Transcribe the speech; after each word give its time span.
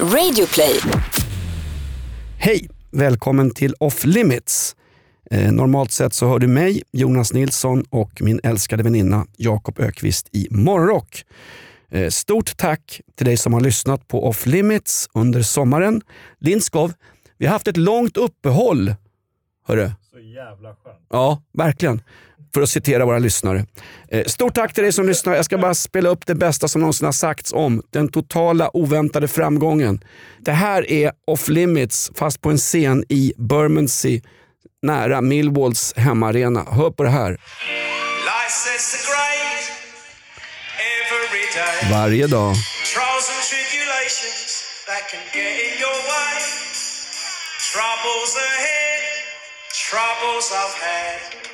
Radioplay. 0.00 0.80
Hej! 2.38 2.68
Välkommen 2.90 3.50
till 3.50 3.74
Off 3.80 4.04
Limits. 4.04 4.76
Eh, 5.30 5.52
normalt 5.52 5.90
sett 5.90 6.12
så 6.14 6.28
hör 6.28 6.38
du 6.38 6.46
mig, 6.46 6.82
Jonas 6.92 7.32
Nilsson 7.32 7.84
och 7.90 8.22
min 8.22 8.40
älskade 8.42 8.82
väninna 8.82 9.26
Jakob 9.36 9.78
Ökvist 9.80 10.28
i 10.32 10.48
Morgonrock. 10.50 11.24
Eh, 11.90 12.08
stort 12.08 12.56
tack 12.56 13.00
till 13.16 13.26
dig 13.26 13.36
som 13.36 13.52
har 13.52 13.60
lyssnat 13.60 14.08
på 14.08 14.28
Off 14.28 14.46
Limits 14.46 15.08
under 15.14 15.42
sommaren. 15.42 16.02
Lindskov, 16.40 16.92
vi 17.38 17.46
har 17.46 17.52
haft 17.52 17.68
ett 17.68 17.76
långt 17.76 18.16
uppehåll. 18.16 18.94
Hörru. 19.66 19.90
Så 20.12 20.18
jävla 20.18 20.68
skönt. 20.68 21.06
Ja, 21.10 21.42
verkligen. 21.52 22.02
För 22.54 22.62
att 22.62 22.68
citera 22.68 23.04
våra 23.04 23.18
lyssnare. 23.18 23.66
Eh, 24.08 24.24
Stort 24.24 24.54
tack 24.54 24.74
till 24.74 24.82
dig 24.82 24.92
som 24.92 25.06
lyssnar. 25.06 25.34
Jag 25.34 25.44
ska 25.44 25.58
bara 25.58 25.74
spela 25.74 26.08
upp 26.08 26.26
det 26.26 26.34
bästa 26.34 26.68
som 26.68 26.80
någonsin 26.80 27.04
har 27.04 27.12
sagts 27.12 27.52
om 27.52 27.82
den 27.90 28.08
totala 28.08 28.76
oväntade 28.76 29.28
framgången. 29.28 30.04
Det 30.38 30.52
här 30.52 30.90
är 30.90 31.12
Off 31.26 31.48
Limits 31.48 32.10
fast 32.14 32.40
på 32.40 32.50
en 32.50 32.58
scen 32.58 33.04
i 33.08 33.32
Bermondsey 33.36 34.22
nära 34.82 35.20
Millwalls 35.20 35.94
hemmaarena. 35.96 36.64
Hör 36.70 36.90
på 36.90 37.02
det 37.02 37.10
här. 37.10 37.38
Varje 41.90 42.26
dag. 42.26 42.54
Troubles 47.74 48.36
ahead, 48.36 49.04
troubles 49.90 50.52
I've 50.52 50.76
had. 50.84 51.53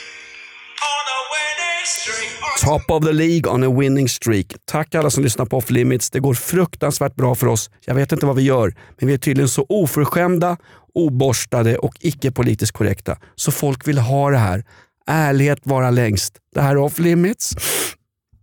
Top 2.63 2.91
of 2.91 3.05
the 3.05 3.13
League 3.13 3.51
on 3.51 3.63
a 3.63 3.79
winning 3.79 4.09
streak. 4.09 4.55
Tack 4.65 4.95
alla 4.95 5.09
som 5.09 5.23
lyssnar 5.23 5.45
på 5.45 5.57
Off 5.57 5.69
Limits. 5.69 6.09
Det 6.09 6.19
går 6.19 6.33
fruktansvärt 6.33 7.15
bra 7.15 7.35
för 7.35 7.47
oss. 7.47 7.69
Jag 7.85 7.95
vet 7.95 8.11
inte 8.11 8.25
vad 8.25 8.35
vi 8.35 8.41
gör, 8.41 8.75
men 8.99 9.07
vi 9.07 9.13
är 9.13 9.17
tydligen 9.17 9.49
så 9.49 9.65
oförskämda, 9.69 10.57
oborstade 10.93 11.77
och 11.77 11.93
icke 11.99 12.31
politiskt 12.31 12.71
korrekta. 12.71 13.17
Så 13.35 13.51
folk 13.51 13.87
vill 13.87 13.97
ha 13.97 14.29
det 14.29 14.37
här. 14.37 14.63
Ärlighet 15.07 15.59
vara 15.63 15.89
längst. 15.89 16.37
Det 16.55 16.61
här 16.61 16.71
är 16.71 16.77
Off 16.77 16.99
Limits. 16.99 17.53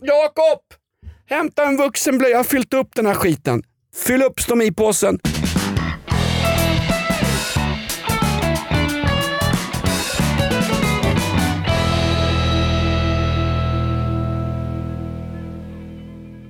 Jakob! 0.03 0.61
Hämta 1.31 1.67
en 1.67 1.77
vuxenblöja. 1.77 2.31
Jag 2.31 2.39
har 2.39 2.45
fyllt 2.45 2.75
upp 2.75 2.89
den 2.95 3.07
här 3.07 3.15
skiten. 3.15 3.63
Fyll 4.07 4.23
upp 4.23 4.41
stomipåsen. 4.41 5.19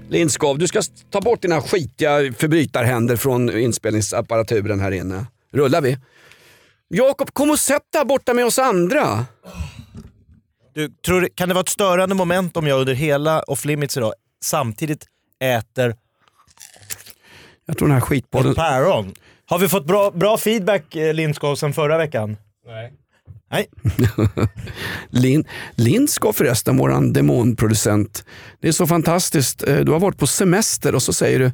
Lindskov, 0.09 0.59
du 0.59 0.69
ska 0.69 0.83
ta 1.11 1.20
bort 1.20 1.42
dina 1.42 1.61
skitiga 1.61 2.33
förbrytarhänder 2.33 3.17
från 3.17 3.59
inspelningsapparaturen 3.59 4.81
här 4.81 4.91
inne. 4.91 5.27
Rullar 5.53 5.81
vi? 5.81 5.98
Jakob, 6.89 7.31
kom 7.33 7.51
och 7.51 7.59
sätt 7.59 7.83
dig 7.92 8.05
borta 8.05 8.34
med 8.34 8.47
oss 8.47 8.59
andra. 8.59 9.27
Du, 10.75 10.89
tror, 10.89 11.29
kan 11.34 11.48
det 11.48 11.55
vara 11.55 11.62
ett 11.62 11.69
störande 11.69 12.14
moment 12.14 12.56
om 12.56 12.67
jag 12.67 12.81
under 12.81 12.95
hela 12.95 13.42
off 13.42 13.64
limits 13.64 13.97
idag 13.97 14.12
samtidigt 14.45 15.06
äter 15.45 15.97
Jag 17.67 17.79
tror 17.79 17.89
den 17.89 17.95
här 17.95 18.01
skitpodden... 18.01 18.51
ett 18.51 18.56
päron? 18.56 19.14
Har 19.47 19.59
vi 19.59 19.69
fått 19.69 19.86
bra, 19.86 20.11
bra 20.11 20.39
feedback 20.39 20.97
eh, 20.97 21.14
Lindskov 21.14 21.56
sen 21.56 21.73
förra 21.73 21.98
veckan? 21.98 22.36
Nej. 22.67 22.92
Nej. 23.51 23.67
Lin, 25.11 25.45
Lindskov 25.75 26.33
förresten, 26.33 26.77
våran 26.77 27.13
demonproducent. 27.13 28.25
Det 28.63 28.69
är 28.69 28.73
så 28.73 28.86
fantastiskt. 28.86 29.69
Eh, 29.69 29.77
Du 29.77 29.92
har 29.92 30.01
varit 30.01 30.19
på 30.19 30.27
semester 30.27 30.95
och 30.95 31.03
så 31.03 31.13
säger 31.13 31.39
du, 31.39 31.51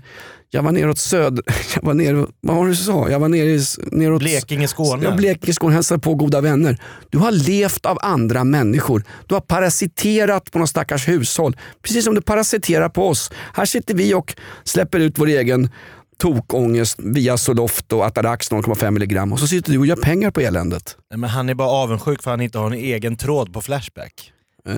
jag 0.50 0.62
var 0.62 0.72
neråt 0.72 0.98
söder... 0.98 1.44
Jag 1.74 1.82
var 1.82 1.94
nere, 1.94 2.26
vad 2.40 2.56
var 2.56 2.64
det 2.64 2.70
du 2.70 2.76
sa? 2.76 3.10
Jag 3.10 3.20
var 3.20 3.28
nere 3.28 3.46
i, 3.50 3.60
neråt... 3.92 4.20
Blekinge, 4.20 4.68
Skåne. 4.68 5.04
Ja, 5.04 5.16
Blekinge, 5.16 5.54
Skåne, 5.54 5.74
hälsade 5.74 6.00
på 6.00 6.14
goda 6.14 6.40
vänner. 6.40 6.78
Du 7.10 7.18
har 7.18 7.32
levt 7.32 7.86
av 7.86 7.98
andra 8.02 8.44
människor. 8.44 9.04
Du 9.26 9.34
har 9.34 9.40
parasiterat 9.40 10.50
på 10.50 10.58
någon 10.58 10.68
stackars 10.68 11.08
hushåll. 11.08 11.56
Precis 11.82 12.04
som 12.04 12.14
du 12.14 12.20
parasiterar 12.22 12.88
på 12.88 13.08
oss. 13.08 13.30
Här 13.54 13.64
sitter 13.64 13.94
vi 13.94 14.14
och 14.14 14.34
släpper 14.64 15.00
ut 15.00 15.18
vår 15.18 15.26
egen 15.26 15.70
tokångest 16.18 16.98
via 16.98 17.36
Zoloft 17.36 17.92
och 17.92 18.04
Atarax 18.04 18.50
0,5 18.50 18.90
milligram 18.90 19.32
och 19.32 19.40
så 19.40 19.46
sitter 19.46 19.72
du 19.72 19.78
och 19.78 19.86
gör 19.86 19.96
pengar 19.96 20.30
på 20.30 20.40
eländet. 20.40 20.96
Nej, 21.10 21.18
men 21.18 21.30
han 21.30 21.48
är 21.48 21.54
bara 21.54 21.68
avundsjuk 21.68 22.22
för 22.22 22.30
att 22.30 22.32
han 22.32 22.40
inte 22.40 22.58
har 22.58 22.66
en 22.66 22.72
egen 22.72 23.16
tråd 23.16 23.52
på 23.52 23.62
Flashback. 23.62 24.32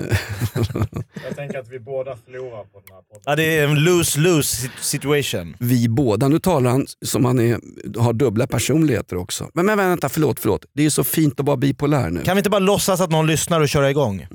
Jag 1.23 1.35
tänker 1.35 1.59
att 1.59 1.67
vi 1.69 1.79
båda 1.79 2.15
förlorar 2.25 2.63
på 2.63 2.79
den 2.79 2.95
här 2.95 3.01
podden. 3.01 3.21
Ja, 3.25 3.35
det 3.35 3.43
är 3.43 3.67
en 3.67 3.75
lose-lose 3.75 4.69
situation. 4.81 5.55
Vi 5.59 5.89
båda, 5.89 6.27
nu 6.27 6.39
talar 6.39 6.71
han 6.71 6.85
som 7.05 7.25
han 7.25 7.39
är, 7.39 7.59
har 7.99 8.13
dubbla 8.13 8.47
personligheter 8.47 9.15
också. 9.15 9.49
Men, 9.53 9.65
men 9.65 9.77
vänta, 9.77 10.09
förlåt, 10.09 10.39
förlåt. 10.39 10.65
Det 10.73 10.85
är 10.85 10.89
så 10.89 11.03
fint 11.03 11.39
att 11.39 11.45
vara 11.45 11.57
bipolär 11.57 12.09
nu. 12.09 12.23
Kan 12.23 12.35
vi 12.35 12.39
inte 12.39 12.49
bara 12.49 12.59
låtsas 12.59 13.01
att 13.01 13.11
någon 13.11 13.27
lyssnar 13.27 13.61
och 13.61 13.69
köra 13.69 13.89
igång? 13.89 14.27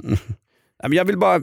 Men 0.82 0.93
Jag 0.93 1.04
vill 1.04 1.19
bara... 1.19 1.41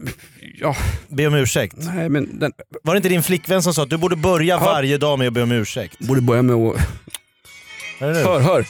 Ja, 0.60 0.76
Be 1.08 1.28
om 1.28 1.34
ursäkt. 1.34 1.76
nej, 1.78 2.10
men 2.10 2.40
den, 2.40 2.52
Var 2.84 2.94
det 2.94 2.98
inte 2.98 3.10
din 3.10 3.24
flickvän 3.24 3.64
som 3.64 3.74
sa 3.74 3.84
att 3.84 3.90
du 3.90 3.98
borde 3.98 4.16
börja 4.16 4.46
Ja. 4.56 4.60
varje 4.60 4.98
dag 4.98 5.20
med 5.20 5.28
att 5.28 5.34
be 5.34 5.42
om 5.44 5.52
ursäkt? 5.52 6.00
borde 6.00 6.22
börja 6.22 6.42
med 6.42 6.56
att... 6.56 6.76
Hör, 8.00 8.40
hör. 8.40 8.66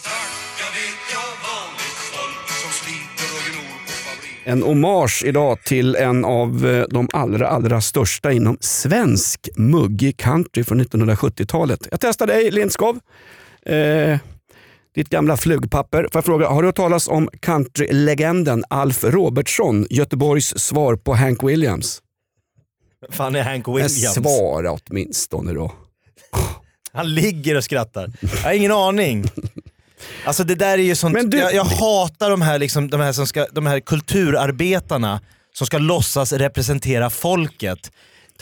En 4.44 4.64
hommage 4.64 5.24
idag 5.26 5.64
till 5.64 5.96
en 5.96 6.26
av 6.26 6.68
eh, 6.68 6.86
de 6.90 7.10
allra, 7.14 7.48
allra 7.48 7.82
största 7.82 8.32
inom 8.32 8.58
svensk 8.60 9.50
muggig 9.56 10.18
country 10.18 10.64
från 10.64 10.82
1970-talet. 10.82 11.88
Jag 11.92 12.00
testar 12.00 12.28
dig 12.28 12.52
Lindskov. 12.52 13.00
Eh, 13.66 14.18
ditt 14.96 15.10
gamla 15.10 15.38
flugpapper. 15.38 16.04
Får 16.04 16.10
jag 16.14 16.26
fråga, 16.26 16.48
har 16.50 16.62
du 16.62 16.68
hört 16.68 16.76
talas 16.76 17.08
om 17.08 17.30
countrylegenden 17.42 18.64
Alf 18.70 19.04
Robertsson, 19.04 19.88
Göteborgs 19.90 20.60
svar 20.60 20.96
på 20.96 21.14
Hank 21.16 21.44
Williams? 21.44 22.02
Fan 23.10 23.36
är 23.36 23.44
Hank 23.44 23.68
Men 23.68 23.76
Williams? 23.76 24.14
svara 24.14 24.72
åtminstone 24.72 25.54
då. 25.54 25.72
Han 26.94 27.14
ligger 27.14 27.56
och 27.56 27.64
skrattar. 27.64 28.12
Jag 28.22 28.30
har 28.30 28.54
ingen 28.54 28.72
aning. 28.72 29.26
Alltså 30.26 30.44
det 30.44 30.56
där 30.56 30.78
är 30.78 30.84
ju 30.84 30.96
sånt, 30.96 31.14
Men 31.14 31.30
du- 31.30 31.38
jag, 31.38 31.54
jag 31.54 31.64
hatar 31.64 32.30
de 32.30 32.42
här, 32.42 32.60
liksom, 32.60 32.90
de, 32.90 33.00
här 33.02 33.12
som 33.12 33.28
ska, 33.28 33.46
de 33.52 33.66
här 33.66 33.80
kulturarbetarna 33.80 35.22
som 35.54 35.68
ska 35.68 35.78
låtsas 35.78 36.34
representera 36.34 37.10
folket. 37.10 37.92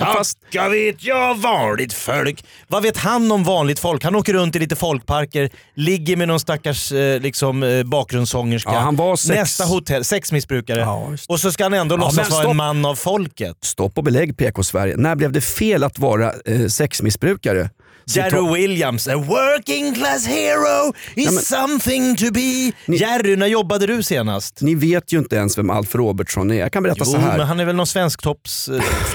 Fast- 0.05 0.41
Tacka 0.41 0.69
vet 0.69 1.03
jag 1.03 1.37
vanligt 1.37 1.93
folk. 1.93 2.43
Vad 2.67 2.83
vet 2.83 2.97
han 2.97 3.31
om 3.31 3.43
vanligt 3.43 3.79
folk? 3.79 4.03
Han 4.03 4.15
åker 4.15 4.33
runt 4.33 4.55
i 4.55 4.59
lite 4.59 4.75
folkparker, 4.75 5.49
ligger 5.75 6.15
med 6.15 6.27
någon 6.27 6.39
stackars 6.39 6.91
eh, 6.91 7.19
liksom, 7.21 7.63
eh, 7.63 7.83
bakgrundssångerska. 7.83 8.71
Ja, 8.73 8.79
han 8.79 8.95
var 8.95 9.15
sex- 9.15 9.39
Nästa 9.39 9.63
hotell, 9.65 10.03
sexmissbrukare. 10.03 10.79
Ja, 10.79 11.07
just 11.11 11.29
och 11.29 11.39
så 11.39 11.51
ska 11.51 11.63
han 11.63 11.73
ändå 11.73 11.95
Ja, 11.95 11.99
låtsas 11.99 12.29
vara 12.31 12.49
en 12.49 12.55
man 12.57 12.85
av 12.85 12.95
folket. 12.95 13.57
Stopp 13.61 13.97
och 13.97 14.03
belägg 14.03 14.37
PK-Sverige. 14.37 14.97
När 14.97 15.15
blev 15.15 15.31
det 15.31 15.41
fel 15.41 15.83
att 15.83 15.99
vara 15.99 16.33
eh, 16.45 16.67
sexmissbrukare? 16.67 17.69
Jerry 18.09 18.53
Williams, 18.61 19.07
a 19.07 19.15
working 19.15 19.95
class 19.95 20.27
hero 20.27 20.93
is 21.15 21.31
men- 21.31 21.43
something 21.43 22.15
to 22.15 22.25
be. 22.31 22.71
Jerry, 22.97 23.35
när 23.35 23.47
jobbade 23.47 23.87
du 23.87 24.03
senast? 24.03 24.61
Ni 24.61 24.75
vet 24.75 25.13
ju 25.13 25.17
inte 25.17 25.35
ens 25.35 25.57
vem 25.57 25.69
Alf 25.69 25.95
Robertsson 25.95 26.51
är. 26.51 26.55
Jag 26.55 26.71
kan 26.73 26.83
berätta 26.83 27.01
Jo, 27.05 27.11
så 27.11 27.17
här. 27.17 27.37
men 27.37 27.47
han 27.47 27.59
är 27.59 27.65
väl 27.65 27.75
någon 27.75 27.87
svensk 27.87 28.21
topps 28.21 28.67
eh. 28.69 28.81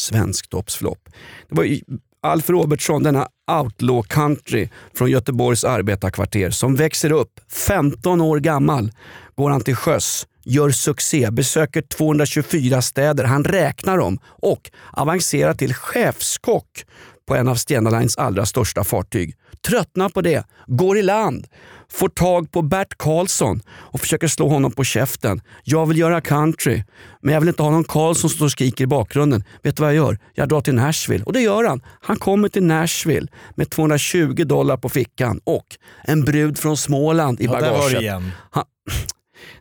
Svensk 0.00 0.48
toppsflopp. 0.48 1.08
Det 1.48 1.54
var 1.54 1.64
ju 1.64 1.80
Alf 2.22 2.50
Robertsson, 2.50 3.02
denna 3.02 3.28
outlaw 3.60 4.08
country 4.08 4.68
från 4.94 5.10
Göteborgs 5.10 5.64
arbetarkvarter 5.64 6.50
som 6.50 6.74
växer 6.74 7.12
upp. 7.12 7.40
15 7.48 8.20
år 8.20 8.40
gammal 8.40 8.92
går 9.34 9.50
han 9.50 9.60
till 9.60 9.76
sjöss, 9.76 10.26
gör 10.44 10.70
succé, 10.70 11.30
besöker 11.30 11.82
224 11.82 12.82
städer, 12.82 13.24
han 13.24 13.44
räknar 13.44 13.98
dem 13.98 14.18
och 14.24 14.70
avancerar 14.92 15.54
till 15.54 15.74
chefskock 15.74 16.84
på 17.30 17.36
en 17.36 17.48
av 17.48 17.54
Stena 17.54 17.90
Lines 17.90 18.16
allra 18.16 18.46
största 18.46 18.84
fartyg. 18.84 19.34
Tröttnar 19.66 20.08
på 20.08 20.20
det, 20.20 20.44
går 20.66 20.98
i 20.98 21.02
land, 21.02 21.46
får 21.92 22.08
tag 22.08 22.52
på 22.52 22.62
Bert 22.62 22.98
Karlsson 22.98 23.62
och 23.70 24.00
försöker 24.00 24.28
slå 24.28 24.48
honom 24.48 24.72
på 24.72 24.84
käften. 24.84 25.40
Jag 25.64 25.86
vill 25.86 25.98
göra 25.98 26.20
country, 26.20 26.84
men 27.22 27.34
jag 27.34 27.40
vill 27.40 27.48
inte 27.48 27.62
ha 27.62 27.70
någon 27.70 27.84
Karlsson 27.84 28.30
som 28.30 28.36
står 28.36 28.44
och 28.44 28.52
skriker 28.52 28.84
i 28.84 28.86
bakgrunden. 28.86 29.44
Vet 29.62 29.76
du 29.76 29.80
vad 29.80 29.90
jag 29.90 29.96
gör? 29.96 30.18
Jag 30.34 30.48
drar 30.48 30.60
till 30.60 30.74
Nashville. 30.74 31.24
Och 31.24 31.32
det 31.32 31.40
gör 31.40 31.64
han. 31.64 31.80
Han 32.00 32.16
kommer 32.16 32.48
till 32.48 32.64
Nashville 32.64 33.26
med 33.54 33.70
220 33.70 34.44
dollar 34.44 34.76
på 34.76 34.88
fickan 34.88 35.40
och 35.44 35.66
en 36.04 36.24
brud 36.24 36.58
från 36.58 36.76
Småland 36.76 37.40
i 37.40 37.44
Ja, 37.44 37.52
där 37.52 37.60
bagaget. 37.60 37.80
var 37.82 37.90
det 37.90 38.00
igen. 38.00 38.30
Han, 38.50 38.64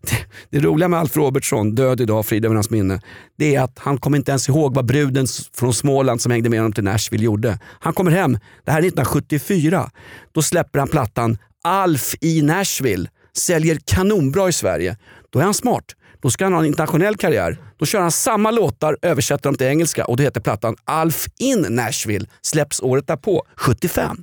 det, 0.02 0.26
det 0.50 0.60
roliga 0.60 0.88
med 0.88 1.00
Alf 1.00 1.18
Robertsson, 1.18 1.76
död 1.76 2.02
idag, 2.02 2.26
frid 2.26 2.46
över 2.46 2.56
hans 2.56 2.70
minne, 2.70 3.02
det 3.38 3.56
är 3.56 3.62
att 3.62 3.80
han 3.80 3.98
kommer 3.98 4.18
inte 4.18 4.32
ens 4.32 4.50
ihåg 4.50 4.74
vad 4.74 4.86
bruden 4.86 5.28
från 5.54 5.74
Småland 5.74 6.22
som 6.22 6.32
hängde 6.32 6.50
med 6.50 6.60
honom 6.60 6.74
till 6.74 6.84
Nashville 6.84 7.24
gjorde. 7.24 7.60
Han 7.80 7.94
kommer 7.94 8.12
hem, 8.12 8.40
det 8.66 8.72
här 8.72 8.80
är 8.80 8.88
1974, 8.88 9.92
då 10.32 10.42
släpper 10.42 10.80
han 10.80 10.88
plattan 10.88 11.38
Alf 11.64 12.16
i 12.22 12.42
Nashville, 12.42 13.10
säljer 13.38 13.80
kanonbra 13.86 14.50
i 14.50 14.54
Sverige. 14.54 14.98
Då 15.30 15.40
är 15.40 15.44
han 15.44 15.54
smart. 15.54 15.86
Då 16.22 16.30
ska 16.30 16.46
han 16.46 16.54
ha 16.54 16.60
en 16.60 16.66
internationell 16.66 17.16
karriär. 17.16 17.58
Då 17.78 17.86
kör 17.86 18.02
han 18.02 18.12
samma 18.12 18.52
låtar, 18.52 18.98
översätter 19.02 19.44
dem 19.44 19.56
till 19.56 19.68
engelska 19.68 20.06
och 20.06 20.18
då 20.18 20.24
heter 20.24 20.42
plattan 20.42 20.76
Alf 20.86 21.26
in 21.40 21.66
Nashville. 21.70 22.26
Släpps 22.42 22.82
året 22.82 23.08
därpå, 23.08 23.46
75. 23.56 24.16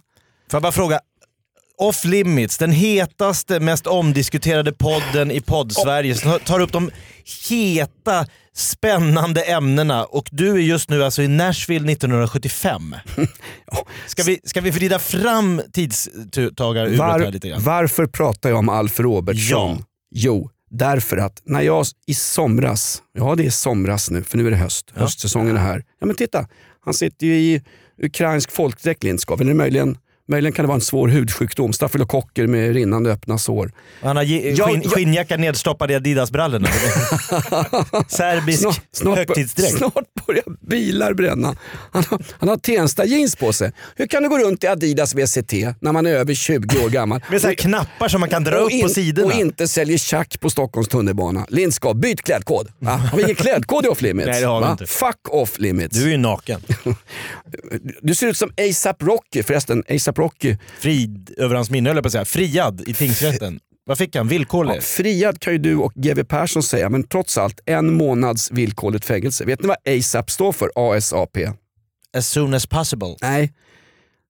Får 0.51 0.57
jag 0.57 0.63
bara 0.63 0.73
fråga, 0.73 1.01
Off 1.79 2.05
Limits, 2.05 2.59
den 2.59 2.71
hetaste, 2.71 3.61
mest 3.61 3.87
omdiskuterade 3.87 4.73
podden 4.73 5.31
i 5.31 5.41
podd-Sverige, 5.41 6.15
som 6.15 6.39
tar 6.45 6.61
upp 6.61 6.73
de 6.73 6.91
heta, 7.49 8.27
spännande 8.55 9.43
ämnena 9.43 10.05
och 10.05 10.29
du 10.33 10.51
är 10.51 10.59
just 10.59 10.91
nu 10.91 11.05
alltså 11.05 11.23
i 11.23 11.29
Nashville 11.29 11.93
1975. 11.93 12.95
Ska 14.07 14.23
vi, 14.23 14.41
ska 14.45 14.61
vi 14.61 14.71
vrida 14.71 14.99
fram 14.99 15.63
tidstagaruret 15.73 17.01
här 17.01 17.19
Var, 17.19 17.33
lite 17.33 17.49
grann? 17.49 17.63
varför 17.63 18.07
pratar 18.07 18.49
jag 18.51 18.59
om 18.59 18.69
Alf 18.69 19.01
Robertsson? 19.01 19.77
Ja. 19.79 19.85
Jo, 20.15 20.51
därför 20.71 21.17
att 21.17 21.43
när 21.45 21.61
jag 21.61 21.87
i 22.07 22.15
somras, 22.15 23.03
ja 23.19 23.35
det 23.35 23.47
är 23.47 23.51
somras 23.51 24.11
nu 24.11 24.23
för 24.23 24.39
nu 24.39 24.47
är 24.47 24.51
det 24.51 24.57
höst, 24.57 24.93
höstsäsongen 24.95 25.57
är 25.57 25.61
här. 25.61 25.85
Ja 26.01 26.07
men 26.07 26.17
titta, 26.17 26.47
han 26.85 26.95
sitter 26.95 27.27
ju 27.27 27.35
i 27.35 27.63
ukrainsk 28.03 28.53
folkdräkt 28.53 29.03
Lindskov, 29.03 29.41
eller 29.41 29.55
möjligen, 29.55 29.99
möjligen 30.29 30.53
kan 30.53 30.63
det 30.63 30.67
vara 30.67 30.75
en 30.75 30.81
svår 30.81 31.09
hudsjukdom, 31.09 31.73
stafylokocker 31.73 32.47
med 32.47 32.75
rinnande 32.75 33.11
öppna 33.13 33.39
sår. 33.39 33.73
Han 34.03 34.17
har 34.17 34.23
jag- 34.23 34.91
skinnjacka 34.93 35.37
nedstoppad 35.37 35.91
i 35.91 35.95
Adidas-brallorna. 35.95 36.69
Serbisk 38.09 38.61
Snart, 38.61 38.81
snart, 38.93 39.17
högtidsdräkt. 39.19 39.77
snart 39.79 39.95
börjar 40.27 40.45
bilar 40.69 41.15
bränna. 41.15 41.57
Han 41.93 42.05
har, 42.11 42.23
han 42.39 42.49
har 42.49 42.57
Tensta 42.57 43.05
jeans 43.05 43.37
på 43.37 43.53
sig. 43.53 43.73
Hur 43.97 44.07
kan 44.07 44.23
du 44.23 44.29
gå 44.29 44.39
runt 44.39 44.65
i 44.65 44.67
Adidas 44.67 45.15
VCT 45.15 45.53
när 45.81 45.93
man 45.93 46.07
är 46.07 46.11
över 46.11 46.35
20 46.35 46.85
år 46.85 46.89
gammal? 46.91 47.21
Med 47.31 47.41
så 47.43 47.55
knappar 47.55 48.09
som 48.09 48.21
man 48.21 48.29
kan 48.31 48.45
dra 48.45 48.57
upp 48.57 48.69
på 48.71 48.75
in- 48.77 48.89
sidorna. 48.91 49.27
och 49.29 49.33
inte 49.41 49.69
säljer 49.69 49.99
tjack 49.99 50.41
på 50.41 50.51
Stockholms 50.51 50.89
tunnelbana. 50.89 51.47
Lindskov, 51.49 51.97
byt 51.97 52.23
klädkod. 52.23 52.69
Va? 52.79 52.91
Har 52.91 53.17
vi 53.17 53.23
ingen 53.23 53.37
klädkod 53.37 53.85
i 53.85 53.89
off 53.89 54.03
limits? 54.03 54.27
Nej, 54.27 54.41
det 54.41 54.47
har 54.47 54.61
vi 54.65 54.71
inte. 54.71 54.87
Fuck 54.87 55.29
off 55.31 55.59
limits. 55.59 55.97
Du 55.97 56.01
är 56.03 56.05
Du, 56.05 56.11
ju 56.11 56.17
naken. 56.19 56.61
ser 58.17 58.27
ut 58.27 58.37
som 58.37 58.51
ASAP 58.71 59.03
Rocky 59.03 59.43
förresten. 59.43 59.83
ASAP 59.89 60.16
Rocky. 60.19 60.57
Frid 60.79 61.35
över 61.37 61.55
hans 61.55 61.71
minne 61.71 61.89
höll 61.91 61.97
jag 61.97 62.03
på 62.05 62.07
att 62.07 62.13
säga. 62.13 62.25
Friad 62.25 62.85
i 62.87 62.95
tingsrätten. 62.95 63.61
Vad 63.89 63.99
fick 63.99 64.17
han? 64.17 64.29
Villkorlig? 64.29 64.77
Ja, 64.77 64.81
friad 64.81 65.41
kan 65.41 65.53
ju 65.53 65.59
du 65.59 65.77
och 65.77 65.93
GW 65.95 66.25
Persson 66.25 66.63
säga, 66.63 66.89
men 66.89 67.05
trots 67.05 67.39
allt 67.39 67.61
en 67.67 67.95
månads 67.95 68.51
villkorligt 68.51 69.05
fängelse. 69.05 69.45
Vet 69.45 69.63
ni 69.63 69.69
vad 69.69 69.99
ASAP 69.99 70.31
står 70.31 70.53
för? 70.53 70.71
ASAP? 70.75 71.37
As 72.17 72.29
soon 72.29 72.55
as 72.55 72.67
possible. 72.67 73.17
Nej. 73.23 73.53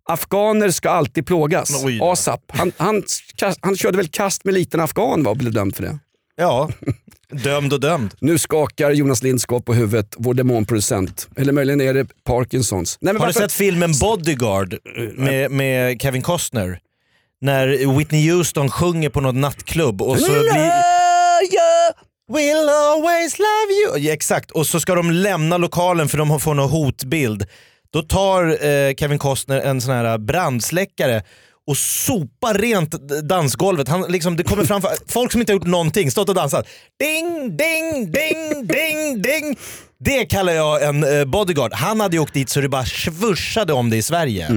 Afghaner 0.09 0.71
ska 0.71 0.91
alltid 0.91 1.27
plågas. 1.27 1.85
Oj. 1.85 1.99
ASAP. 2.03 2.41
Han, 2.49 2.73
han, 2.77 3.03
han 3.61 3.77
körde 3.77 3.97
väl 3.97 4.09
kast 4.09 4.45
med 4.45 4.55
liten 4.55 4.81
afghan 4.81 5.23
va, 5.23 5.31
och 5.31 5.37
blev 5.37 5.53
dömd 5.53 5.77
för 5.77 5.83
det. 5.83 5.99
Ja, 6.37 6.69
dömd 7.45 7.73
och 7.73 7.81
dömd. 7.81 8.15
Nu 8.21 8.39
skakar 8.39 8.91
Jonas 8.91 9.23
Lindskov 9.23 9.61
på 9.61 9.75
huvudet, 9.75 10.15
vår 10.19 10.35
demonproducent. 10.35 11.29
Eller 11.37 11.53
möjligen 11.53 11.81
är 11.81 11.95
det 11.95 12.07
Parkinsons. 12.25 12.99
Nej, 13.01 13.13
men 13.13 13.21
Har 13.21 13.27
du 13.27 13.33
varför- 13.33 13.41
sett 13.49 13.53
filmen 13.53 13.93
Bodyguard 14.01 14.77
med, 15.17 15.51
med 15.51 16.03
Kevin 16.03 16.23
Costner? 16.23 16.79
När 17.41 17.97
Whitney 17.99 18.31
Houston 18.31 18.71
sjunger 18.71 19.09
på 19.11 19.21
något 19.21 19.35
nattklubb 19.35 20.03
och 20.03 20.19
så 20.19 20.31
blir... 20.31 20.97
Will 22.37 22.69
always 22.69 23.39
love 23.39 23.73
you. 23.85 23.99
Ja, 24.07 24.13
exakt, 24.13 24.51
och 24.51 24.67
så 24.67 24.81
ska 24.81 24.95
de 24.95 25.11
lämna 25.11 25.59
lokalen 25.59 26.09
för 26.09 26.19
de 26.19 26.41
får 26.41 26.55
någon 26.55 26.71
hotbild. 26.71 27.45
Då 27.93 28.03
tar 28.03 28.65
eh, 28.67 28.95
Kevin 28.95 29.19
Costner 29.19 29.61
en 29.61 29.81
sån 29.81 29.95
här 29.95 30.19
brandsläckare 30.19 31.23
och 31.67 31.77
sopar 31.77 32.55
rent 32.55 32.91
dansgolvet. 33.29 33.89
Han, 33.89 34.03
liksom, 34.09 34.37
det 34.37 34.43
kommer 34.43 34.65
fram 34.65 34.83
folk 35.09 35.33
som 35.33 35.41
inte 35.41 35.53
har 35.53 35.59
gjort 35.59 35.67
någonting, 35.67 36.11
stått 36.11 36.29
och 36.29 36.35
dansat. 36.35 36.67
Ding, 37.01 37.57
ding, 37.57 38.13
ding, 38.13 38.67
ding, 38.67 39.23
ding. 39.23 39.57
Det 39.99 40.25
kallar 40.25 40.53
jag 40.53 40.83
en 40.83 41.19
eh, 41.19 41.25
bodyguard. 41.25 41.73
Han 41.75 42.01
hade 42.01 42.17
ju 42.17 42.23
åkt 42.23 42.35
dit 42.35 42.49
så 42.49 42.61
det 42.61 42.69
bara 42.69 42.85
svursade 42.85 43.73
om 43.73 43.91
det 43.91 43.97
i 43.97 44.03
Sverige. 44.03 44.49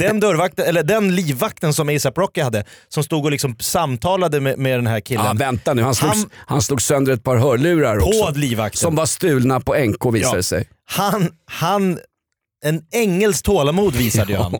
Den, 0.00 0.20
dörrvakten, 0.20 0.66
eller 0.66 0.82
den 0.82 1.14
livvakten 1.16 1.74
som 1.74 1.88
ASAP 1.88 2.18
Rocky 2.18 2.40
hade, 2.40 2.64
som 2.88 3.04
stod 3.04 3.24
och 3.24 3.30
liksom 3.30 3.56
samtalade 3.60 4.40
med, 4.40 4.58
med 4.58 4.78
den 4.78 4.86
här 4.86 5.00
killen. 5.00 5.24
Ja, 5.26 5.32
vänta 5.32 5.74
nu, 5.74 5.82
han 5.82 5.94
slog, 5.94 6.10
Han- 6.10 6.30
han, 6.46 6.62
slog 6.62 6.82
sönder 6.82 7.12
ett 7.12 7.22
par 7.24 7.36
hörlurar 7.36 8.00
På 8.00 8.06
också. 8.06 8.30
livvakten. 8.40 8.78
Som 8.80 8.94
var 8.96 9.06
stulna 9.06 9.60
på 9.60 9.74
NK 9.74 10.06
visade 10.14 10.20
Ja. 10.32 10.36
det 10.36 10.42
sig. 10.42 10.68
Han, 10.90 11.28
han, 11.50 11.98
en 12.64 12.82
ängels 12.92 13.42
tålamod 13.42 13.94
visade 13.96 14.32
ju 14.32 14.38
han. 14.38 14.54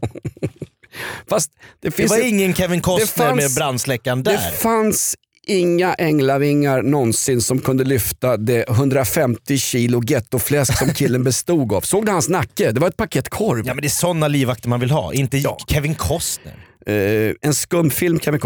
Fast 1.29 1.51
det, 1.83 1.89
Det 1.89 1.91
finns 1.91 2.11
var 2.11 2.19
ett- 2.19 2.25
ingen 2.25 2.55
Kevin 2.55 2.81
Costner 2.81 3.25
fanns- 3.27 3.37
med 3.37 3.51
brandsläckaren 3.57 4.23
där. 4.23 4.33
det 4.33 4.57
fanns 4.59 5.17
inga 5.47 5.95
änglavingar 5.95 6.83
någonsin 6.83 7.41
som 7.41 7.59
kunde 7.59 7.85
lyfta 7.85 8.37
det 8.37 8.69
150 8.69 9.59
kilo 9.59 10.03
gettofläsk 10.07 10.79
som 10.79 10.89
killen 10.95 11.25
bestod 11.25 11.73
av. 11.73 11.81
Såg 11.81 12.07
du 12.07 12.13
hans 12.13 12.29
nacke? 12.29 12.71
Det 12.71 12.81
var 12.81 12.89
ett 12.89 12.97
paket 12.97 13.29
korv. 13.29 13.67
Ja 13.67 13.75
men 13.75 13.83
det 13.83 13.87
är 13.87 13.91
sådana 13.91 14.29
livvakter 14.29 14.69
man 14.69 14.81
vill 14.81 14.91
ha, 14.91 15.13
inte 15.13 15.39
Ja. 15.39 15.59
Kevin 15.69 15.95
Costner. 15.95 16.55
Eh, 16.87 17.33
en 17.43 17.55
skumfilm 17.55 18.19
kan 18.19 18.35
vi 18.35 18.41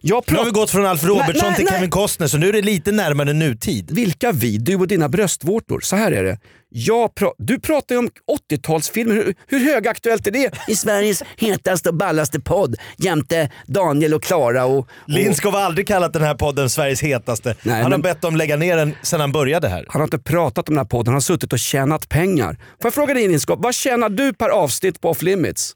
Jag 0.00 0.24
Nu 0.30 0.36
har 0.36 0.44
vi 0.44 0.50
gått 0.50 0.70
från 0.70 0.86
Alf 0.86 1.04
Robertsson 1.04 1.48
nej, 1.48 1.56
till 1.56 1.64
nej. 1.64 1.74
Kevin 1.74 1.90
Costner 1.90 2.26
så 2.26 2.38
nu 2.38 2.48
är 2.48 2.52
det 2.52 2.62
lite 2.62 2.92
närmare 2.92 3.32
nutid. 3.32 3.90
Vilka 3.90 4.32
vi? 4.32 4.58
Du 4.58 4.76
och 4.76 4.88
dina 4.88 5.08
bröstvårtor. 5.08 5.80
Så 5.80 5.96
här 5.96 6.12
är 6.12 6.24
det. 6.24 6.38
Pra- 6.74 7.32
du 7.38 7.60
pratar 7.60 7.94
ju 7.94 7.98
om 7.98 8.10
80-talsfilmer. 8.50 9.12
Hur, 9.14 9.34
hur 9.46 9.58
högaktuellt 9.58 10.26
är 10.26 10.30
det 10.30 10.50
i 10.68 10.74
Sveriges 10.76 11.22
hetaste 11.36 11.88
och 11.88 11.94
ballaste 11.94 12.40
podd 12.40 12.76
jämte 12.98 13.50
Daniel 13.66 14.14
och 14.14 14.22
Klara 14.22 14.64
och... 14.64 14.78
och 14.78 14.88
Lindskov 15.06 15.52
har 15.52 15.60
aldrig 15.60 15.86
kallat 15.86 16.12
den 16.12 16.22
här 16.22 16.34
podden 16.34 16.70
Sveriges 16.70 17.02
hetaste. 17.02 17.56
Nej, 17.62 17.74
han 17.74 17.82
har 17.82 17.90
men- 17.90 18.02
bett 18.02 18.20
dem 18.20 18.36
lägga 18.36 18.56
ner 18.56 18.76
den 18.76 18.94
sedan 19.02 19.20
han 19.20 19.32
började 19.32 19.68
här. 19.68 19.86
han 19.88 20.00
har 20.00 20.06
inte 20.06 20.18
pratat 20.18 20.68
om 20.68 20.74
den 20.74 20.78
här 20.84 20.88
podden, 20.88 21.06
han 21.06 21.14
har 21.14 21.20
suttit 21.20 21.52
och 21.52 21.58
tjänat 21.58 22.08
pengar. 22.08 22.52
Får 22.54 22.86
jag 22.86 22.94
fråga 22.94 23.14
dig 23.14 23.28
Lindskov, 23.28 23.62
vad 23.62 23.74
tjänar 23.74 24.08
du 24.08 24.32
per 24.32 24.48
avsnitt 24.48 25.00
på 25.00 25.10
Off 25.10 25.22
Limits? 25.22 25.72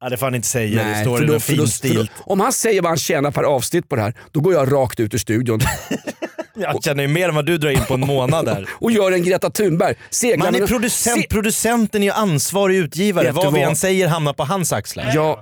Ja, 0.00 0.08
det 0.08 0.16
får 0.16 0.26
han 0.26 0.34
inte 0.34 0.48
säga, 0.48 0.84
det 0.84 0.94
för 0.94 1.00
står 1.02 1.18
då- 1.20 1.40
för 1.40 1.56
då- 1.56 1.66
för 1.66 1.94
då-. 1.94 2.06
Om 2.20 2.40
han 2.40 2.52
säger 2.52 2.82
vad 2.82 2.90
han 2.90 2.96
tjänar 2.98 3.30
per 3.30 3.42
avsnitt 3.42 3.88
på 3.88 3.96
det 3.96 4.02
här, 4.02 4.14
då 4.32 4.40
går 4.40 4.52
jag 4.54 4.72
rakt 4.72 5.00
ut 5.00 5.14
ur 5.14 5.18
studion 5.18 5.60
Jag 6.54 6.84
känner 6.84 7.02
ju 7.02 7.08
mer 7.08 7.28
än 7.28 7.34
vad 7.34 7.46
du 7.46 7.58
drar 7.58 7.70
in 7.70 7.84
på 7.88 7.94
en 7.94 8.00
månad 8.00 8.44
där. 8.44 8.68
och 8.80 8.92
gör 8.92 9.12
en 9.12 9.22
Greta 9.22 9.50
Thunberg. 9.50 9.94
Seglar 10.10 10.52
Man 10.52 10.62
är 10.62 10.66
producent, 10.66 11.20
Se- 11.22 11.26
producenten 11.28 12.02
är 12.02 12.06
ju 12.06 12.12
ansvarig 12.12 12.76
utgivare. 12.76 13.26
Vet 13.26 13.34
Vad 13.34 13.54
vi 13.54 13.60
än 13.60 13.76
säger 13.76 14.08
hamnar 14.08 14.32
på 14.32 14.44
hans 14.44 14.72
axlar. 14.72 15.10
jag, 15.14 15.38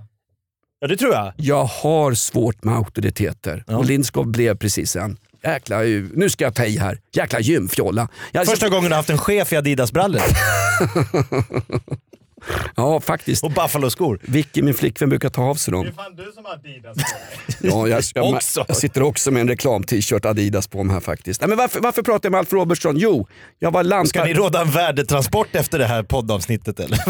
Ja 0.80 0.86
det 0.86 0.96
tror 0.96 1.14
jag. 1.14 1.32
jag 1.36 1.64
har 1.64 2.14
svårt 2.14 2.64
med 2.64 2.74
auktoriteter 2.74 3.64
Ja. 3.66 3.76
och 3.76 3.84
Lindskov 3.84 4.26
blev 4.26 4.56
precis 4.56 4.96
en. 4.96 5.16
Jäkla, 5.44 5.78
nu 6.14 6.30
ska 6.30 6.44
jag 6.44 6.54
ta 6.54 6.64
i 6.64 6.78
här. 6.78 6.98
Jäkla 7.14 7.40
gymfjolla. 7.40 8.08
Jag, 8.32 8.46
Första 8.46 8.68
gången 8.68 8.84
du 8.84 8.90
har 8.90 8.96
haft 8.96 9.10
en 9.10 9.18
chef 9.18 9.52
i 9.52 9.56
Adidas-brallor 9.56 10.20
Ja 12.76 13.00
faktiskt. 13.00 13.44
och 13.44 13.50
Buffalo-skor. 13.50 14.18
Vicky, 14.22 14.62
min 14.62 14.74
flickvän, 14.74 15.08
brukar 15.08 15.28
ta 15.28 15.42
av 15.42 15.54
sig 15.54 15.72
dem. 15.72 15.82
Det 15.84 15.90
är 15.90 15.92
fan 15.92 16.16
du 16.16 16.32
som 16.34 16.44
har 16.44 16.52
Adidas 16.52 16.96
Ja, 17.60 17.88
jag, 17.88 18.02
jag, 18.14 18.34
Också. 18.34 18.64
jag 18.68 18.76
sitter 18.76 19.02
också 19.02 19.30
med 19.30 19.40
en 19.40 19.48
reklam-t-shirt 19.48 20.24
Adidas 20.24 20.68
på 20.68 20.84
mig 20.84 20.94
här 20.94 21.00
faktiskt. 21.00 21.40
Nej, 21.40 21.48
men 21.48 21.58
varför, 21.58 21.80
varför 21.80 22.02
pratar 22.02 22.26
jag 22.26 22.30
med 22.30 22.38
Alf 22.38 22.52
Robertsson? 22.52 22.96
Jo, 22.98 23.28
jag 23.58 23.70
var 23.70 23.84
Ska 23.84 23.88
lantar... 23.88 24.24
ni 24.24 24.34
råda 24.34 24.60
en 24.60 24.70
värdetransport 24.70 25.48
efter 25.52 25.78
det 25.78 25.86
här 25.86 26.02
poddavsnittet 26.02 26.80
eller? 26.80 26.98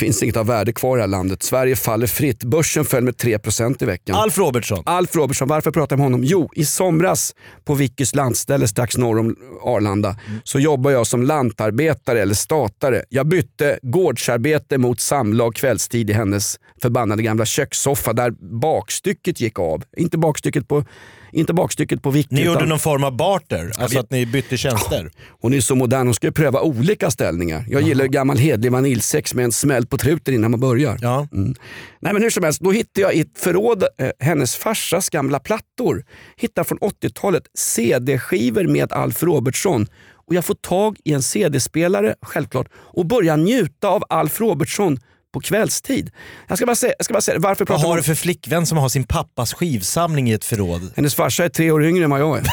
finns 0.00 0.22
inget 0.22 0.36
av 0.36 0.46
värde 0.46 0.72
kvar 0.72 0.96
i 0.96 0.98
det 0.98 1.02
här 1.02 1.08
landet. 1.08 1.42
Sverige 1.42 1.76
faller 1.76 2.06
fritt. 2.06 2.44
Börsen 2.44 2.84
föll 2.84 3.04
med 3.04 3.14
3% 3.14 3.82
i 3.82 3.86
veckan. 3.86 4.16
Alf 4.16 4.38
Robertsson. 4.38 4.82
Alf 4.86 5.16
Robertsson, 5.16 5.48
varför 5.48 5.70
pratar 5.70 5.96
jag 5.96 5.98
med 5.98 6.04
honom? 6.04 6.24
Jo, 6.24 6.50
i 6.52 6.64
somras 6.64 7.34
på 7.64 7.74
Vickys 7.74 8.14
landställe 8.14 8.68
strax 8.68 8.96
norr 8.96 9.18
om 9.18 9.36
Arlanda 9.62 10.16
så 10.44 10.58
jobbar 10.58 10.90
jag 10.90 11.06
som 11.06 11.22
lantarbetare 11.22 12.22
eller 12.22 12.34
statare. 12.34 13.04
Jag 13.08 13.26
bytte 13.26 13.78
gårdsarbete 13.82 14.78
mot 14.78 15.00
samlag 15.00 15.54
kvällstid 15.54 16.10
i 16.10 16.12
hennes 16.12 16.58
förbannade 16.82 17.22
gamla 17.22 17.44
kökssoffa 17.44 18.12
där 18.12 18.30
bakstycket 18.60 19.40
gick 19.40 19.58
av. 19.58 19.84
Inte 19.96 20.18
bakstycket 20.18 20.68
på, 20.68 20.84
inte 21.32 21.52
bakstycket 21.52 22.02
på 22.02 22.10
Vicky. 22.10 22.34
Ni 22.34 22.40
gjorde 22.40 22.58
utan- 22.58 22.68
någon 22.68 22.78
form 22.78 23.04
av 23.04 23.16
barter, 23.16 23.72
alltså 23.78 23.98
att 23.98 24.10
ni 24.10 24.26
bytte 24.26 24.56
tjänster. 24.56 25.10
Hon 25.40 25.54
är 25.54 25.60
så 25.60 25.74
modern, 25.74 26.06
hon 26.06 26.14
ska 26.14 26.26
ju 26.26 26.32
pröva 26.32 26.60
olika 26.60 27.10
ställningar. 27.10 27.64
Jag 27.68 27.82
gillar 27.82 28.04
ju 28.04 28.10
gammal 28.10 28.38
hedlig 28.38 28.72
vaniljsex 28.72 29.34
med 29.34 29.44
en 29.44 29.52
smäll 29.52 29.86
på 29.86 29.98
truten 29.98 30.34
innan 30.34 30.50
man 30.50 30.60
börjar. 30.60 30.98
Ja. 31.00 31.28
Mm. 31.32 31.54
Nej 32.00 32.12
men 32.12 32.22
hur 32.22 32.30
som 32.30 32.44
helst, 32.44 32.60
då 32.60 32.72
hittade 32.72 33.00
jag 33.00 33.14
i 33.14 33.20
ett 33.20 33.38
förråd 33.38 33.82
eh, 33.82 34.10
hennes 34.20 34.56
farsas 34.56 35.10
gamla 35.10 35.38
plattor. 35.38 36.04
Hittade 36.36 36.68
från 36.68 36.78
80-talet 36.78 37.42
CD-skivor 37.58 38.64
med 38.64 38.92
Alf 38.92 39.22
Robertsson. 39.22 39.86
Och 40.26 40.34
jag 40.34 40.44
får 40.44 40.54
tag 40.54 40.96
i 41.04 41.12
en 41.12 41.22
CD-spelare, 41.22 42.14
självklart, 42.22 42.66
och 42.74 43.06
börjar 43.06 43.36
njuta 43.36 43.88
av 43.88 44.02
Alf 44.08 44.40
Robertsson 44.40 44.98
på 45.32 45.40
kvällstid. 45.40 46.10
Jag 46.48 46.58
ska 46.58 46.66
bara 46.66 46.76
säga, 46.76 46.94
jag 46.98 47.04
ska 47.04 47.14
bara 47.14 47.20
säga 47.20 47.38
varför 47.38 47.64
Vad 47.64 47.80
har 47.80 47.96
du 47.96 48.02
för 48.02 48.14
flickvän 48.14 48.66
som 48.66 48.78
har 48.78 48.88
sin 48.88 49.04
pappas 49.04 49.54
skivsamling 49.54 50.30
i 50.30 50.32
ett 50.32 50.44
förråd? 50.44 50.92
Hennes 50.96 51.14
farsa 51.14 51.44
är 51.44 51.48
tre 51.48 51.70
år 51.70 51.84
yngre 51.84 52.04
än 52.04 52.10
vad 52.10 52.20
jag 52.20 52.38
är. 52.38 52.42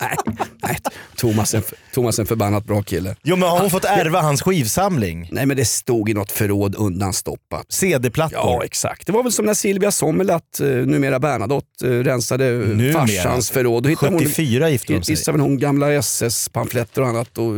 nej, 0.00 0.16
nej, 0.62 0.78
Thomas 1.22 1.54
en- 1.54 1.62
Thomas 1.94 2.18
en 2.18 2.26
förbannat 2.26 2.64
bra 2.64 2.82
kille. 2.82 3.16
Jo 3.22 3.36
men 3.36 3.48
har 3.48 3.60
hon 3.60 3.70
fått 3.70 3.84
ärva 3.84 4.20
hans 4.20 4.42
skivsamling? 4.42 5.28
Nej 5.32 5.46
men 5.46 5.56
det 5.56 5.64
stod 5.64 6.08
i 6.08 6.14
något 6.14 6.32
förråd 6.32 6.74
undanstoppat. 6.78 7.66
CD-plattor? 7.72 8.38
Ja 8.38 8.64
exakt. 8.64 9.06
Det 9.06 9.12
var 9.12 9.22
väl 9.22 9.32
som 9.32 9.44
när 9.46 9.54
Silvia 9.54 9.90
Sommerlath, 9.90 10.62
eh, 10.62 10.68
numera 10.68 11.18
Bernadotte, 11.18 11.86
eh, 11.86 11.90
rensade 11.90 12.46
eh, 12.46 12.52
Numera. 12.58 12.92
farsans 13.00 13.50
förråd. 13.50 13.82
Då 13.82 13.88
hittade 13.88 14.12
hon, 14.12 14.18
74 14.20 14.70
gifte 14.70 14.92
de 14.92 15.16
sig. 15.16 15.32
Väl 15.32 15.40
hon 15.40 15.58
gamla 15.58 15.92
SS-pamfletter 15.92 17.02
och 17.02 17.08
annat 17.08 17.38
och 17.38 17.52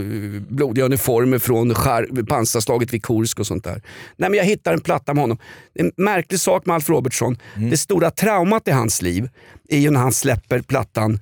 blodiga 0.48 0.84
uniformer 0.84 1.38
från 1.38 1.74
skär, 1.74 2.24
pansarslaget 2.26 2.92
vid 2.94 3.02
Kursk 3.02 3.40
och 3.40 3.46
sånt 3.46 3.64
där. 3.64 3.82
Nej 4.16 4.30
men 4.30 4.38
jag 4.38 4.44
hittar 4.44 4.72
en 4.72 4.80
platta 4.80 5.14
med 5.14 5.22
honom. 5.22 5.38
En 5.74 5.92
märklig 5.96 6.40
sak 6.40 6.66
med 6.66 6.74
Alf 6.74 6.88
Robertson. 6.88 7.38
Mm. 7.56 7.70
Det 7.70 7.76
stora 7.76 8.10
traumat 8.10 8.68
i 8.68 8.70
hans 8.70 9.02
liv 9.02 9.28
är 9.68 9.78
ju 9.78 9.90
när 9.90 10.00
han 10.00 10.12
släpper 10.12 10.60
plattan 10.60 11.20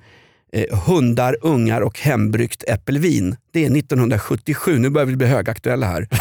eh, 0.53 0.79
Hundar, 0.79 1.37
ungar 1.41 1.81
och 1.81 1.99
hembryggt 1.99 2.63
äppelvin. 2.67 3.35
Det 3.53 3.65
är 3.65 3.77
1977, 3.77 4.79
nu 4.79 4.89
börjar 4.89 5.05
vi 5.05 5.15
bli 5.15 5.27
högaktuella 5.27 5.85
här. 5.85 6.07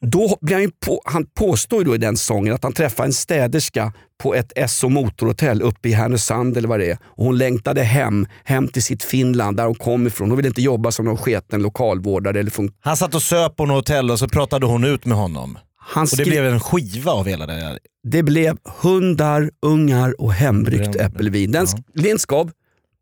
Då 0.00 0.38
blir 0.40 0.56
han, 0.56 0.70
på, 0.86 1.02
han 1.04 1.26
påstår 1.26 1.84
då 1.84 1.94
i 1.94 1.98
den 1.98 2.16
sången 2.16 2.54
att 2.54 2.62
han 2.62 2.72
träffade 2.72 3.06
en 3.08 3.12
städerska 3.12 3.92
på 4.22 4.34
ett 4.34 4.52
SO 4.70 4.88
motorhotell 4.88 5.62
uppe 5.62 5.88
i 5.88 5.92
Härnösand 5.92 6.56
eller 6.56 6.68
vad 6.68 6.80
det 6.80 6.90
är. 6.90 6.98
Och 7.04 7.24
hon 7.24 7.38
längtade 7.38 7.82
hem, 7.82 8.26
hem 8.44 8.68
till 8.68 8.82
sitt 8.82 9.02
Finland 9.02 9.56
där 9.56 9.64
hon 9.66 9.74
kom 9.74 10.06
ifrån. 10.06 10.28
Hon 10.30 10.36
ville 10.36 10.48
inte 10.48 10.62
jobba 10.62 10.90
som 10.92 11.04
någon 11.04 11.16
sketen 11.16 11.62
lokalvårdare. 11.62 12.40
Eller 12.40 12.50
fun- 12.50 12.72
Han 12.80 12.96
satt 12.96 13.14
och 13.14 13.22
söp 13.22 13.56
på 13.56 13.66
något 13.66 13.76
hotell 13.88 14.10
och 14.10 14.18
så 14.18 14.28
pratade 14.28 14.66
hon 14.66 14.84
ut 14.84 15.04
med 15.06 15.16
honom. 15.18 15.58
han 15.76 16.02
Och 16.02 16.16
det 16.16 16.24
blev 16.24 16.46
en 16.46 16.60
skiva 16.60 17.12
av 17.12 17.26
hela 17.26 17.46
det 17.46 17.52
här. 17.52 17.78
det 18.08 18.22
blev 18.22 18.56
hundar, 18.82 19.50
ungar 19.66 20.20
och 20.20 20.32
hembryggt 20.32 20.96
äppelvin. 20.96 21.52
Den 21.52 21.66
sk- 21.66 21.82
Lindskov, 21.94 22.50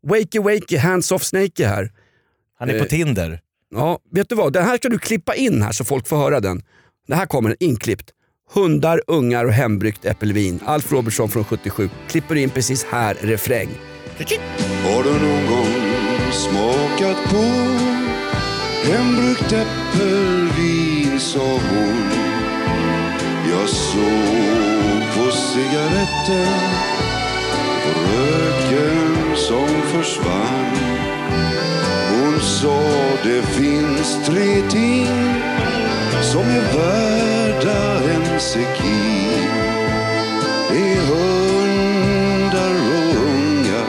wakey 0.09 0.39
wakey, 0.39 0.77
hands 0.77 1.11
off 1.11 1.23
snakey 1.23 1.65
här. 1.65 1.91
Han 2.59 2.69
är 2.69 2.73
på 2.79 2.83
Eh, 2.83 2.89
Tinder. 2.89 3.39
Ja, 3.75 3.99
vet 4.11 4.29
du 4.29 4.35
vad? 4.35 4.53
Den 4.53 4.65
här 4.65 4.77
ska 4.77 4.89
du 4.89 4.99
klippa 4.99 5.35
in 5.35 5.61
här 5.61 5.71
så 5.71 5.85
folk 5.85 6.07
får 6.07 6.17
höra 6.17 6.39
den. 6.39 6.61
Det 7.07 7.15
här 7.15 7.25
kommer 7.25 7.49
den 7.49 7.57
inklippt. 7.59 8.11
Hundar, 8.53 9.01
ungar 9.07 9.45
och 9.45 9.53
hembryggt 9.53 10.05
äppelvin. 10.05 10.59
Alf 10.65 10.91
Robertson 10.91 11.29
från 11.29 11.43
77. 11.43 11.89
Klipper 12.07 12.35
in 12.35 12.49
precis 12.49 12.83
här, 12.83 13.17
refräng. 13.21 13.69
Har 14.83 15.03
du 15.03 15.09
någon 15.11 15.45
gång 15.47 15.73
smakat 16.31 17.17
på 17.29 17.43
hembryggt 18.91 19.51
äppelvin, 19.53 21.19
sa 21.19 21.51
hon. 21.51 22.11
Jag 23.51 23.69
såg 23.69 25.15
på 25.15 25.31
cigaretten 25.31 26.87
röken 28.13 29.16
som 29.37 29.67
försvann. 29.67 30.75
Hon 32.09 32.39
sa 32.39 32.79
det 33.23 33.41
finns 33.41 34.25
tre 34.25 34.61
ting 34.69 35.07
som 36.21 36.41
är 36.41 36.77
värda 36.77 37.99
en 38.13 38.39
sekin. 38.39 39.49
Det 40.69 40.77
är 40.77 41.01
hundar 41.07 42.71
och 42.71 43.15
ungar 43.15 43.87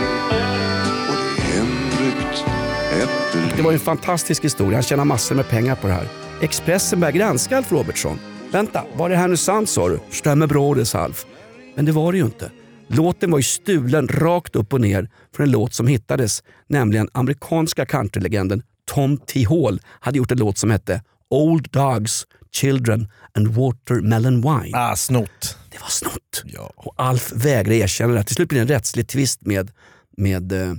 och 1.08 1.16
det 1.16 1.42
är 1.42 1.56
hembryggt 1.56 2.44
äppelvin. 2.92 3.52
Det 3.56 3.62
var 3.62 3.72
en 3.72 3.78
fantastisk 3.78 4.44
historia. 4.44 4.76
Han 4.76 4.82
tjänar 4.82 5.04
massor 5.04 5.34
med 5.34 5.48
pengar 5.48 5.74
på 5.74 5.86
det 5.86 5.92
här. 5.92 6.08
Expressen 6.40 7.00
börjar 7.00 7.12
granska 7.12 7.56
Alf 7.56 7.72
Robertson. 7.72 8.18
Vänta, 8.52 8.84
var 8.96 9.08
det 9.08 9.16
här 9.16 9.28
nu 9.28 9.36
sant 9.36 9.68
sa 9.68 9.88
du? 9.88 10.00
Stämmer 10.10 10.46
bra 10.46 10.74
det, 10.74 10.94
Alf. 10.94 11.26
Men 11.74 11.84
det 11.84 11.92
var 11.92 12.12
det 12.12 12.18
ju 12.18 12.24
inte. 12.24 12.50
Låten 12.88 13.30
var 13.30 13.38
ju 13.38 13.42
stulen 13.42 14.08
rakt 14.08 14.56
upp 14.56 14.72
och 14.72 14.80
ner 14.80 15.10
från 15.34 15.46
en 15.46 15.50
låt 15.50 15.74
som 15.74 15.86
hittades. 15.86 16.42
Nämligen 16.66 17.08
amerikanska 17.12 17.86
countrylegenden 17.86 18.62
Tom 18.90 19.16
T. 19.16 19.44
Hall 19.48 19.80
hade 20.00 20.18
gjort 20.18 20.30
en 20.30 20.38
låt 20.38 20.58
som 20.58 20.70
hette 20.70 21.02
Old 21.30 21.68
Dogs, 21.70 22.26
Children 22.52 23.08
and 23.34 23.48
Watermelon 23.48 24.40
Wine. 24.40 24.78
Ah, 24.78 24.96
snott. 24.96 25.58
Det 25.70 25.78
var 25.80 25.88
snott. 25.88 26.42
Ja. 26.44 26.72
Och 26.76 26.94
Alf 26.96 27.32
vägrar 27.34 27.72
erkänna 27.72 28.14
det. 28.14 28.24
Till 28.24 28.34
slut 28.34 28.48
blir 28.48 28.58
det 28.58 28.62
en 28.62 28.68
rättslig 28.68 29.08
tvist 29.08 29.40
med, 29.46 29.70
med 30.16 30.52
eh, 30.52 30.74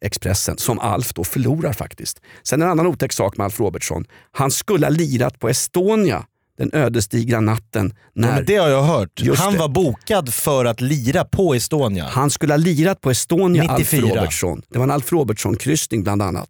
Expressen 0.00 0.58
som 0.58 0.78
Alf 0.78 1.12
då 1.14 1.24
förlorar 1.24 1.72
faktiskt. 1.72 2.20
Sen 2.42 2.62
en 2.62 2.68
annan 2.68 2.86
otäck 2.86 3.12
sak 3.12 3.36
med 3.36 3.44
Alf 3.44 3.60
Robertson. 3.60 4.04
Han 4.32 4.50
skulle 4.50 4.86
ha 4.86 4.90
lirat 4.90 5.38
på 5.38 5.48
Estonia 5.48 6.26
den 6.60 6.70
ödesdigra 6.72 7.40
natten 7.40 7.92
Ja, 7.94 8.00
när 8.14 8.34
men 8.34 8.44
det 8.44 8.56
har 8.56 8.68
jag 8.68 8.82
hört. 8.82 9.20
Just 9.20 9.42
Han 9.42 9.52
det. 9.52 9.58
var 9.58 9.68
bokad 9.68 10.34
för 10.34 10.64
att 10.64 10.80
lira 10.80 11.24
på 11.24 11.54
Estonia. 11.54 12.04
han 12.04 12.30
skulle 12.30 12.52
ha 12.52 12.58
lirat 12.58 13.00
på 13.00 13.10
Estonia, 13.10 13.62
Alf 13.70 13.92
94. 13.92 14.10
Robertson. 14.10 14.62
Det 14.68 14.78
var 14.78 14.84
en 14.84 14.90
Alf 14.90 15.12
Robertson-kryssning 15.12 16.02
bland 16.02 16.22
annat. 16.22 16.48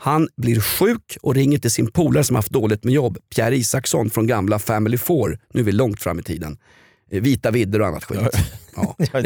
Han 0.00 0.28
blir 0.36 0.60
sjuk 0.60 1.16
och 1.22 1.34
ringer 1.34 1.58
till 1.58 1.70
sin 1.70 1.90
polare 1.92 2.24
som 2.24 2.36
haft 2.36 2.50
dåligt 2.50 2.84
med 2.84 2.94
jobb, 2.94 3.18
Pierre 3.34 3.56
Isaksson 3.56 4.10
från 4.10 4.26
gamla 4.26 4.58
Family 4.58 4.98
Four. 4.98 5.38
Nu 5.54 5.60
är 5.60 5.64
vi 5.64 5.72
långt 5.72 6.00
fram 6.02 6.18
i 6.18 6.22
tiden. 6.22 6.56
Vita 7.10 7.50
vidder 7.50 7.80
och 7.80 7.86
annat 7.86 8.04
skit. 8.04 8.20
Ja. 8.76 8.94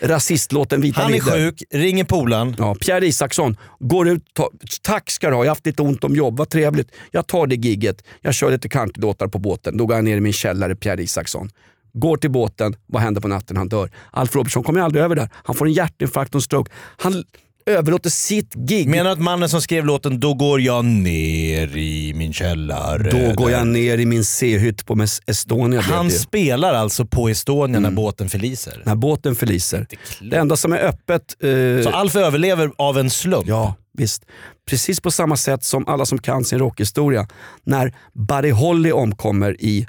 Är 0.00 0.08
rasistlåten 0.08 0.80
Vita 0.80 1.02
Han 1.02 1.10
är 1.10 1.14
vidder. 1.14 1.32
sjuk, 1.32 1.62
ringer 1.70 2.04
polaren. 2.04 2.54
Ja, 2.58 2.74
Pierre 2.74 3.06
Isaksson 3.06 3.56
går 3.78 4.08
ut, 4.08 4.24
ta, 4.32 4.50
tack 4.82 5.10
ska 5.10 5.28
du 5.28 5.34
ha, 5.34 5.44
jag 5.44 5.50
har 5.50 5.54
haft 5.54 5.66
lite 5.66 5.82
ont 5.82 6.04
om 6.04 6.16
jobb, 6.16 6.38
vad 6.38 6.48
trevligt. 6.50 6.88
Jag 7.10 7.26
tar 7.26 7.46
det 7.46 7.54
gigget, 7.54 8.04
jag 8.20 8.34
kör 8.34 8.50
lite 8.50 8.68
countrylåtar 8.68 9.28
på 9.28 9.38
båten. 9.38 9.76
Då 9.76 9.86
går 9.86 9.94
han 9.94 10.04
ner 10.04 10.16
i 10.16 10.20
min 10.20 10.32
källare, 10.32 10.76
Pierre 10.76 11.02
Isaksson. 11.02 11.50
Går 11.92 12.16
till 12.16 12.30
båten, 12.30 12.76
vad 12.86 13.02
händer 13.02 13.20
på 13.20 13.28
natten? 13.28 13.56
Han 13.56 13.68
dör. 13.68 13.90
Alf 14.10 14.34
Robertson 14.34 14.62
kommer 14.62 14.80
aldrig 14.80 15.04
över 15.04 15.16
där. 15.16 15.28
Han 15.34 15.56
får 15.56 15.66
en 15.66 15.72
hjärtinfarkt 15.72 16.34
och 16.34 16.38
en 16.38 16.42
stroke. 16.42 16.72
Han 16.96 17.24
överlåter 17.66 18.10
sitt 18.10 18.54
gig. 18.54 18.88
Menar 18.88 19.04
du 19.04 19.10
att 19.10 19.18
mannen 19.20 19.48
som 19.48 19.62
skrev 19.62 19.84
låten 19.86 20.20
“Då 20.20 20.34
går 20.34 20.60
jag 20.60 20.84
ner 20.84 21.76
i 21.76 22.12
min 22.14 22.32
källare”? 22.32 23.10
Då 23.10 23.34
går 23.34 23.50
jag 23.50 23.66
ner 23.66 23.98
i 23.98 24.06
min 24.06 24.24
C-hytt 24.24 24.86
på 24.86 25.06
Estonia. 25.26 25.80
Han 25.80 26.06
det 26.08 26.12
spelar 26.12 26.74
alltså 26.74 27.06
på 27.06 27.28
Estonia 27.28 27.76
Mm. 27.78 27.82
när 27.82 27.90
båten 27.90 28.28
förliser. 28.28 28.82
När 28.86 28.94
båten 28.94 29.34
förliser. 29.34 29.86
Det 30.30 30.36
enda 30.36 30.56
som 30.56 30.72
är 30.72 30.78
öppet... 30.78 31.22
eh, 31.42 31.82
Så 31.84 31.90
Alf 31.96 32.16
överlever 32.16 32.70
av 32.78 32.98
en 32.98 33.10
slump? 33.10 33.48
Ja, 33.48 33.74
visst. 33.98 34.22
Precis 34.70 35.00
på 35.00 35.10
samma 35.10 35.36
sätt 35.36 35.64
som 35.64 35.88
alla 35.88 36.04
som 36.06 36.18
kan 36.18 36.44
sin 36.44 36.58
rockhistoria. 36.58 37.28
När 37.64 37.94
Buddy 38.28 38.50
Holly 38.50 38.92
omkommer 38.92 39.56
i 39.60 39.86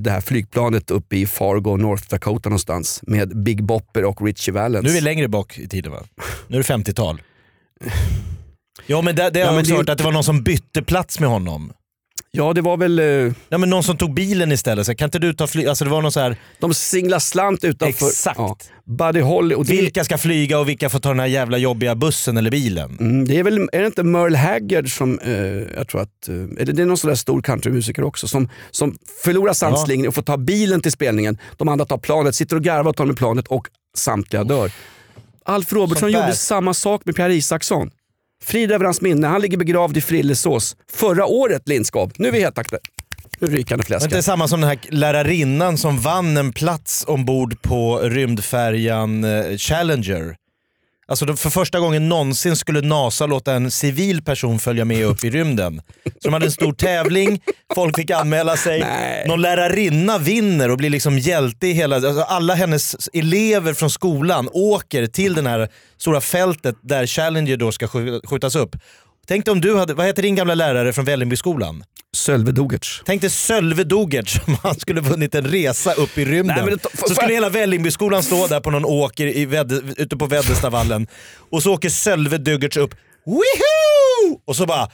det 0.00 0.10
här 0.10 0.20
flygplanet 0.20 0.90
uppe 0.90 1.16
i 1.16 1.26
Fargo, 1.26 1.76
North 1.76 2.08
Dakota 2.10 2.48
någonstans 2.48 3.00
med 3.06 3.42
Big 3.42 3.64
Bopper 3.64 4.04
och 4.04 4.22
Richie 4.22 4.54
Valens. 4.54 4.84
Nu 4.84 4.90
är 4.90 4.94
vi 4.94 5.00
längre 5.00 5.28
bak 5.28 5.58
i 5.58 5.68
tiden 5.68 5.92
va? 5.92 6.02
Nu 6.48 6.58
är 6.58 6.62
det 6.62 6.74
50-tal. 6.74 7.22
Ja 8.86 9.02
men 9.02 9.16
det, 9.16 9.30
det 9.30 9.40
har 9.40 9.46
Ja, 9.46 9.52
jag 9.52 9.60
också 9.60 9.74
hört 9.74 9.88
att 9.88 9.98
det 9.98 10.04
var 10.04 10.12
någon 10.12 10.24
som 10.24 10.42
bytte 10.42 10.82
plats 10.82 11.20
med 11.20 11.28
honom. 11.28 11.72
Ja, 12.30 12.52
det 12.52 12.60
var 12.60 12.76
väl... 12.76 12.98
eh, 12.98 13.32
Ja, 13.48 13.58
men 13.58 13.70
någon 13.70 13.82
som 13.82 13.96
tog 13.96 14.14
bilen 14.14 14.52
istället. 14.52 14.86
Så 14.86 14.94
kan 14.94 15.06
inte 15.06 15.18
du 15.18 15.34
ta 15.34 15.46
flyg? 15.46 15.66
Alltså 15.66 15.84
det 15.84 15.90
var 15.90 16.02
någon 16.02 16.12
så 16.12 16.20
här, 16.20 16.36
De 16.60 16.74
singlar 16.74 17.18
slant 17.18 17.64
utanför. 17.64 18.06
Exakt. 18.06 18.38
Ja, 18.38 18.56
Buddy 18.84 19.20
Holly. 19.20 19.54
Och 19.54 19.64
det, 19.66 19.72
vilka 19.72 20.04
ska 20.04 20.18
flyga 20.18 20.58
och 20.58 20.68
vilka 20.68 20.90
får 20.90 20.98
ta 20.98 21.08
den 21.08 21.20
här 21.20 21.26
jävla 21.26 21.58
jobbiga 21.58 21.94
bussen 21.94 22.36
eller 22.36 22.50
bilen? 22.50 22.96
Mm, 23.00 23.24
det 23.24 23.38
är 23.38 23.42
väl, 23.42 23.68
är 23.72 23.80
det 23.80 23.86
inte 23.86 24.02
Merle 24.02 24.38
Haggard 24.38 24.96
som, 24.96 25.18
eh, 25.18 25.32
jag 25.76 25.88
tror 25.88 26.00
att, 26.00 26.28
eh, 26.28 26.34
eller 26.34 26.72
det 26.72 26.82
är 26.82 26.86
någon 26.86 26.96
sån 26.98 27.08
där 27.08 27.14
stor 27.14 27.42
countrymusiker 27.42 28.02
också, 28.02 28.28
som, 28.28 28.48
som 28.70 28.98
förlorar 29.24 29.52
sanslingen 29.52 30.08
och 30.08 30.14
får 30.14 30.22
ta 30.22 30.36
bilen 30.36 30.80
till 30.80 30.92
spelningen. 30.92 31.38
De 31.56 31.68
andra 31.68 31.84
tar 31.84 31.98
planet, 31.98 32.34
sitter 32.34 32.56
och 32.56 32.62
garvar 32.62 32.90
och 32.90 32.96
tar 32.96 33.06
med 33.06 33.16
planet 33.16 33.46
och 33.48 33.68
samtliga 33.96 34.44
dör. 34.44 34.70
Alf 35.44 35.68
där. 35.68 36.08
gjorde 36.08 36.32
samma 36.32 36.74
sak 36.74 37.02
med 37.04 37.16
Pierre 37.16 37.34
Isaksson. 37.34 37.90
Frid 38.44 38.72
över 38.72 38.84
hans 38.84 39.00
minne, 39.00 39.26
han 39.26 39.40
ligger 39.40 39.56
begravd 39.58 39.96
i 39.96 40.00
Frillesås. 40.00 40.76
Förra 40.92 41.26
året 41.26 41.68
Lindskov, 41.68 42.12
nu 42.16 42.28
är 42.28 42.32
vi 42.32 42.40
helt 42.40 42.58
aktuella. 42.58 42.82
Nu 43.40 43.46
Var 43.48 43.56
inte 43.58 43.74
det 43.76 43.82
fläsket. 43.84 44.24
samma 44.24 44.48
som 44.48 44.60
den 44.60 44.68
här 44.68 44.78
lärarinnan 44.90 45.78
som 45.78 45.98
vann 46.00 46.36
en 46.36 46.52
plats 46.52 47.04
ombord 47.08 47.62
på 47.62 47.98
rymdfärjan 47.98 49.24
eh, 49.24 49.56
Challenger? 49.56 50.36
Alltså 51.10 51.36
för 51.36 51.50
första 51.50 51.80
gången 51.80 52.08
någonsin 52.08 52.56
skulle 52.56 52.80
NASA 52.80 53.26
låta 53.26 53.52
en 53.54 53.70
civil 53.70 54.22
person 54.22 54.58
följa 54.58 54.84
med 54.84 55.04
upp 55.06 55.24
i 55.24 55.30
rymden. 55.30 55.82
Så 56.04 56.28
de 56.28 56.32
hade 56.32 56.46
en 56.46 56.52
stor 56.52 56.72
tävling, 56.72 57.40
folk 57.74 57.96
fick 57.96 58.10
anmäla 58.10 58.56
sig. 58.56 58.80
Nej. 58.80 59.28
Någon 59.28 59.42
lärarinna 59.42 60.18
vinner 60.18 60.70
och 60.70 60.76
blir 60.76 60.90
liksom 60.90 61.18
hjälte 61.18 61.66
i 61.66 61.72
hela... 61.72 61.96
Alltså 61.96 62.20
alla 62.22 62.54
hennes 62.54 63.08
elever 63.12 63.74
från 63.74 63.90
skolan 63.90 64.48
åker 64.52 65.06
till 65.06 65.34
det 65.34 65.48
här 65.48 65.68
stora 65.98 66.20
fältet 66.20 66.74
där 66.82 67.06
Challenger 67.06 67.56
då 67.56 67.72
ska 67.72 67.86
skj- 67.86 68.26
skjutas 68.26 68.54
upp. 68.56 68.76
Tänk 69.28 69.48
om 69.48 69.60
du 69.60 69.76
hade, 69.76 69.94
vad 69.94 70.06
heter 70.06 70.22
din 70.22 70.34
gamla 70.34 70.54
lärare 70.54 70.92
från 70.92 71.04
Vällingbyskolan? 71.04 71.84
Sölve 72.16 72.52
Dogertz. 72.52 73.02
Tänk 73.06 73.20
dig 73.20 73.30
Sölve 73.30 73.84
Dogertz 73.84 74.40
om 74.46 74.56
han 74.62 74.74
skulle 74.74 75.00
vunnit 75.00 75.34
en 75.34 75.46
resa 75.46 75.92
upp 75.92 76.18
i 76.18 76.24
rymden. 76.24 76.66
Nej, 76.66 76.76
så 77.06 77.14
skulle 77.14 77.34
hela 77.34 77.48
Vällingbyskolan 77.48 78.22
stå 78.22 78.46
där 78.46 78.60
på 78.60 78.70
någon 78.70 78.84
åker 78.84 79.36
i 79.36 79.46
Vädd, 79.46 79.94
ute 79.96 80.16
på 80.16 80.26
Väddestavallen 80.26 81.06
och 81.50 81.62
så 81.62 81.74
åker 81.74 81.88
Sölve 81.88 82.38
Dogertz 82.38 82.76
upp. 82.76 82.94
Woohoo! 83.26 84.40
Och 84.44 84.56
så 84.56 84.66
bara... 84.66 84.88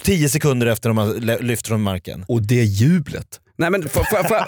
tio 0.00 0.28
sekunder 0.28 0.66
efter 0.66 0.88
de 0.88 0.98
har 0.98 1.42
lyft 1.42 1.68
från 1.68 1.82
marken. 1.82 2.24
Och 2.28 2.42
det 2.42 2.64
jublet. 2.64 3.40
Nej 3.56 3.70
men 3.70 3.82
får, 3.88 4.04
får, 4.04 4.28
får, 4.28 4.44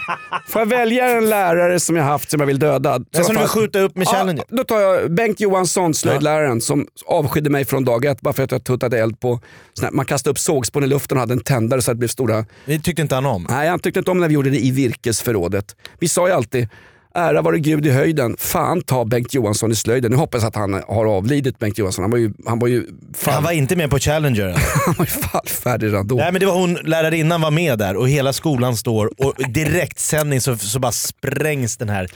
får 0.53 0.61
jag 0.61 0.67
välja 0.67 1.11
en 1.19 1.29
lärare 1.29 1.81
som 1.81 1.97
jag 1.97 2.05
haft 2.05 2.31
som 2.31 2.41
jag 2.41 2.47
vill 2.47 2.59
döda? 2.59 2.99
Den 2.99 3.25
som 3.25 3.35
du 3.35 3.41
vill 3.41 3.49
skjuta 3.49 3.81
upp 3.81 3.97
med 3.97 4.09
Challenger. 4.09 4.45
Ja, 4.49 4.57
då 4.57 4.65
tar 4.65 4.81
jag 4.81 5.15
Bengt 5.15 5.41
Johansson, 5.41 5.95
slöjdläraren, 5.95 6.61
som 6.61 6.87
avskydde 7.07 7.51
mig 7.51 7.65
från 7.65 7.85
dag 7.85 8.05
ett 8.05 8.21
bara 8.21 8.35
för 8.35 8.43
att 8.43 8.53
jag 8.53 8.65
tuttade 8.65 8.99
eld 8.99 9.21
på... 9.21 9.41
här- 9.83 9.91
Man 9.91 10.05
kastade 10.07 10.31
upp 10.31 10.39
sågspån 10.39 10.85
i 10.85 10.87
luften 10.87 11.17
och 11.17 11.21
hade 11.21 11.33
en 11.33 11.41
tändare 11.41 11.83
så 11.83 11.91
att 11.91 11.95
det 11.97 11.99
blev 11.99 12.09
stora... 12.09 12.45
Det 12.67 12.79
tyckte 12.79 13.03
inte 13.03 13.15
han 13.15 13.27
om. 13.27 13.47
Nej, 13.51 13.69
han 13.69 13.79
tyckte 13.79 13.99
inte 13.99 14.11
om 14.11 14.21
när 14.21 14.29
vi 14.29 14.35
gjorde 14.35 14.51
det 14.51 14.59
i 14.65 14.71
virkesförrådet. 14.71 15.77
Vi 15.99 16.09
sa 16.09 16.27
ju 16.29 16.35
alltid 16.35 16.69
Ära 17.17 17.43
vare 17.43 17.59
Gud 17.59 17.87
i 17.87 17.91
höjden. 17.91 18.37
Fan 18.39 18.83
ta 18.83 19.05
Bengt 19.05 19.35
Johansson 19.35 19.73
i 19.73 19.75
slöjden. 19.75 20.11
Nu 20.11 20.17
hoppas 20.17 20.43
jag 20.43 20.49
att 20.49 20.57
han 20.57 20.73
har 20.73 21.07
avlidit 21.07 21.59
Bengt 21.59 21.79
Johansson. 21.79 22.03
Han 22.03 22.11
var 22.11 22.19
ju, 22.19 22.33
han 22.47 22.59
var 22.59 22.69
ju, 22.69 22.87
fall, 23.15 23.35
Han 23.35 23.45
var 23.45 23.53
inte 23.53 23.77
med 23.77 23.91
på 23.91 23.99
Challenger. 23.99 24.49
han 24.87 24.95
var 24.99 25.05
ju 25.05 25.11
fallfärdig 25.11 25.87
redan 25.87 26.07
då. 26.07 26.15
Nej 26.15 26.33
men 26.33 26.41
det 26.41 26.47
var 26.47 26.55
hon, 26.55 26.75
lärarinnan 26.75 27.41
var 27.41 27.51
med 27.51 27.79
där 27.79 27.97
och 27.97 28.09
hela 28.09 28.33
skolan 28.33 28.77
står 28.77 29.25
och 29.25 29.35
direktsändning 29.49 30.41
så, 30.41 30.57
så 30.57 30.79
bara 30.79 30.93
sprängs 30.93 31.77
den 31.77 31.89
här. 31.89 32.09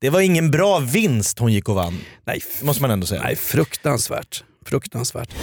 Det 0.00 0.10
var 0.10 0.20
ingen 0.20 0.50
bra 0.50 0.78
vinst 0.78 1.38
hon 1.38 1.52
gick 1.52 1.68
och 1.68 1.74
vann. 1.74 1.98
Nej, 2.24 2.40
måste 2.62 2.82
man 2.82 2.90
ändå 2.90 3.06
säga. 3.06 3.22
nej 3.22 3.36
fruktansvärt. 3.36 4.44
Fruktansvärt. 4.66 5.34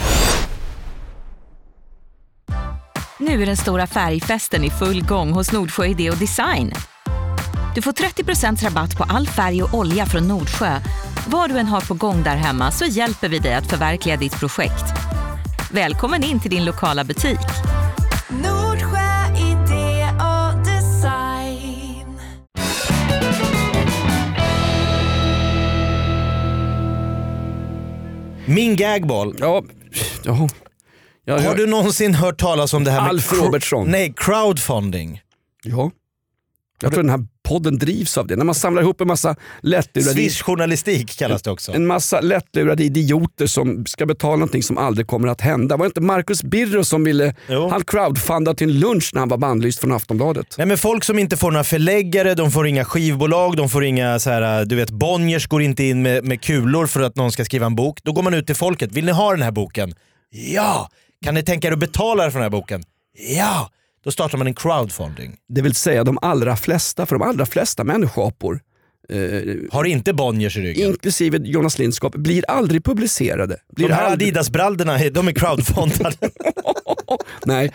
Nu 3.20 3.42
är 3.42 3.46
den 3.46 3.58
stora 3.58 3.88
färgfesten 3.88 4.64
i 4.64 4.70
full 4.70 5.04
gång 5.04 5.32
hos 5.32 5.52
Nordsjö 5.52 5.86
Idé 5.86 6.10
och 6.10 6.18
Design. 6.18 6.74
Du 7.78 7.82
får 7.82 7.92
30% 7.92 8.64
rabatt 8.64 8.98
på 8.98 9.04
all 9.04 9.28
färg 9.28 9.64
och 9.64 9.74
olja 9.74 10.06
från 10.06 10.28
Nordsjö. 10.28 10.80
Vad 11.28 11.50
du 11.50 11.58
än 11.58 11.66
har 11.66 11.82
på 11.82 11.94
gång 11.94 12.24
där 12.24 12.36
hemma 12.36 12.72
så 12.72 12.86
hjälper 12.86 13.30
vi 13.30 13.40
dig 13.40 13.54
att 13.54 13.70
förverkliga 13.70 14.18
ditt 14.18 14.40
projekt. 14.40 14.84
Välkommen 15.72 16.24
in 16.24 16.40
till 16.40 16.52
din 16.52 16.66
lokala 16.66 17.04
butik. 17.04 17.40
Nordsjö 18.30 19.26
idé 19.38 20.08
och 20.20 20.66
design. 20.66 22.20
Min 28.46 28.76
gagball. 28.76 29.36
Ja. 29.40 29.64
Ja, 30.24 30.34
Har 31.34 31.42
ja, 31.42 31.54
du 31.54 31.68
någonsin 31.68 32.16
hört 32.16 32.40
talas 32.40 32.74
om 32.74 32.84
det 32.84 32.92
här 32.92 33.02
med 33.02 33.10
Alf 33.10 33.34
Robertsson. 33.34 33.92
Nej, 33.92 34.14
crowdfunding. 34.18 35.22
ja. 35.64 35.92
Jag 36.82 36.94
tror 36.94 37.04
den 37.04 37.10
här 37.10 37.26
podden 37.48 37.78
drivs 37.78 38.18
av 38.18 38.28
det. 38.28 38.36
När 38.36 38.46
man 38.46 38.56
samlar 38.56 38.82
ihop 38.82 39.02
en 39.02 39.08
massa 39.08 39.36
lättlurade, 39.62 40.14
Swish-journalistik 40.14 41.18
kallas 41.18 41.42
det 41.42 41.52
också. 41.52 41.74
en 41.74 41.88
massa 41.88 42.22
lättlurade 42.22 42.84
idioter 42.84 43.48
som 43.48 43.86
ska 43.86 44.06
betala 44.06 44.36
någonting 44.36 44.64
som 44.64 44.78
aldrig 44.78 45.08
kommer 45.08 45.28
att 45.28 45.42
hända. 45.42 45.78
Var 45.78 45.86
det 45.86 45.88
inte 45.88 46.02
Marcus 46.02 46.44
Birro 46.44 46.84
som 46.84 47.04
ville, 47.04 47.36
Jo. 47.50 47.70
han 47.70 47.84
crowdfundade 47.84 48.58
till 48.58 48.70
en 48.70 48.80
lunch 48.80 49.10
när 49.14 49.20
han 49.20 49.30
var 49.30 49.38
bannlyst 49.38 49.80
från 49.80 49.92
Aftonbladet? 49.92 50.56
Nej 50.58 50.68
men 50.68 50.78
folk 50.78 51.04
som 51.04 51.20
inte 51.20 51.38
får 51.38 51.52
några 51.52 51.64
förläggare, 51.64 52.34
de 52.36 52.52
får 52.52 52.68
inga 52.68 52.86
skivbolag, 52.86 53.56
de 53.58 53.70
får 53.70 53.84
inga 53.84 54.20
så 54.20 54.30
här, 54.30 54.66
du 54.66 54.76
vet 54.76 54.90
Bonniers 54.90 55.48
går 55.48 55.62
inte 55.62 55.84
in 55.84 56.02
med, 56.02 56.24
med 56.24 56.42
kulor 56.42 56.88
för 56.88 57.02
att 57.02 57.16
någon 57.16 57.32
ska 57.32 57.46
skriva 57.46 57.66
en 57.66 57.76
bok. 57.76 58.00
Då 58.04 58.12
går 58.12 58.24
man 58.24 58.34
ut 58.34 58.46
till 58.46 58.56
folket, 58.56 58.92
vill 58.92 59.06
ni 59.06 59.12
ha 59.12 59.32
den 59.32 59.42
här 59.42 59.52
boken? 59.52 59.94
Ja! 60.30 60.90
Kan 61.26 61.34
ni 61.34 61.44
tänka 61.44 61.68
er 61.68 61.72
att 61.72 61.80
betala 61.80 62.24
för 62.32 62.40
den 62.40 62.44
här 62.44 62.50
boken? 62.50 62.84
Ja! 63.38 63.70
Då 64.04 64.12
startar 64.12 64.38
man 64.38 64.48
en 64.48 64.54
crowdfunding. 64.54 65.36
Det 65.50 65.62
vill 65.62 65.76
säga 65.76 66.04
de 66.04 66.18
allra 66.22 66.56
flesta, 66.58 67.06
för 67.06 67.16
de 67.16 67.22
allra 67.28 67.46
flesta 67.46 67.84
människoapor, 67.84 68.60
eh, 69.10 69.18
Har 69.72 69.84
inte 69.84 70.14
Bonniers 70.14 70.58
i 70.58 70.62
ryggen. 70.62 70.88
inklusive 70.90 71.38
Jonas 71.44 71.80
Lindskap, 71.80 72.16
blir 72.16 72.44
aldrig 72.48 72.84
publicerade. 72.84 73.58
Blir 73.76 73.88
De 73.88 73.94
här 73.94 74.04
aldrig... 74.04 74.28
Adidas-brallorna, 74.30 74.98
de 75.12 75.28
är 75.28 75.32
crowdfundade. 75.32 76.16
Nej, 77.46 77.72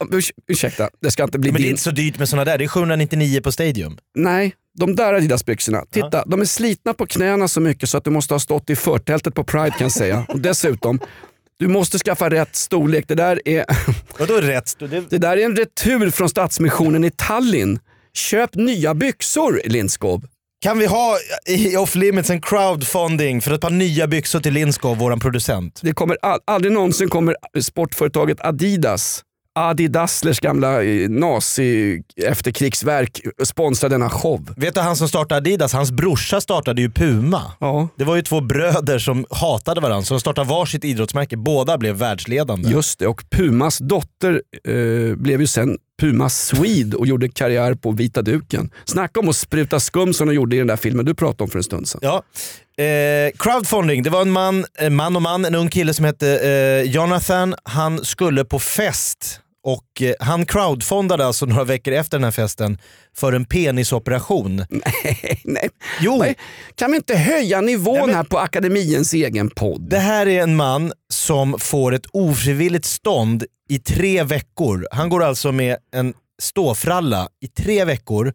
Urs- 0.00 0.32
ursäkta, 0.48 0.90
det 1.00 1.10
ska 1.10 1.24
inte 1.24 1.38
bli 1.38 1.52
men 1.52 1.60
det 1.60 1.62
är 1.62 1.62
din... 1.64 1.70
inte 1.70 1.82
så 1.82 1.90
dyrt 1.90 2.18
med 2.18 2.28
såna 2.28 2.44
där, 2.44 2.58
det 2.58 2.64
är 2.64 2.68
799 2.68 3.40
på 3.40 3.52
Stadium. 3.52 3.98
Nej, 4.14 4.54
de 4.78 4.96
där 4.96 5.14
Adidas-byxorna. 5.14 5.84
Titta, 5.90 6.24
de 6.26 6.40
är 6.40 6.44
slitna 6.44 6.94
på 6.94 7.06
knäna 7.06 7.48
så 7.48 7.60
mycket 7.60 7.88
så 7.88 7.98
att 7.98 8.04
du 8.04 8.10
måste 8.10 8.34
ha 8.34 8.38
stått 8.38 8.70
i 8.70 8.76
förtältet 8.76 9.34
på 9.34 9.44
Pride 9.44 9.70
kan 9.70 9.84
jag 9.84 9.92
säga. 9.92 10.26
Och 10.28 10.40
dessutom, 10.40 11.00
du 11.58 11.68
måste 11.68 11.98
skaffa 11.98 12.30
rätt 12.30 12.56
storlek. 12.56 13.04
Det 13.08 13.14
där 13.14 13.40
är, 13.44 13.64
Vadå 14.18 14.34
rätt? 14.34 14.78
Det, 14.78 15.10
det 15.10 15.18
där 15.18 15.36
är 15.36 15.44
en 15.44 15.56
retur 15.56 16.10
från 16.10 16.28
Stadsmissionen 16.28 17.04
i 17.04 17.10
Tallinn. 17.10 17.78
Köp 18.14 18.54
nya 18.54 18.94
byxor 18.94 19.60
Lindskov. 19.64 20.24
Kan 20.60 20.78
vi 20.78 20.86
ha 20.86 21.16
i 21.46 21.76
off 21.76 21.94
limits 21.94 22.30
en 22.30 22.40
crowdfunding 22.40 23.40
för 23.40 23.54
ett 23.54 23.60
par 23.60 23.70
nya 23.70 24.06
byxor 24.06 24.40
till 24.40 24.52
Lindskov, 24.52 24.98
våran 24.98 25.20
producent? 25.20 25.80
Det 25.82 25.92
kommer 25.92 26.18
all, 26.22 26.40
aldrig 26.44 26.72
någonsin 26.72 27.08
kommer 27.08 27.36
sportföretaget 27.60 28.40
Adidas 28.40 29.22
Adi 29.58 29.88
Dasslers 29.88 30.40
gamla 30.40 30.82
eh, 30.82 31.08
nazi-efterkrigsverk 31.08 33.20
sponsra 33.44 33.88
denna 33.88 34.10
show. 34.10 34.54
Vet 34.56 34.74
du 34.74 34.80
han 34.80 34.96
som 34.96 35.08
startade 35.08 35.36
Adidas, 35.36 35.72
hans 35.72 35.90
brorsa 35.90 36.40
startade 36.40 36.82
ju 36.82 36.90
Puma. 36.90 37.42
Ja, 37.60 37.88
Det 37.96 38.04
var 38.04 38.16
ju 38.16 38.22
två 38.22 38.40
bröder 38.40 38.98
som 38.98 39.26
hatade 39.30 39.80
varandra, 39.80 40.04
så 40.04 40.14
de 40.14 40.20
startade 40.20 40.48
varsitt 40.50 40.84
idrottsmärke. 40.84 41.36
Båda 41.36 41.78
blev 41.78 41.96
världsledande. 41.96 42.70
just 42.70 42.98
det. 42.98 43.06
Och 43.06 43.24
Pumas 43.30 43.78
dotter 43.78 44.42
eh, 44.68 45.14
blev 45.16 45.40
ju 45.40 45.46
sen 45.46 45.78
Puma 46.00 46.28
Swede 46.28 46.96
och 46.96 47.06
gjorde 47.06 47.28
karriär 47.28 47.74
på 47.74 47.90
vita 47.90 48.22
duken. 48.22 48.70
Snacka 48.84 49.20
om 49.20 49.28
att 49.28 49.36
spruta 49.36 49.80
skum 49.80 50.12
som 50.12 50.28
de 50.28 50.34
gjorde 50.34 50.56
i 50.56 50.58
den 50.58 50.68
där 50.68 50.76
filmen 50.76 51.04
du 51.04 51.14
pratade 51.14 51.44
om 51.44 51.50
för 51.50 51.58
en 51.58 51.64
stund 51.64 51.88
sedan. 51.88 52.00
Ja. 52.02 52.22
Eh, 52.84 53.30
crowdfunding, 53.38 54.02
det 54.02 54.10
var 54.10 54.22
en 54.22 54.30
man, 54.30 54.64
en 54.78 54.96
man 54.96 55.16
och 55.16 55.22
man, 55.22 55.44
en 55.44 55.54
ung 55.54 55.68
kille 55.68 55.94
som 55.94 56.04
hette 56.04 56.38
eh, 56.38 56.82
Jonathan. 56.92 57.54
Han 57.62 58.04
skulle 58.04 58.44
på 58.44 58.58
fest 58.58 59.40
och 59.66 60.02
eh, 60.02 60.14
han 60.20 60.46
crowdfundade 60.46 61.26
alltså 61.26 61.46
några 61.46 61.64
veckor 61.64 61.92
efter 61.94 62.18
den 62.18 62.24
här 62.24 62.30
festen 62.30 62.78
för 63.16 63.32
en 63.32 63.44
penisoperation. 63.44 64.56
Nej, 64.70 65.40
nej. 65.44 65.68
Jo, 66.00 66.16
Nej, 66.18 66.34
Kan 66.74 66.90
vi 66.90 66.96
inte 66.96 67.16
höja 67.16 67.60
nivån 67.60 67.94
Nej, 67.96 68.06
men- 68.06 68.14
här 68.16 68.24
på 68.24 68.38
Akademiens 68.38 69.12
egen 69.14 69.50
podd? 69.50 69.90
det 69.90 69.98
här 69.98 70.26
är 70.28 70.42
en 70.42 70.56
man 70.56 70.92
som 71.12 71.58
får 71.58 71.94
ett 71.94 72.06
ofrivilligt 72.12 72.84
stånd 72.84 73.44
i 73.68 73.78
tre 73.78 74.22
veckor. 74.22 74.86
Han 74.90 75.08
går 75.08 75.22
alltså 75.22 75.52
med 75.52 75.76
en 75.94 76.14
ståfralla 76.42 77.28
i 77.44 77.48
tre 77.48 77.84
veckor. 77.84 78.32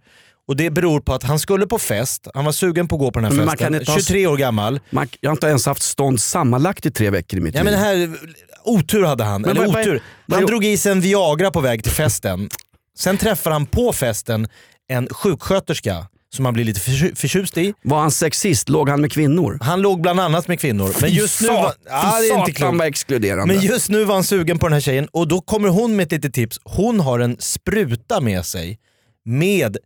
Och 0.48 0.56
Det 0.58 0.70
beror 0.70 1.00
på 1.00 1.14
att 1.14 1.24
han 1.24 1.40
skulle 1.40 1.68
på 1.68 1.80
fest, 1.80 2.28
han 2.34 2.46
var 2.46 2.52
sugen 2.52 2.88
på 2.88 2.96
att 2.96 3.00
gå 3.00 3.12
på 3.12 3.20
den 3.20 3.32
här 3.32 3.38
Men 3.38 3.48
festen. 3.50 3.66
kan 3.68 3.80
inte 3.80 3.92
ha- 3.92 3.98
23 4.00 4.28
år 4.28 4.38
gammal. 4.38 4.80
Man, 4.90 5.08
jag 5.20 5.30
har 5.30 5.36
inte 5.36 5.48
ens 5.48 5.66
haft 5.66 5.82
stånd 5.82 6.22
sammanlagt 6.22 6.86
i 6.86 6.92
tre 6.92 7.10
veckor 7.10 7.40
i 7.40 7.42
mitt 7.42 7.56
Ja, 7.56 7.64
liv. 7.64 7.72
men 7.72 7.80
här, 7.80 8.16
otur 8.64 9.04
hade 9.04 9.24
han. 9.24 9.42
Men 9.42 9.52
eller 9.58 9.68
vad- 9.68 9.82
otur. 9.82 10.02
vad- 10.26 10.40
Han 10.40 10.48
drog 10.48 10.66
i 10.66 10.78
sig 10.78 10.92
en 10.92 11.02
Viagra 11.02 11.52
på 11.52 11.60
väg 11.62 11.84
till 11.84 11.92
festen. 11.92 12.50
Sen 12.98 13.18
träffar 13.18 13.52
han 13.52 13.66
på 13.66 13.94
festen 13.94 14.48
en 14.90 15.08
sjuksköterska 15.12 16.08
som 16.36 16.46
han 16.46 16.54
blir 16.54 16.64
lite 16.66 16.80
förtjust 17.16 17.58
i. 17.58 17.74
Var 17.84 18.00
han 18.00 18.12
sexist? 18.12 18.70
Låg 18.70 18.90
han 18.90 19.02
med 19.02 19.12
kvinnor? 19.12 19.58
Han 19.62 19.82
låg 19.82 20.02
bland 20.02 20.20
annat 20.20 20.48
med 20.48 20.60
kvinnor. 20.60 20.96
Men 21.02 21.12
just 21.12 21.42
nu 21.42 21.48
var, 21.48 21.74
ja, 21.90 22.20
det 22.22 22.28
är 22.28 22.40
inte 22.40 22.52
klokt. 22.52 22.78
vad 22.78 22.88
exkluderande. 22.88 23.54
Men 23.54 23.64
just 23.64 23.90
nu 23.90 24.04
var 24.06 24.14
han 24.16 24.24
sugen 24.24 24.60
på 24.60 24.66
den 24.68 24.74
här 24.74 24.82
tjejen 24.82 25.08
och 25.12 25.28
då 25.28 25.42
kommer 25.42 25.70
hon 25.70 25.96
med 25.96 26.04
ett 26.06 26.12
litet 26.12 26.34
tips. 26.34 26.60
Hon 26.64 27.00
har 27.00 27.20
en 27.20 27.38
spruta 27.40 28.22
med 28.22 28.46
sig 28.46 28.80
med 29.26 29.78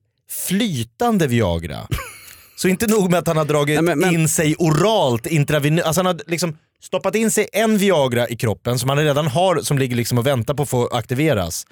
flytande 0.48 1.28
Viagra. 1.28 1.88
Så 2.58 2.68
inte 2.68 2.88
nog 2.88 3.12
med 3.12 3.20
att 3.20 3.28
han 3.28 3.38
har 3.38 3.46
dragit 3.46 3.76
Nej, 3.76 3.84
men- 3.96 4.00
men- 4.00 4.14
in 4.14 4.30
sig 4.30 4.56
oralt 4.60 5.26
intravenöst. 5.26 5.88
Alltså 5.88 6.00
han 6.00 6.06
har 6.06 6.20
liksom 6.28 6.58
stoppat 6.86 7.16
in 7.16 7.32
sig 7.32 7.48
en 7.54 7.78
Viagra 7.78 8.28
i 8.28 8.36
kroppen 8.36 8.80
som 8.80 8.90
han 8.90 8.98
redan 8.98 9.28
har 9.28 9.56
som 9.62 9.78
ligger 9.78 9.96
liksom 9.96 10.18
och 10.18 10.28
väntar 10.28 10.54
på 10.54 10.64
att 10.64 10.70
få 10.70 10.88
aktiveras. 10.88 11.68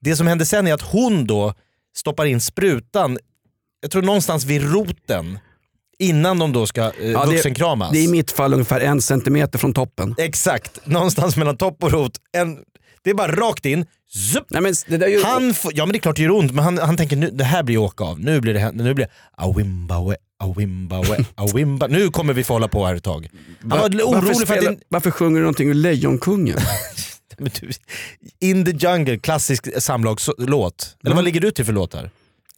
Det 0.00 0.16
som 0.16 0.26
händer 0.26 0.44
sen 0.44 0.66
är 0.66 0.74
att 0.74 0.82
hon 0.82 1.26
då 1.26 1.54
stoppar 1.96 2.24
in 2.26 2.40
sprutan, 2.40 3.18
jag 3.80 3.90
tror 3.90 4.02
någonstans 4.02 4.44
vid 4.44 4.72
roten, 4.72 5.38
innan 5.98 6.38
de 6.38 6.52
då 6.52 6.66
ska 6.66 6.80
eh, 6.80 7.10
Ja, 7.10 7.24
det- 7.26 7.32
vuxenkramas. 7.32 7.92
Det 7.92 7.98
är 7.98 8.04
i 8.04 8.08
mitt 8.08 8.30
fall 8.30 8.52
ungefär 8.52 8.80
en 8.80 9.02
centimeter 9.02 9.58
från 9.58 9.72
toppen. 9.74 10.14
Exakt, 10.18 10.86
någonstans 10.86 11.36
mellan 11.36 11.56
topp 11.56 11.84
och 11.84 11.90
rot. 11.92 12.12
En, 12.32 12.58
det 13.04 13.10
är 13.10 13.14
bara 13.14 13.32
rakt 13.32 13.66
in. 13.66 13.86
Zup. 14.08 14.44
Nej, 14.50 14.62
men 14.62 14.74
det 14.86 14.96
där. 14.96 15.24
Han 15.24 15.54
får, 15.54 15.72
ja 15.74 15.86
men 15.86 15.92
det 15.92 15.98
är 15.98 16.00
klart 16.00 16.16
det 16.16 16.22
gör 16.22 16.30
ont, 16.30 16.52
men 16.52 16.64
han, 16.64 16.78
han 16.78 16.96
tänker 16.96 17.16
nu, 17.16 17.30
det 17.30 17.44
här 17.44 17.62
blir 17.62 17.78
åka 17.78 18.04
av. 18.04 18.20
Nu 18.20 18.40
blir 18.40 18.54
det 18.54 18.72
nu 18.72 18.94
blir 18.94 19.06
det 19.06 19.12
awimbawe, 19.36 20.16
awimbawe, 20.38 21.24
awimba. 21.34 21.86
Nu 21.86 22.10
kommer 22.10 22.34
vi 22.34 22.44
få 22.44 22.52
hålla 22.52 22.68
på 22.68 22.86
här 22.86 22.94
ett 22.94 23.04
tag. 23.04 23.28
Han 23.60 23.70
var 23.70 23.78
varför, 23.78 24.02
orolig 24.02 24.48
för 24.48 24.58
att 24.58 24.64
det, 24.64 24.76
varför 24.88 25.10
sjunger 25.10 25.36
du 25.36 25.42
någonting 25.42 25.68
ur 25.68 25.74
Lejonkungen? 25.74 26.58
In 28.40 28.64
the 28.64 28.70
jungle, 28.70 29.18
klassisk 29.18 29.82
samlagslåt. 29.82 30.96
Eller 31.04 31.14
vad 31.14 31.24
ligger 31.24 31.40
du 31.40 31.50
till 31.50 31.64
för 31.64 31.72
låtar? 31.72 32.10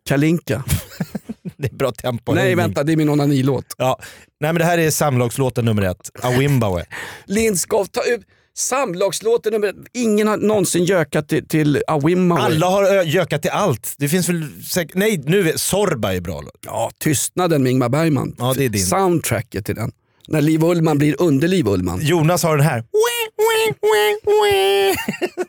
Kalinka. 0.08 0.64
Det 1.56 1.72
är 1.72 1.76
bra 1.76 1.92
tempo. 1.92 2.34
Nej 2.34 2.54
vänta, 2.54 2.84
det 2.84 2.92
är 2.92 2.96
min 2.96 3.08
onanilåt. 3.08 3.74
Ja. 3.78 3.98
Nej 4.40 4.52
men 4.52 4.58
det 4.58 4.64
här 4.64 4.78
är 4.78 4.90
samlagslåten 4.90 5.64
nummer 5.64 5.82
ett, 5.82 6.10
Awimbawe. 6.22 6.84
Lindskov, 7.26 7.84
ta 7.84 8.02
ut 8.02 8.20
samlagslåten 8.56 9.52
nummer. 9.52 9.74
Ingen 9.94 10.28
har 10.28 10.36
någonsin 10.36 10.84
gökat 10.84 11.28
till, 11.28 11.48
till 11.48 11.82
Awimmawe. 11.86 12.40
Alla 12.40 12.66
har 12.66 13.02
gökat 13.02 13.42
till 13.42 13.50
allt. 13.50 13.94
Det 13.98 14.08
finns 14.08 14.28
väl 14.28 14.44
säkert, 14.66 14.94
nej 14.94 15.22
nu 15.26 15.48
är 15.50 15.56
Sorba 15.56 16.14
är 16.14 16.20
bra 16.20 16.40
låt. 16.40 16.52
Ja, 16.66 16.90
Tystnaden 16.98 17.62
med 17.62 17.72
Ingmar 17.72 17.88
Bergman. 17.88 18.34
Ja, 18.38 18.54
det 18.56 18.64
är 18.64 18.68
din. 18.68 18.86
Soundtracket 18.86 19.66
till 19.66 19.74
den. 19.74 19.92
När 20.28 20.40
Liv 20.40 20.64
Ullman 20.64 20.98
blir 20.98 21.22
under 21.22 21.48
Liv 21.48 21.68
Ullman. 21.68 21.98
Jonas 22.02 22.42
har 22.42 22.56
den 22.56 22.66
här. 22.66 22.78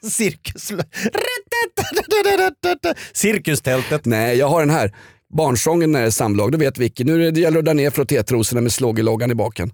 Cirkus... 0.10 0.72
Cirkustältet. 3.14 4.06
Nej, 4.06 4.38
jag 4.38 4.48
har 4.48 4.60
den 4.60 4.70
här. 4.70 4.96
Barnsången 5.38 5.92
när 5.92 6.02
det 6.02 6.08
är 6.08 6.12
samlag, 6.12 6.52
då 6.52 6.58
vet 6.58 6.78
Vicky. 6.78 7.04
Nu 7.04 7.16
är 7.16 7.20
det- 7.20 7.32
det 7.32 7.40
gäller 7.40 7.60
att 7.60 7.66
dra 7.66 7.74
ner 7.74 7.90
frottétrosorna 7.90 8.62
med 8.62 8.72
slågeloggan 8.72 9.32
i 9.32 9.36
baken. 9.36 9.72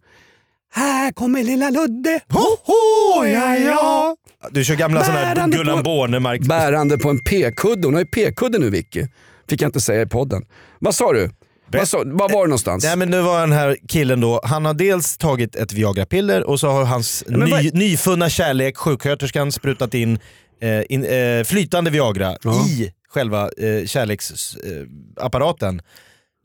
Här 0.76 1.12
kommer 1.12 1.44
lilla 1.44 1.70
Ludde. 1.70 2.20
Ho, 2.30 2.40
ho, 2.64 3.26
ja, 3.26 3.56
ja. 3.58 4.16
Du 4.52 4.64
kör 4.64 4.76
gamla 4.76 5.04
såna 5.04 5.18
här 5.20 5.36
Bärande 5.36 5.58
Gullan 5.58 5.78
på- 5.78 5.84
Bornemark. 5.84 6.42
Bärande 6.42 6.98
på 6.98 7.10
en 7.10 7.20
p-kudde. 7.20 7.88
Hon 7.88 7.94
har 7.94 8.02
ju 8.02 8.08
p-kudde 8.08 8.60
nu 8.60 8.70
Vicky. 8.70 9.08
Fick 9.50 9.62
jag 9.62 9.68
inte 9.68 9.82
säga 9.82 10.02
i 10.02 10.06
podden. 10.06 10.46
Vad 10.80 10.96
sa 10.96 11.14
du? 11.14 11.30
Vad, 11.68 11.88
sa, 11.88 11.98
var 12.06 12.30
var 12.30 12.42
du 12.42 12.48
någonstans? 12.48 12.84
Nej 12.84 12.96
men 12.98 13.12
det 13.12 13.22
var 13.22 13.40
den 13.42 13.52
här 13.52 13.78
killen 13.88 14.22
då, 14.22 14.42
han 14.44 14.66
har 14.66 14.74
dels 14.74 15.18
tagit 15.18 15.56
ett 15.56 15.74
Viagra-piller 15.74 16.44
och 16.44 16.60
så 16.60 16.68
har 16.70 16.84
hans 16.84 17.24
men 17.28 17.40
ny, 17.40 17.52
vad- 17.52 17.74
nyfunna 17.74 18.30
kärlek, 18.30 18.78
sjuksköterskan, 18.78 19.52
sprutat 19.52 19.94
in, 19.94 20.20
eh, 20.62 20.82
in 20.90 21.06
eh, 21.06 21.44
flytande 21.44 21.92
Viagra 21.92 22.38
Ja. 22.44 22.66
i 22.68 22.92
själva 23.10 23.42
eh, 23.44 23.86
kärleksapparaten. 23.86 25.82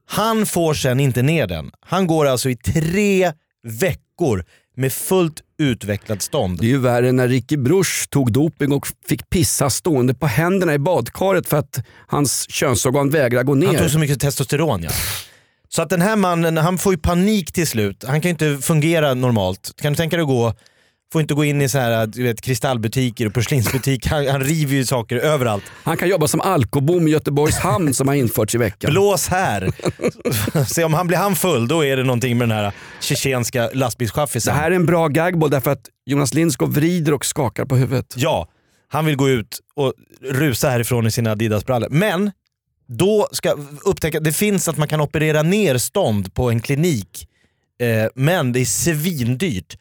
Han 0.09 0.47
får 0.47 0.75
sen 0.75 1.01
inte 1.01 1.23
ner 1.23 1.47
den. 1.47 1.71
Han 1.81 2.07
går 2.07 2.27
alltså 2.27 2.51
i 2.51 2.57
tre 2.57 3.33
veckor 3.69 4.45
med 4.77 4.93
fullt 4.93 5.43
utvecklad 5.59 6.23
stånd. 6.23 6.59
Det 6.61 6.67
är 6.67 6.69
ju 6.69 6.79
värre 6.79 7.13
när 7.13 7.29
Ricky 7.29 7.57
Bruch 7.57 8.09
tog 8.11 8.33
doping 8.33 8.73
och 8.73 8.87
fick 9.09 9.31
pissa 9.31 9.71
stående 9.71 10.15
på 10.15 10.27
händerna 10.27 10.75
i 10.75 10.79
badkaret 10.79 11.49
för 11.49 11.57
att 11.57 11.79
hans 12.07 12.51
könsorgan 12.51 13.11
vägrar 13.11 13.43
gå 13.43 13.53
Han 13.53 13.63
tog 13.63 13.73
ner. 13.73 13.89
så 13.89 13.99
mycket 13.99 14.21
testosteron 14.21 14.83
ja. 14.83 14.91
Så 15.69 15.83
att 15.83 15.91
den 15.91 16.03
här 16.03 16.17
mannen, 16.17 16.57
han 16.57 16.79
får 16.79 16.93
ju 16.93 16.99
panik 16.99 17.53
till 17.53 17.67
slut. 17.67 18.05
Han 18.07 18.21
kan 18.21 18.29
ju 18.29 18.31
inte 18.31 18.67
fungera 18.67 19.15
normalt. 19.15 19.73
Kan 19.83 19.93
du 19.93 19.97
tänka 19.97 20.17
dig 20.17 20.23
att 20.23 20.29
gå, 20.29 20.55
får 21.13 21.21
inte 21.21 21.35
gå 21.35 21.45
in 21.45 21.63
i 21.63 21.69
så 21.69 21.79
här, 21.79 22.07
du 22.07 22.23
vet, 22.23 22.41
kristallbutiker 22.41 23.27
och 23.27 23.35
porslinsbutiker. 23.35 24.11
Han, 24.11 24.27
han 24.27 24.41
river 24.41 24.75
ju 24.75 24.85
saker 24.85 25.17
överallt. 25.17 25.65
Han 25.85 25.97
kan 25.97 26.09
jobba 26.09 26.29
som 26.29 26.41
alkobom 26.41 27.09
i 27.09 27.11
Göteborgs 27.11 27.59
hamn 27.59 27.95
som 27.95 28.09
har 28.09 28.15
införts 28.15 28.55
i 28.55 28.59
veckan. 28.59 28.91
Blås 28.91 29.29
här! 29.29 29.71
Se 30.75 30.85
om 30.85 30.95
han 30.95 31.07
blir 31.07 31.19
han 31.19 31.37
full, 31.37 31.69
då 31.69 31.85
är 31.85 31.97
det 31.97 32.05
någonting 32.05 32.39
med 32.39 32.49
den 32.49 32.59
här 32.59 32.73
tjetjenska 33.01 33.63
Det 33.63 33.75
lastbilschaffisen. 33.75 34.55
här 34.55 34.71
är 34.71 34.75
en 34.75 34.87
bra 34.87 35.09
gagboll 35.09 35.51
därför 35.51 35.71
att 35.71 35.87
Jonas 36.07 36.35
Lindskog 36.35 36.73
vrider 36.73 37.15
och 37.15 37.25
skakar 37.25 37.65
på 37.65 37.77
huvudet. 37.77 38.15
Ja, 38.17 38.49
han 38.89 39.07
vill 39.07 39.17
gå 39.17 39.29
ut 39.29 39.59
och 39.77 39.93
rusa 40.23 40.71
härifrån 40.71 41.07
i 41.07 41.11
sina 41.11 41.31
Adidas-brallor. 41.33 41.89
Men 41.91 42.31
då 42.89 43.29
ska 43.33 43.57
upptäcka, 43.85 44.21
det 44.21 44.33
finns 44.33 44.69
att 44.69 44.77
man 44.77 44.89
kan 44.89 45.01
operera 45.01 45.43
ner 45.43 45.79
stånd 45.79 46.35
på 46.35 46.51
en 46.51 46.61
klinik. 46.61 47.29
Eh, 47.81 48.07
men 48.15 48.53
det 48.53 48.61
är 48.61 48.65
svindyrt. 48.65 49.77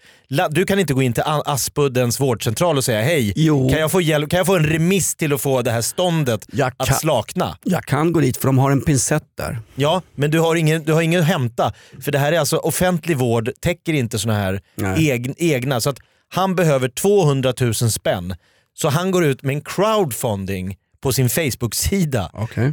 Du 0.49 0.65
kan 0.65 0.79
inte 0.79 0.93
gå 0.93 1.01
in 1.01 1.13
till 1.13 1.23
Aspuddens 1.25 2.19
vårdcentral 2.19 2.77
och 2.77 2.83
säga 2.86 3.01
hej, 3.01 3.33
Jo. 3.36 3.69
kan 3.69 3.79
jag, 3.79 3.91
få 3.91 4.01
hjälp, 4.01 4.29
kan 4.29 4.38
jag 4.38 4.45
få 4.47 4.55
en 4.55 4.65
remiss 4.65 5.15
till 5.15 5.33
att 5.33 5.41
få 5.41 5.62
det 5.62 5.71
här 5.71 5.81
ståndet 5.81 6.45
Jag 6.51 6.71
att 6.77 6.88
kan- 6.88 6.97
slakna? 6.97 7.57
Jag 7.63 7.86
kan 7.86 8.13
gå 8.13 8.19
dit 8.19 8.38
för 8.38 8.45
de 8.47 8.57
har 8.57 8.71
en 8.71 8.81
pincett 8.81 9.23
där. 9.38 9.60
Ja, 9.75 10.01
men 10.15 10.31
du 10.31 10.39
har 10.39 10.55
ingen, 10.55 10.83
du 10.83 10.93
har 10.93 11.01
ingen 11.01 11.21
att 11.21 11.27
hämta. 11.27 11.73
För 12.01 12.12
det 12.12 12.19
här 12.19 12.31
är 12.31 12.39
alltså 12.39 12.57
offentlig 12.57 13.17
vård, 13.17 13.49
täcker 13.62 13.93
inte 13.93 14.19
såna 14.19 14.33
här 14.36 14.62
eg, 14.97 15.33
egna. 15.38 15.81
Så 15.81 15.89
att 15.89 15.97
han 16.29 16.55
behöver 16.55 16.89
200 16.89 17.53
000 17.62 17.73
spänn. 17.73 18.36
Så 18.73 18.89
han 18.89 19.12
går 19.12 19.25
ut 19.25 19.43
med 19.43 19.55
en 19.55 19.62
crowdfunding 19.62 20.75
på 21.01 21.13
sin 21.13 21.29
Facebook-sida. 21.29 22.31
Okay. 22.33 22.71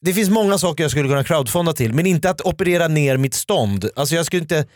Det 0.00 0.12
finns 0.12 0.30
många 0.30 0.58
saker 0.58 0.84
jag 0.84 0.90
skulle 0.90 1.08
kunna 1.08 1.24
crowdfunda 1.24 1.72
till, 1.72 1.92
men 1.92 2.06
inte 2.06 2.30
att 2.30 2.40
operera 2.40 2.88
ner 2.88 3.16
mitt 3.16 3.34
stånd. 3.34 3.90
Alltså 3.96 4.14
jag 4.14 4.26
skulle 4.26 4.42
inte... 4.42 4.66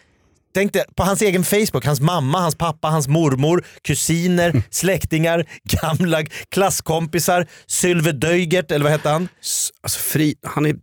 Tänk 0.54 0.72
dig, 0.72 0.84
på 0.96 1.02
hans 1.02 1.22
egen 1.22 1.44
Facebook, 1.44 1.84
hans 1.84 2.00
mamma, 2.00 2.40
hans 2.40 2.54
pappa, 2.54 2.88
hans 2.88 3.08
mormor, 3.08 3.64
kusiner, 3.82 4.62
släktingar, 4.70 5.46
gamla 5.82 6.24
klasskompisar, 6.48 7.46
Sylve 7.66 8.12
Döjgert, 8.12 8.70
eller 8.70 8.82
vad 8.82 8.92
hette 8.92 9.08
han? 9.08 9.28
Alltså, 9.82 10.00
fri, 10.00 10.34
han 10.42 10.66
är, 10.66 10.76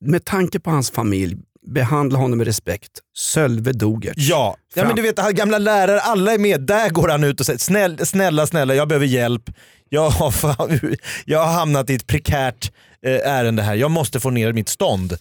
med 0.00 0.24
tanke 0.24 0.60
på 0.60 0.70
hans 0.70 0.90
familj, 0.90 1.36
behandla 1.66 2.18
honom 2.18 2.38
med 2.38 2.46
respekt. 2.46 2.90
Sölve 3.16 3.72
Dogert. 3.72 4.14
Ja, 4.16 4.56
ja 4.74 4.84
men 4.84 4.96
du 4.96 5.02
vet 5.02 5.16
gamla 5.16 5.58
lärare, 5.58 6.00
alla 6.00 6.32
är 6.34 6.38
med. 6.38 6.60
Där 6.60 6.90
går 6.90 7.08
han 7.08 7.24
ut 7.24 7.40
och 7.40 7.46
säger 7.46 7.58
snäll, 7.58 8.06
snälla, 8.06 8.46
snälla, 8.46 8.74
jag 8.74 8.88
behöver 8.88 9.06
hjälp. 9.06 9.50
Jag 9.88 10.10
har, 10.10 10.34
jag 11.24 11.44
har 11.44 11.52
hamnat 11.52 11.90
i 11.90 11.94
ett 11.94 12.06
prekärt 12.06 12.72
ärende 13.10 13.62
här. 13.62 13.74
Jag 13.74 13.90
måste 13.90 14.20
få 14.20 14.30
ner 14.30 14.52
mitt 14.52 14.68
stånd. 14.68 15.16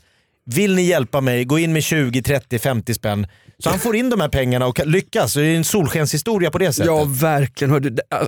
Vill 0.46 0.76
ni 0.76 0.82
hjälpa 0.82 1.22
mig, 1.22 1.46
gå 1.46 1.60
in 1.60 1.74
med 1.74 1.84
20, 1.84 2.22
30, 2.22 2.60
50 2.60 2.94
spänn. 2.94 3.28
Så 3.60 3.70
han 3.70 3.80
får 3.80 3.96
in 3.96 4.10
de 4.10 4.22
här 4.22 4.30
pengarna 4.30 4.68
och 4.68 4.80
lyckas. 4.86 5.34
Det 5.34 5.46
är 5.46 5.56
en 5.56 5.64
solskenshistoria 5.64 6.52
på 6.52 6.58
det 6.58 6.74
sättet. 6.74 6.86
Ja, 6.88 7.04
verkligen. 7.04 7.74
Äh, 7.74 8.20
äh, 8.20 8.26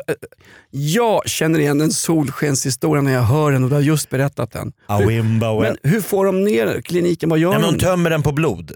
jag 0.69 1.29
känner 1.29 1.59
igen 1.59 1.81
en 1.81 1.91
solskenshistoria 1.91 3.01
när 3.01 3.13
jag 3.13 3.21
hör 3.21 3.51
den 3.51 3.63
och 3.63 3.69
du 3.69 3.75
har 3.75 3.81
just 3.81 4.09
berättat 4.09 4.51
den. 4.51 4.71
Awimba, 4.85 5.59
Men 5.59 5.77
hur 5.83 6.01
får 6.01 6.25
de 6.25 6.43
ner 6.43 6.81
kliniken? 6.81 7.29
Vad 7.29 7.39
gör 7.39 7.51
Nej, 7.51 7.61
de 7.61 7.71
de? 7.77 7.79
tömmer 7.79 8.09
den 8.09 8.23
på 8.23 8.31
blod. 8.31 8.71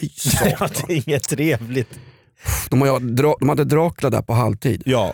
Fy 0.00 0.08
Ja, 0.24 0.50
satan. 0.50 0.68
det 0.86 0.92
är 0.92 1.08
inget 1.08 1.28
trevligt. 1.28 1.90
de, 2.70 2.80
har, 2.82 3.40
de 3.40 3.48
hade 3.48 3.64
Dracula 3.64 4.10
där 4.10 4.22
på 4.22 4.32
halvtid. 4.32 4.82
Ja. 4.86 5.12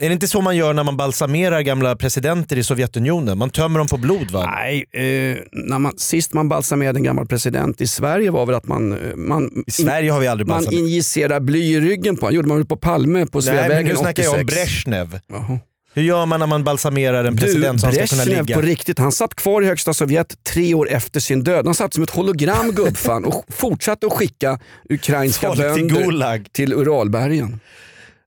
Är 0.00 0.08
det 0.08 0.12
inte 0.12 0.28
så 0.28 0.40
man 0.40 0.56
gör 0.56 0.72
när 0.72 0.84
man 0.84 0.96
balsamerar 0.96 1.60
gamla 1.60 1.96
presidenter 1.96 2.56
i 2.58 2.62
Sovjetunionen? 2.64 3.38
Man 3.38 3.50
tömmer 3.50 3.78
dem 3.78 3.88
på 3.88 3.96
blod 3.96 4.30
va? 4.30 4.50
Nej, 4.54 4.84
eh, 4.92 5.36
när 5.52 5.78
man, 5.78 5.92
sist 5.98 6.32
man 6.32 6.48
balsamerade 6.48 6.98
en 6.98 7.02
gammal 7.02 7.26
president 7.26 7.80
i 7.80 7.86
Sverige 7.86 8.30
var 8.30 8.46
väl 8.46 8.54
att 8.54 8.66
man, 8.66 8.92
eh, 8.92 9.16
man, 9.16 9.64
I 9.66 9.70
Sverige 9.70 10.10
har 10.10 10.20
vi 10.20 10.26
aldrig 10.26 10.48
man 10.48 10.56
balsamerat. 10.56 10.80
injicerar 10.80 11.40
bly 11.40 11.74
i 11.74 11.80
ryggen 11.80 12.16
på 12.16 12.20
honom. 12.26 12.36
gjorde 12.36 12.48
man 12.48 12.56
väl 12.56 12.66
på 12.66 12.76
Palme 12.76 13.26
på 13.26 13.38
Nej 13.38 13.54
men 13.54 13.64
Sveavägen 13.64 13.86
nu 13.88 13.96
snackar 13.96 14.22
86. 14.22 14.26
jag 14.32 14.40
om 14.40 14.46
Brezhnev. 14.46 15.20
Jaha. 15.28 15.58
Hur 15.94 16.02
gör 16.02 16.26
man 16.26 16.40
när 16.40 16.46
man 16.46 16.64
balsamerar 16.64 17.24
en 17.24 17.36
president 17.36 17.80
som 17.80 17.92
ska 17.92 18.06
kunna 18.06 18.24
Brezhnev 18.24 18.46
ligga? 18.46 18.56
på 18.56 18.62
riktigt, 18.66 18.98
han 18.98 19.12
satt 19.12 19.34
kvar 19.34 19.62
i 19.62 19.66
högsta 19.66 19.94
Sovjet 19.94 20.44
tre 20.44 20.74
år 20.74 20.88
efter 20.90 21.20
sin 21.20 21.44
död. 21.44 21.64
Han 21.66 21.74
satt 21.74 21.94
som 21.94 22.02
ett 22.02 22.10
hologram 22.10 22.70
gubbfan 22.74 23.24
och 23.24 23.44
fortsatte 23.48 24.06
att 24.06 24.12
skicka 24.12 24.58
ukrainska 24.90 25.46
Folk 25.46 25.74
till 25.74 25.84
bönder 25.86 26.02
Gulag. 26.04 26.46
till 26.52 26.72
Uralbergen. 26.72 27.60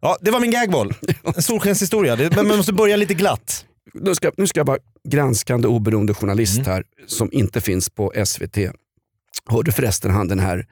Ja, 0.02 0.18
det 0.22 0.32
var 0.32 0.40
min 0.40 0.52
gagboll. 0.52 0.94
En 1.36 1.42
solskenshistoria. 1.42 2.16
Det- 2.16 2.36
Men 2.36 2.48
man 2.48 2.58
måste 2.58 2.74
börja 2.74 2.96
lite 2.96 3.14
glatt. 3.14 3.66
Nu 3.94 4.16
ska, 4.16 4.32
nu 4.38 4.48
ska 4.48 4.60
jag 4.60 4.66
vara 4.66 4.78
granskande 5.10 5.68
oberoende 5.68 6.14
journalist 6.14 6.58
Mm. 6.58 6.66
här 6.72 6.84
som 7.08 7.30
inte 7.32 7.62
finns 7.62 7.90
på 7.90 8.14
SVT. 8.26 8.58
Hörde 9.46 9.72
förresten 9.72 10.12
han 10.12 10.28
den 10.28 10.40
här, 10.40 10.66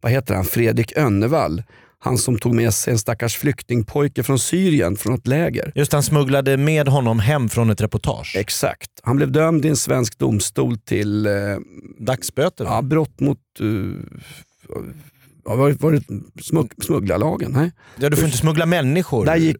vad 0.00 0.12
heter 0.12 0.34
han, 0.34 0.44
Fredrik 0.44 0.96
Önnevall. 0.96 1.62
Han 1.98 2.18
som 2.18 2.38
tog 2.38 2.54
med 2.54 2.74
sig 2.74 2.92
en 2.92 2.98
stackars 2.98 3.36
flyktingpojke 3.36 4.22
från 4.22 4.38
Syrien 4.38 4.96
från 4.96 5.14
ett 5.14 5.26
läger. 5.26 5.72
Just 5.74 5.92
han 5.92 6.02
smugglade 6.02 6.56
med 6.56 6.88
honom 6.88 7.18
hem 7.20 7.48
från 7.48 7.70
ett 7.70 7.80
reportage. 7.80 8.36
Exakt. 8.36 8.90
Han 9.02 9.16
blev 9.16 9.32
dömd 9.32 9.64
i 9.64 9.68
en 9.68 9.76
svensk 9.76 10.18
domstol 10.18 10.78
till 10.78 11.26
eh, 11.26 11.32
Dagsböter. 11.98 12.64
ja, 12.64 12.82
brott 12.82 13.20
mot 13.20 13.38
uh, 13.60 13.94
ja, 15.44 15.54
var, 15.54 15.70
var 15.70 15.92
det 15.92 16.02
smugg, 16.42 16.72
smugglarlagen. 16.84 17.52
Nej. 17.52 17.72
Ja, 17.96 18.10
du 18.10 18.16
får 18.16 18.24
inte 18.24 18.38
smuggla 18.38 18.66
människor. 18.66 19.26
Där 19.26 19.36
gick, 19.36 19.56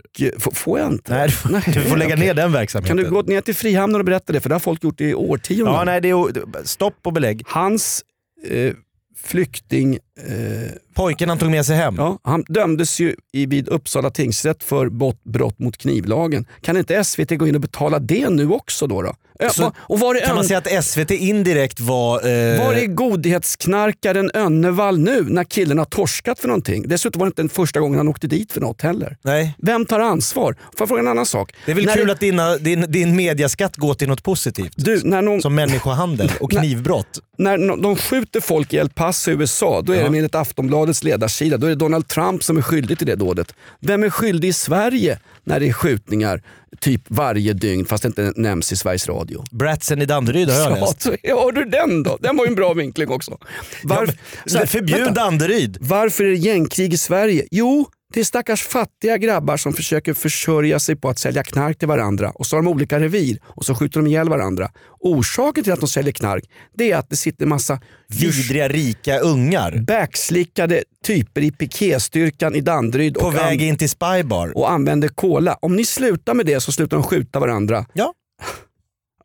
får 0.52 0.78
jag 0.78 0.92
inte? 0.92 1.14
Nej, 1.14 1.28
du 1.28 1.32
får, 1.32 1.72
du 1.72 1.80
får 1.80 1.96
lägga 1.96 2.14
okej. 2.14 2.26
ner 2.26 2.34
den 2.34 2.52
verksamheten. 2.52 2.96
Kan 2.96 3.04
du 3.04 3.10
gå 3.10 3.22
ner 3.22 3.40
till 3.40 3.54
Frihamnen 3.54 4.00
och 4.00 4.04
berätta 4.04 4.32
det? 4.32 4.40
För 4.40 4.48
det 4.48 4.54
har 4.54 4.60
folk 4.60 4.84
gjort 4.84 5.00
i 5.00 5.14
årtionden. 5.14 5.74
Ja, 5.74 5.84
nej, 5.84 6.00
det 6.00 6.10
är, 6.10 6.64
stopp 6.64 6.96
och 7.02 7.12
belägg. 7.12 7.42
Hans 7.46 8.04
eh, 8.48 8.72
flykting... 9.16 9.98
Eh, 10.28 10.70
Pojken 10.94 11.28
han 11.28 11.38
tog 11.38 11.50
med 11.50 11.66
sig 11.66 11.76
hem. 11.76 11.94
ja, 11.98 12.18
han 12.24 12.44
dömdes 12.48 13.00
ju 13.00 13.16
i, 13.32 13.46
vid 13.46 13.68
Uppsala 13.68 14.10
tingsrätt 14.10 14.62
för 14.62 14.88
brott, 15.30 15.58
mot 15.58 15.76
knivlagen. 15.78 16.44
Kan 16.62 16.76
inte 16.76 17.04
SVT 17.04 17.30
gå 17.38 17.46
in 17.48 17.54
och 17.54 17.60
betala 17.60 17.98
det 17.98 18.28
nu 18.30 18.48
också? 18.48 18.86
då? 18.86 19.02
då? 19.02 19.14
Så 19.52 19.72
och 19.78 20.00
var 20.00 20.14
är, 20.14 20.20
Kan 20.26 20.34
man 20.36 20.44
säga 20.44 20.58
att 20.58 20.84
SVT 20.84 21.10
indirekt 21.10 21.80
var... 21.80 22.16
Eh, 22.18 22.64
var 22.66 22.74
är 22.74 22.86
godhetsknarkaren 22.86 24.30
Önnevall 24.34 24.98
nu 24.98 25.22
när 25.28 25.44
killen 25.44 25.78
har 25.78 25.84
torskat 25.84 26.38
för 26.38 26.48
någonting? 26.48 26.88
Dessutom 26.88 27.18
var 27.20 27.26
det 27.26 27.28
inte 27.28 27.42
den 27.42 27.48
första 27.48 27.80
gången 27.80 27.96
han 27.98 28.08
åkte 28.08 28.26
dit 28.26 28.52
för 28.52 28.60
något 28.60 28.82
heller. 28.82 29.16
Nej, 29.22 29.54
Vem 29.58 29.86
tar 29.86 30.00
ansvar? 30.00 30.52
Får 30.52 30.70
jag 30.78 30.88
fråga 30.88 31.00
en 31.00 31.08
annan 31.08 31.26
sak? 31.26 31.52
det 31.66 31.70
är 31.72 31.76
väl 31.76 31.84
När 31.84 31.94
kul 31.94 32.10
att 32.10 32.20
dina, 32.20 32.56
din, 32.56 32.84
din 32.88 33.16
mediaskatt 33.16 33.76
går 33.76 33.94
till 33.94 34.08
något 34.08 34.22
positivt. 34.22 34.72
Du, 34.76 35.00
när, 35.04 35.22
någon, 35.22 35.42
Som 35.42 35.54
människohandel 35.54 36.30
och 36.40 36.50
knivbrott. 36.58 37.18
när 37.38 37.58
no- 37.58 37.82
de 37.82 37.96
skjuter 37.96 38.40
folk 38.40 38.72
i 38.72 38.76
El 38.76 38.88
Paso 38.90 39.30
i 39.30 39.34
USA, 39.34 39.82
då 39.84 39.92
är 39.92 39.96
Ja. 39.96 40.04
det 40.04 40.10
enligt 40.14 40.34
Aftonbladets 40.34 41.04
ledarsida, 41.04 41.56
då 41.56 41.66
är 41.66 41.70
det 41.70 41.76
Donald 41.76 42.08
Trump 42.08 42.44
som 42.44 42.56
är 42.58 42.62
skyldig 42.62 42.98
till 42.98 43.06
det 43.06 43.14
dådet. 43.16 43.54
Vem 43.80 44.02
är 44.02 44.10
skyldig 44.10 44.48
i 44.48 44.52
Sverige 44.52 45.18
när 45.44 45.60
det 45.60 45.68
är 45.68 45.72
skjutningar 45.72 46.42
typ 46.80 47.02
varje 47.08 47.52
dygn 47.52 47.84
fast 47.86 48.02
det 48.02 48.06
inte 48.06 48.32
nämns 48.36 48.72
i 48.72 48.76
Sveriges 48.76 49.08
Radio? 49.08 49.44
Bratsen 49.50 50.02
i 50.02 50.06
Danderyd 50.06 50.48
har 50.50 50.60
jag 50.60 50.70
Ja, 50.78 50.86
läst. 50.86 51.08
ja, 51.22 51.42
har 51.42 51.52
du 51.52 51.64
den 51.64 52.02
då? 52.02 52.18
Den 52.20 52.36
var 52.36 52.44
ju 52.44 52.48
en 52.48 52.54
bra 52.54 52.72
vinkling 52.72 53.08
också. 53.10 53.38
Ja, 53.40 53.88
Varf- 53.88 54.06
men, 54.06 54.16
så 54.52 54.58
här, 54.58 54.66
förbjud 54.66 54.98
vänta. 54.98 55.20
Danderyd. 55.24 55.76
Varför 55.80 56.24
är 56.24 56.28
det 56.30 56.36
gängkrig 56.36 56.94
i 56.94 56.98
Sverige? 56.98 57.46
Jo, 57.50 57.86
är 58.20 58.24
stackars 58.24 58.62
fattiga 58.62 59.18
grabbar 59.18 59.56
som 59.56 59.72
försöker 59.72 60.14
försörja 60.14 60.78
sig 60.78 60.96
på 60.96 61.08
att 61.08 61.18
sälja 61.18 61.42
knark 61.42 61.78
till 61.78 61.88
varandra 61.88 62.30
och 62.30 62.46
så 62.46 62.56
har 62.56 62.62
de 62.62 62.68
olika 62.68 63.00
revir 63.00 63.38
och 63.44 63.64
så 63.64 63.74
skjuter 63.74 64.00
de 64.00 64.06
ihjäl 64.06 64.28
varandra. 64.28 64.70
Orsaken 65.00 65.64
till 65.64 65.72
att 65.72 65.80
de 65.80 65.88
säljer 65.88 66.12
knark 66.12 66.44
det 66.74 66.92
är 66.92 66.96
att 66.96 67.10
det 67.10 67.16
sitter 67.16 67.46
massa 67.46 67.80
Vidriga 68.08 68.68
rika 68.68 69.18
ungar 69.18 69.84
backslickade 69.86 70.84
typer 71.04 71.40
i 71.40 71.50
piketstyrkan 71.50 72.54
i 72.54 72.60
Danderyd 72.60 73.14
på 73.14 73.26
och, 73.26 73.34
väg 73.34 73.62
in 73.62 73.78
till 73.78 73.88
Spybar. 73.88 74.56
och 74.56 74.70
använder 74.70 75.08
cola. 75.08 75.58
Om 75.60 75.76
ni 75.76 75.84
slutar 75.84 76.34
med 76.34 76.46
det 76.46 76.60
så 76.60 76.72
slutar 76.72 76.96
de 76.96 77.02
skjuta 77.02 77.40
varandra. 77.40 77.86
Ja. 77.92 78.14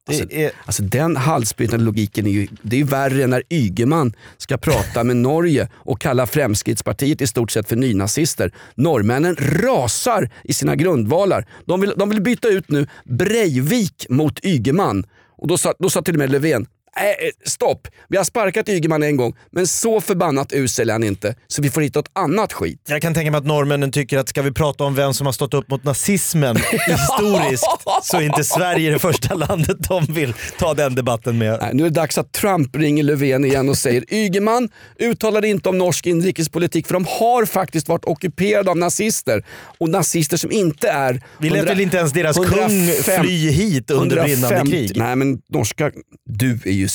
Alltså, 0.08 0.32
är, 0.32 0.52
Alltså 0.66 0.84
den 0.84 1.18
halsbrytande 1.18 1.86
logiken 1.86 2.28
är 2.28 2.32
ju, 2.32 2.48
det 2.62 2.76
är 2.76 2.78
ju 2.78 2.86
värre 2.86 3.28
när 3.28 3.44
Ygeman 3.50 4.14
ska 4.38 4.58
prata 4.58 5.04
med 5.04 5.16
Norge 5.18 5.70
och 5.74 6.02
kalla 6.02 6.28
Fremskrittspartiet 6.28 7.22
i 7.22 7.28
stort 7.28 7.52
sett 7.52 7.70
för 7.70 7.76
nynazister. 7.76 8.52
Norrmännen 8.76 9.36
rasar 9.40 10.30
i 10.44 10.54
sina 10.54 10.76
grundvalar. 10.76 11.46
De 11.66 11.82
vill, 11.82 11.94
de 11.98 12.10
vill 12.10 12.22
byta 12.22 12.48
ut 12.48 12.70
nu 12.70 12.88
Breivik 13.04 14.06
mot 14.10 14.46
Ygeman. 14.46 15.04
Och 15.38 15.48
då 15.48 15.58
sa, 15.58 15.74
då 15.80 15.90
sa 15.90 16.02
till 16.02 16.14
och 16.14 16.20
med 16.20 16.32
Löfven, 16.32 16.66
"Nej, 17.00 17.16
eh, 17.20 17.50
stopp, 17.50 17.88
vi 18.10 18.18
har 18.18 18.24
sparkat 18.24 18.70
Ygeman 18.70 19.04
en 19.04 19.18
gång 19.18 19.36
men 19.52 19.68
så 19.68 20.02
förbannat 20.02 20.54
usel 20.54 20.90
är 20.90 20.94
han 20.94 21.04
inte 21.04 21.36
så 21.48 21.62
vi 21.62 21.70
får 21.70 21.82
hitta 21.82 22.00
ett 22.00 22.10
annat 22.14 22.54
skit. 22.54 22.82
jag 22.88 23.02
kan 23.02 23.14
tänka 23.14 23.32
mig 23.32 23.38
att 23.38 23.46
norrmännen 23.46 23.92
tycker 23.92 24.18
att 24.18 24.30
ska 24.30 24.42
vi 24.42 24.52
prata 24.52 24.84
om 24.84 24.96
vem 24.96 25.14
som 25.14 25.26
har 25.26 25.34
stått 25.34 25.54
upp 25.54 25.70
mot 25.70 25.84
nazismen 25.84 26.56
historiskt 26.88 27.66
så 28.04 28.18
är 28.18 28.22
inte 28.22 28.44
Sverige 28.44 28.92
det 28.92 29.00
första 29.00 29.34
landet 29.36 29.78
de 29.90 30.06
vill 30.06 30.34
ta 30.60 30.74
den 30.74 30.96
debatten 30.96 31.38
med. 31.38 31.58
Nej, 31.62 31.70
nu 31.74 31.86
är 31.86 31.90
det 31.90 31.96
dags 31.96 32.18
att 32.18 32.32
Trump 32.32 32.76
ringer 32.76 33.04
Löfven 33.04 33.46
igen 33.46 33.70
och 33.70 33.78
säger 33.78 34.14
Ygeman 34.14 34.70
uttalade 35.00 35.48
inte 35.48 35.70
om 35.70 35.78
norsk 35.78 36.06
inrikespolitik 36.06 36.88
för 36.88 36.94
de 36.94 37.06
har 37.06 37.46
faktiskt 37.46 37.88
varit 37.88 38.06
ockuperade 38.06 38.72
av 38.72 38.78
nazister. 38.78 39.46
Och 39.78 39.90
nazister 39.90 40.38
som 40.38 40.52
inte 40.52 40.90
är... 40.90 41.22
Vi 41.40 41.50
lät 41.50 41.58
100 41.58 41.74
väl 41.74 41.82
inte 41.82 41.98
ens 41.98 42.14
deras 42.14 42.38
kung 42.38 42.46
105 42.46 43.24
fly 43.24 43.50
hit 43.50 43.92
under 43.92 44.24
brinnande 44.24 44.56
150 44.56 44.88
krig? 44.88 44.98
Nej 44.98 45.16
men 45.16 45.42
norska... 45.50 45.92
Du 46.26 46.60
är 46.66 46.72
ju... 46.72 46.87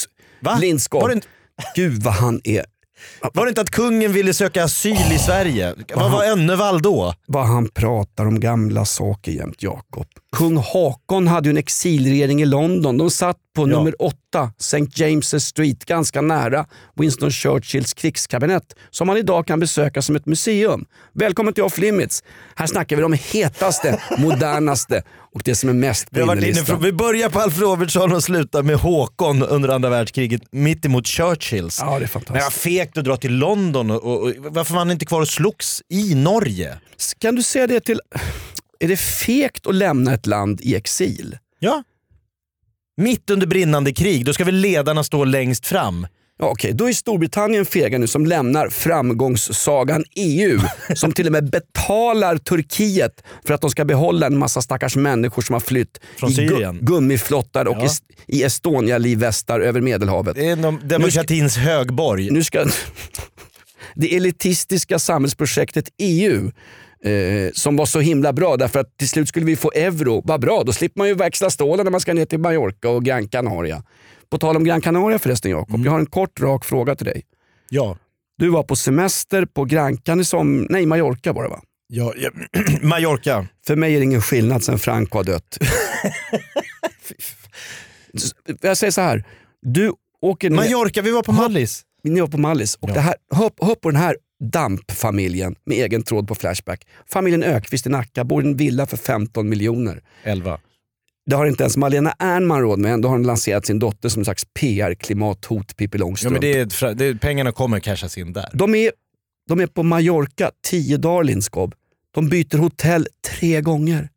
Va? 0.42 0.58
Var 1.00 1.08
det 1.08 1.14
inte- 1.14 1.26
Gud 1.74 2.02
vad 2.02 2.14
han 2.14 2.40
är... 2.44 2.64
Var 3.34 3.44
det 3.44 3.48
inte 3.48 3.60
att 3.60 3.70
kungen 3.70 4.12
ville 4.12 4.34
söka 4.34 4.64
asyl 4.64 5.12
i 5.12 5.18
Sverige? 5.18 5.74
Vad 5.94 6.10
var 6.10 6.24
Önnevall 6.24 6.82
då? 6.82 7.14
Vad 7.26 7.46
han 7.46 7.68
pratar 7.68 8.26
om 8.26 8.40
gamla 8.40 8.84
saker 8.84 9.32
jämt 9.32 9.62
Jakob. 9.62 10.06
Kung 10.36 10.56
Hakon 10.56 11.26
hade 11.28 11.48
ju 11.48 11.50
en 11.50 11.56
exilregering 11.56 12.42
i 12.42 12.44
London. 12.44 12.98
De 12.98 13.10
satt 13.10 13.36
på 13.56 13.66
nummer 13.66 14.02
8 14.02 14.16
St. 14.58 14.78
James' 14.78 15.38
Street, 15.38 15.84
ganska 15.84 16.20
nära 16.20 16.66
Winston 16.96 17.30
Churchills 17.30 17.94
krigskabinett 17.94 18.74
som 18.90 19.06
man 19.06 19.16
idag 19.16 19.46
kan 19.46 19.60
besöka 19.60 20.02
som 20.02 20.16
ett 20.16 20.26
museum. 20.26 20.84
Välkommen 21.14 21.54
till 21.54 21.62
Off 21.62 21.78
Limits. 21.78 22.22
Här 22.56 22.66
snackar 22.66 22.96
vi 22.96 23.02
om 23.02 23.10
det 23.10 23.20
hetaste, 23.20 24.00
modernaste 24.18 25.02
och 25.34 25.42
det 25.44 25.54
som 25.54 25.68
är 25.68 25.72
mest 25.74 26.06
Vi, 26.10 26.20
har 26.20 26.26
på 26.26 26.28
varit 26.28 26.38
inne 26.38 26.46
innerlistan. 26.46 26.76
från, 26.76 26.84
vi 26.84 26.92
börjar 26.92 27.28
på 27.28 27.40
Alf 27.40 27.58
Robertsson 27.60 28.12
och 28.12 28.24
slutar 28.24 28.62
med 28.62 28.76
Håkon 28.76 29.42
under 29.42 29.68
andra 29.68 29.88
världskriget 29.90 30.42
mitt 30.52 30.84
emot 30.84 31.06
Churchills. 31.06 31.78
Ja, 31.80 31.86
det 31.86 31.96
är 31.96 32.00
Men 32.00 32.08
fantastiskt. 32.08 32.44
vad 32.44 32.52
fegt 32.52 32.98
att 32.98 33.04
dra 33.04 33.16
till 33.16 33.34
London 33.34 33.90
och, 33.90 34.04
och, 34.04 34.22
och 34.22 34.32
varför 34.38 34.72
var 34.74 34.78
han 34.80 34.90
inte 34.90 35.04
kvar 35.04 35.20
och 35.20 35.28
slogs 35.28 35.82
i 35.88 36.14
Norge? 36.14 36.78
Kan 37.18 37.34
du 37.34 37.42
säga 37.42 37.66
det 37.66 37.80
till... 37.80 38.00
Är 38.82 38.88
det 38.88 38.96
fegt 38.96 39.66
att 39.66 39.74
lämna 39.74 40.14
ett 40.14 40.26
land 40.26 40.60
i 40.60 40.74
exil? 40.74 41.38
Ja. 41.58 41.82
Mitt 42.96 43.30
under 43.30 43.46
brinnande 43.46 43.92
krig, 43.92 44.24
då 44.24 44.32
ska 44.32 44.44
väl 44.44 44.54
ledarna 44.54 45.04
stå 45.04 45.24
längst 45.24 45.66
fram? 45.66 46.06
Ja, 46.38 46.48
Okej, 46.50 46.72
då 46.72 46.88
är 46.88 46.92
Storbritannien 46.92 47.66
fega 47.66 47.98
nu 47.98 48.06
som 48.06 48.26
lämnar 48.26 48.68
framgångssagan 48.68 50.04
EU. 50.16 50.58
som 50.94 51.12
till 51.12 51.26
och 51.26 51.32
med 51.32 51.50
betalar 51.50 52.36
Turkiet 52.36 53.22
för 53.46 53.54
att 53.54 53.60
de 53.60 53.70
ska 53.70 53.84
behålla 53.84 54.26
en 54.26 54.38
massa 54.38 54.62
stackars 54.62 54.96
människor 54.96 55.42
som 55.42 55.52
har 55.52 55.60
flytt 55.60 56.00
Från 56.18 56.30
i 56.30 56.34
Syrien. 56.34 56.78
gummiflottar 56.82 57.68
och 57.68 57.76
Ja. 57.80 57.84
est- 57.86 58.02
i 58.26 58.42
Estonia-livvästar 58.42 59.60
över 59.60 59.80
Medelhavet. 59.80 60.36
Det 60.36 60.48
är 60.48 60.56
de- 60.56 60.80
demokratins 60.84 61.56
högborg. 61.56 62.30
Nu 62.30 62.44
ska 62.44 62.66
det 63.94 64.16
elitistiska 64.16 64.98
samhällsprojektet 64.98 65.88
EU 65.98 66.50
eh, 67.04 67.50
som 67.52 67.76
var 67.76 67.86
så 67.86 68.00
himla 68.00 68.32
bra 68.32 68.56
därför 68.56 68.80
att 68.80 68.98
till 68.98 69.08
slut 69.08 69.28
skulle 69.28 69.46
vi 69.46 69.56
få 69.56 69.72
euro. 69.74 70.22
Vad 70.24 70.40
bra, 70.40 70.62
då 70.66 70.72
slipper 70.72 70.98
man 70.98 71.08
ju 71.08 71.14
växla 71.14 71.50
stålar 71.50 71.84
när 71.84 71.90
man 71.90 72.00
ska 72.00 72.14
ner 72.14 72.24
till 72.24 72.38
Mallorca 72.38 72.88
och 72.88 73.04
Gran 73.04 73.28
Canaria. 73.28 73.82
På 74.30 74.38
tal 74.38 74.56
om 74.56 74.64
Gran 74.64 74.80
Canaria 74.80 75.18
förresten 75.18 75.50
Jakob, 75.50 75.84
jag 75.84 75.92
har 75.92 75.98
en 75.98 76.06
kort 76.06 76.40
rak 76.40 76.64
fråga 76.64 76.94
till 76.94 77.06
dig. 77.06 77.22
Ja. 77.68 77.96
Du 78.38 78.48
var 78.48 78.62
på 78.62 78.76
semester 78.76 79.44
på 79.44 79.64
Gran 79.64 79.96
Canaria 79.96 80.24
som, 80.24 80.66
nej 80.70 80.86
Mallorca 80.86 81.32
var 81.32 81.42
det 81.42 81.48
va? 81.48 81.60
Ja, 81.86 82.12
ja. 82.16 82.30
Mallorca. 82.82 83.46
För 83.66 83.76
mig 83.76 83.94
är 83.94 83.98
det 83.98 84.04
ingen 84.04 84.22
skillnad 84.22 84.64
sen 84.64 84.78
Franco 84.78 85.18
har 85.18 85.24
dött. 85.24 85.58
jag 88.60 88.76
säger 88.76 88.90
så 88.90 89.00
här, 89.00 89.24
du 89.62 89.92
åker 90.20 90.50
ner, 90.50 90.56
Mallorca, 90.56 91.02
vi 91.02 91.10
var 91.10 91.22
på 91.22 91.32
Mallis. 91.32 91.82
ni 92.02 92.20
var 92.20 92.28
på 92.28 92.38
Mallis 92.38 92.74
och 92.74 92.88
det 92.88 93.00
här, 93.00 93.14
hör, 93.34 93.50
hör 93.60 93.74
på 93.74 93.90
den 93.90 94.00
här 94.00 94.16
DAMP-familjen 94.50 95.54
med 95.64 95.76
egen 95.78 96.02
tråd 96.02 96.28
på 96.28 96.34
Flashback. 96.34 96.86
Familjen 97.06 97.42
Ökvist 97.42 97.86
i 97.86 97.90
Nacka 97.90 98.24
bor 98.24 98.44
i 98.44 98.46
en 98.46 98.56
villa 98.56 98.86
för 98.86 98.96
15 98.96 99.48
miljoner. 99.48 100.02
11. 100.22 100.60
Det 101.26 101.36
har 101.36 101.46
inte 101.46 101.62
ens 101.62 101.76
Malena 101.76 102.14
Ernman 102.18 102.60
råd 102.60 102.78
med, 102.78 102.92
ändå 102.92 103.08
har 103.08 103.16
hon 103.16 103.26
lanserat 103.26 103.66
sin 103.66 103.78
dotter 103.78 104.08
som 104.08 104.20
en 104.20 104.24
slags 104.24 104.44
PR-klimathot 104.60 105.76
Pippi 105.76 105.98
Ja, 105.98 106.04
Långstrump. 106.04 106.32
men 106.32 106.40
det 106.40 106.58
är, 106.58 106.94
det 106.94 107.20
pengarna 107.20 107.52
kommer 107.52 107.80
cashas 107.80 108.18
in 108.18 108.32
där. 108.32 108.48
de, 108.52 108.74
är, 108.74 108.92
de 109.48 109.60
är 109.60 109.66
på 109.66 109.82
Mallorca 109.82 110.50
tio 110.64 110.96
dagar 110.96 111.24
Lindskov. 111.24 111.72
De 112.14 112.28
byter 112.28 112.56
hotell 112.58 113.06
tre 113.38 113.60
gånger. 113.60 114.08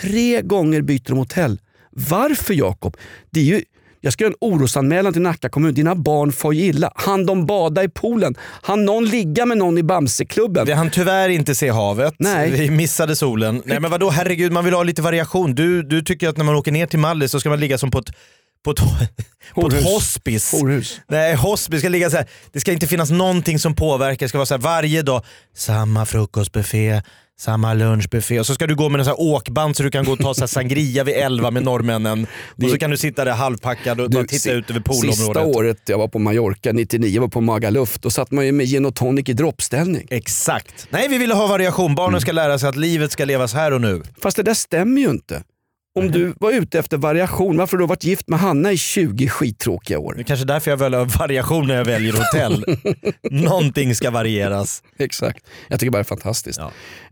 Tre 0.00 0.42
gånger 0.42 0.82
byter 0.82 1.04
de 1.08 1.18
hotell. 1.18 1.60
Varför 1.90 2.54
Jakob? 2.54 2.96
Det 3.30 3.40
är 3.40 3.44
ju, 3.44 3.62
jag 4.04 4.12
ska 4.12 4.24
göra 4.24 4.32
en 4.32 4.48
orosanmälan 4.50 5.12
till 5.12 5.22
Nacka 5.22 5.48
kommun. 5.48 5.74
Dina 5.74 5.94
barn 5.94 6.32
får 6.32 6.54
illa. 6.54 6.92
Han 6.94 7.26
de 7.26 7.46
bada 7.46 7.84
i 7.84 7.88
poolen. 7.88 8.34
Han 8.62 8.84
någon 8.84 9.04
ligga 9.04 9.46
med 9.46 9.58
någon 9.58 9.78
i 9.78 9.82
Bamseklubben? 9.82 10.66
Vi 10.66 10.72
hann 10.72 10.90
tyvärr 10.90 11.28
inte 11.28 11.54
se 11.54 11.68
havet, 11.70 12.14
Nej. 12.18 12.50
vi 12.50 12.70
missade 12.70 13.16
solen. 13.16 13.62
Nej 13.64 13.80
men 13.80 13.90
vadå, 13.90 14.10
herregud 14.10 14.52
man 14.52 14.64
vill 14.64 14.74
ha 14.74 14.82
lite 14.82 15.02
variation. 15.02 15.54
Du, 15.54 15.82
du 15.82 16.02
tycker 16.02 16.28
att 16.28 16.36
när 16.36 16.44
man 16.44 16.54
åker 16.54 16.72
ner 16.72 16.86
till 16.86 16.98
Mallis 16.98 17.30
så 17.30 17.40
ska 17.40 17.48
man 17.48 17.60
ligga 17.60 17.78
som 17.78 17.90
på 17.90 17.98
ett, 17.98 18.10
på 18.64 18.70
ett, 18.70 18.80
på 19.54 19.68
ett 19.68 19.84
hospice. 19.84 20.52
Horhus. 20.52 21.00
Nej, 21.08 21.34
hospice 21.34 21.78
ska 21.78 21.88
ligga 21.88 22.10
så 22.10 22.16
här. 22.16 22.26
det 22.52 22.60
ska 22.60 22.72
inte 22.72 22.86
finnas 22.86 23.10
någonting 23.10 23.58
som 23.58 23.74
påverkar, 23.74 24.26
det 24.26 24.28
ska 24.28 24.38
vara 24.38 24.46
så 24.46 24.54
här 24.54 24.62
varje 24.62 25.02
dag, 25.02 25.24
samma 25.54 26.06
frukostbuffé, 26.06 27.02
samma 27.40 27.74
lunchbuffé 27.74 28.40
och 28.40 28.46
så 28.46 28.54
ska 28.54 28.66
du 28.66 28.74
gå 28.74 28.88
med 28.88 28.98
en 28.98 29.04
sån 29.04 29.14
åkband 29.18 29.76
så 29.76 29.82
du 29.82 29.90
kan 29.90 30.04
gå 30.04 30.12
och 30.12 30.18
ta 30.18 30.34
så 30.34 30.48
sangria 30.48 31.04
vid 31.04 31.14
11 31.14 31.50
med 31.50 31.64
norrmännen. 31.64 32.26
Och 32.62 32.70
så 32.70 32.78
kan 32.78 32.90
du 32.90 32.96
sitta 32.96 33.24
där 33.24 33.32
halvpackad 33.32 34.00
och 34.00 34.10
bara 34.10 34.24
titta 34.24 34.52
ut 34.52 34.70
över 34.70 34.80
Sista 34.80 34.92
poolområdet. 34.92 35.56
året 35.56 35.78
jag 35.86 35.98
var 35.98 36.08
på 36.08 36.18
Mallorca, 36.18 36.72
99, 36.72 37.20
var 37.20 37.28
på 37.28 37.40
Magaluf. 37.40 37.98
Då 37.98 38.10
satt 38.10 38.30
man 38.30 38.46
ju 38.46 38.52
med 38.52 38.66
gin 38.66 38.86
och 38.86 38.94
tonic 38.94 39.28
i 39.28 39.32
droppställning. 39.32 40.06
Exakt. 40.10 40.86
Nej, 40.90 41.08
vi 41.08 41.18
ville 41.18 41.34
ha 41.34 41.46
variation. 41.46 41.94
Barnen 41.94 42.20
ska 42.20 42.32
lära 42.32 42.58
sig 42.58 42.68
att 42.68 42.76
livet 42.76 43.12
ska 43.12 43.24
levas 43.24 43.54
här 43.54 43.72
och 43.72 43.80
nu. 43.80 44.02
Fast 44.22 44.36
det 44.36 44.42
där 44.42 44.54
stämmer 44.54 45.00
ju 45.00 45.10
inte. 45.10 45.42
Om 45.94 46.10
du 46.10 46.34
var 46.40 46.52
ute 46.52 46.78
efter 46.78 46.96
variation, 46.96 47.56
varför 47.56 47.76
har 47.76 47.80
du 47.82 47.86
varit 47.86 48.04
gift 48.04 48.28
med 48.28 48.38
Hanna 48.40 48.72
i 48.72 48.76
20 48.76 49.28
skittråkiga 49.28 49.98
år? 49.98 50.14
Det 50.14 50.20
är 50.20 50.24
kanske 50.24 50.46
därför 50.46 50.70
jag 50.70 50.78
väljer 50.78 51.04
variation 51.18 51.66
när 51.66 51.74
jag 51.76 51.84
väljer 51.84 52.12
hotell. 52.12 52.64
Någonting 53.30 53.94
ska 53.94 54.10
varieras. 54.10 54.82
Exakt. 54.98 55.46
Jag 55.68 55.80
tycker 55.80 55.90
bara 55.90 55.98
det 55.98 56.02
är 56.02 56.04
fantastiskt. 56.04 56.60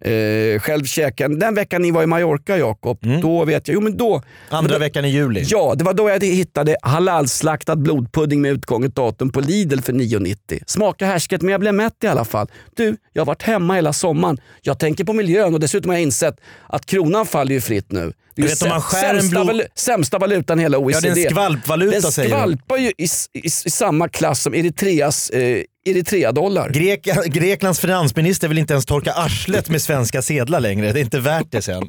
Ja. 0.01 0.11
Eh, 0.11 0.61
själv 0.61 0.85
käkade, 0.85 1.37
den 1.37 1.55
veckan 1.55 1.83
ni 1.83 1.91
var 1.91 2.03
i 2.03 2.07
Mallorca 2.07 2.57
Jakob, 2.57 2.99
då 3.23 3.45
vet 3.45 3.69
jag, 3.69 3.75
jo 3.75 3.81
men 3.81 3.97
då, 3.97 4.23
Andra 4.49 4.79
veckan 4.79 5.05
i 5.05 5.09
juli. 5.09 5.45
ja 5.47 5.75
det 5.77 5.85
var 5.85 5.95
då 5.95 6.09
jag 6.09 6.25
hittade 6.25 6.77
halalslaktad 6.83 7.77
blodpudding 7.77 8.41
med 8.41 8.53
utgånget 8.53 8.95
datum 8.95 9.31
på 9.31 9.41
Lidl 9.41 9.81
för 9.81 9.93
9,90. 9.93 10.63
Smaka 10.67 11.07
härsket 11.07 11.43
men 11.43 11.53
jag 11.53 11.61
blev 11.61 11.75
mätt 11.75 12.05
i 12.05 12.07
alla 12.07 12.25
fall. 12.25 12.47
Du, 12.77 12.97
jag 13.13 13.21
har 13.21 13.27
varit 13.27 13.43
hemma 13.43 13.75
hela 13.75 13.93
sommaren. 13.93 14.39
Jag 14.63 14.79
tänker 14.79 15.05
på 15.05 15.13
miljön 15.13 15.55
och 15.55 15.61
dessutom 15.61 15.89
har 15.89 15.97
jag 15.97 16.03
insett 16.03 16.41
att 16.69 16.87
kronan 16.87 17.27
faller 17.27 17.55
ju 17.55 17.61
fritt 17.61 17.93
nu. 17.93 18.13
Du 18.43 18.49
vet, 18.49 18.63
om 18.63 18.69
man 18.69 18.83
skär 18.83 19.15
en 19.15 19.21
sämsta, 19.21 19.37
blod- 19.45 19.51
valu- 19.51 19.67
sämsta 19.75 20.19
valutan 20.19 20.59
i 20.59 20.63
hela 20.63 20.77
Ja, 20.77 20.81
OECD. 20.81 21.11
det 21.15 21.21
är 21.21 21.25
en 21.27 21.31
skvalpvaluta 21.31 22.01
Den 22.01 22.13
säger 22.13 22.31
de. 22.31 22.35
skvalpar 22.37 22.77
ju 22.77 22.89
i, 22.89 23.05
i, 23.33 23.47
i 23.47 23.51
samma 23.51 24.09
klass 24.09 24.43
som 24.43 24.55
Eritreas 24.55 25.31
eh, 25.31 25.63
Eritrea-dollar. 25.85 26.71
Grek, 26.71 27.09
Greklands 27.27 27.81
finansminister 27.81 28.49
vill 28.49 28.59
inte 28.59 28.73
ens 28.73 28.87
torka 28.87 29.13
arslet 29.13 29.69
med 29.69 29.83
svenska 29.83 30.23
sedlar 30.23 30.61
längre. 30.61 30.93
Det 30.93 31.01
är 31.01 31.05
inte 31.05 31.21
värt 31.21 31.47
det 31.51 31.63
sen. 31.63 31.89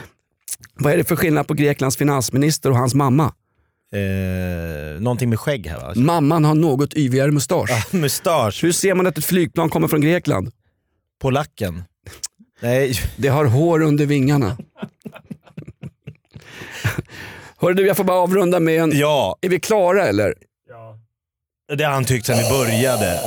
Vad 0.80 0.92
är 0.92 0.96
det 0.96 1.04
för 1.04 1.16
skillnad 1.16 1.46
på 1.46 1.54
Greklands 1.54 1.96
finansminister 1.96 2.70
och 2.70 2.76
hans 2.76 2.94
mamma? 2.94 3.32
Eh, 3.94 5.00
någonting 5.00 5.28
med 5.30 5.40
skägg 5.40 5.66
här 5.66 5.78
va? 5.80 5.92
Mamman 5.96 6.44
har 6.44 6.54
något 6.54 6.94
yvigare 6.96 7.30
mustasch. 7.30 7.70
Mustasch. 7.94 8.64
Hur 8.64 8.72
ser 8.72 8.94
man 8.94 9.06
att 9.06 9.18
ett 9.18 9.24
flygplan 9.24 9.70
kommer 9.70 9.88
från 9.88 10.00
Grekland? 10.00 10.50
Polacken. 11.20 11.84
Nej, 12.62 12.94
Det 13.16 13.28
har 13.28 13.44
hår 13.44 13.82
under 13.82 14.06
vingarna. 14.06 14.56
Hörru 17.60 17.74
du, 17.74 17.86
jag 17.86 17.96
får 17.96 18.04
bara 18.04 18.18
avrunda 18.18 18.60
med 18.60 18.82
en... 18.82 18.98
ja. 18.98 19.36
Är 19.40 19.48
vi 19.48 19.60
klara 19.60 20.06
eller? 20.06 20.34
Ja. 20.68 20.98
Det 21.76 21.84
har 21.84 21.92
han 21.92 22.04
tyckt 22.04 22.26
sedan 22.26 22.38
vi 22.38 22.50
började. 22.50 23.20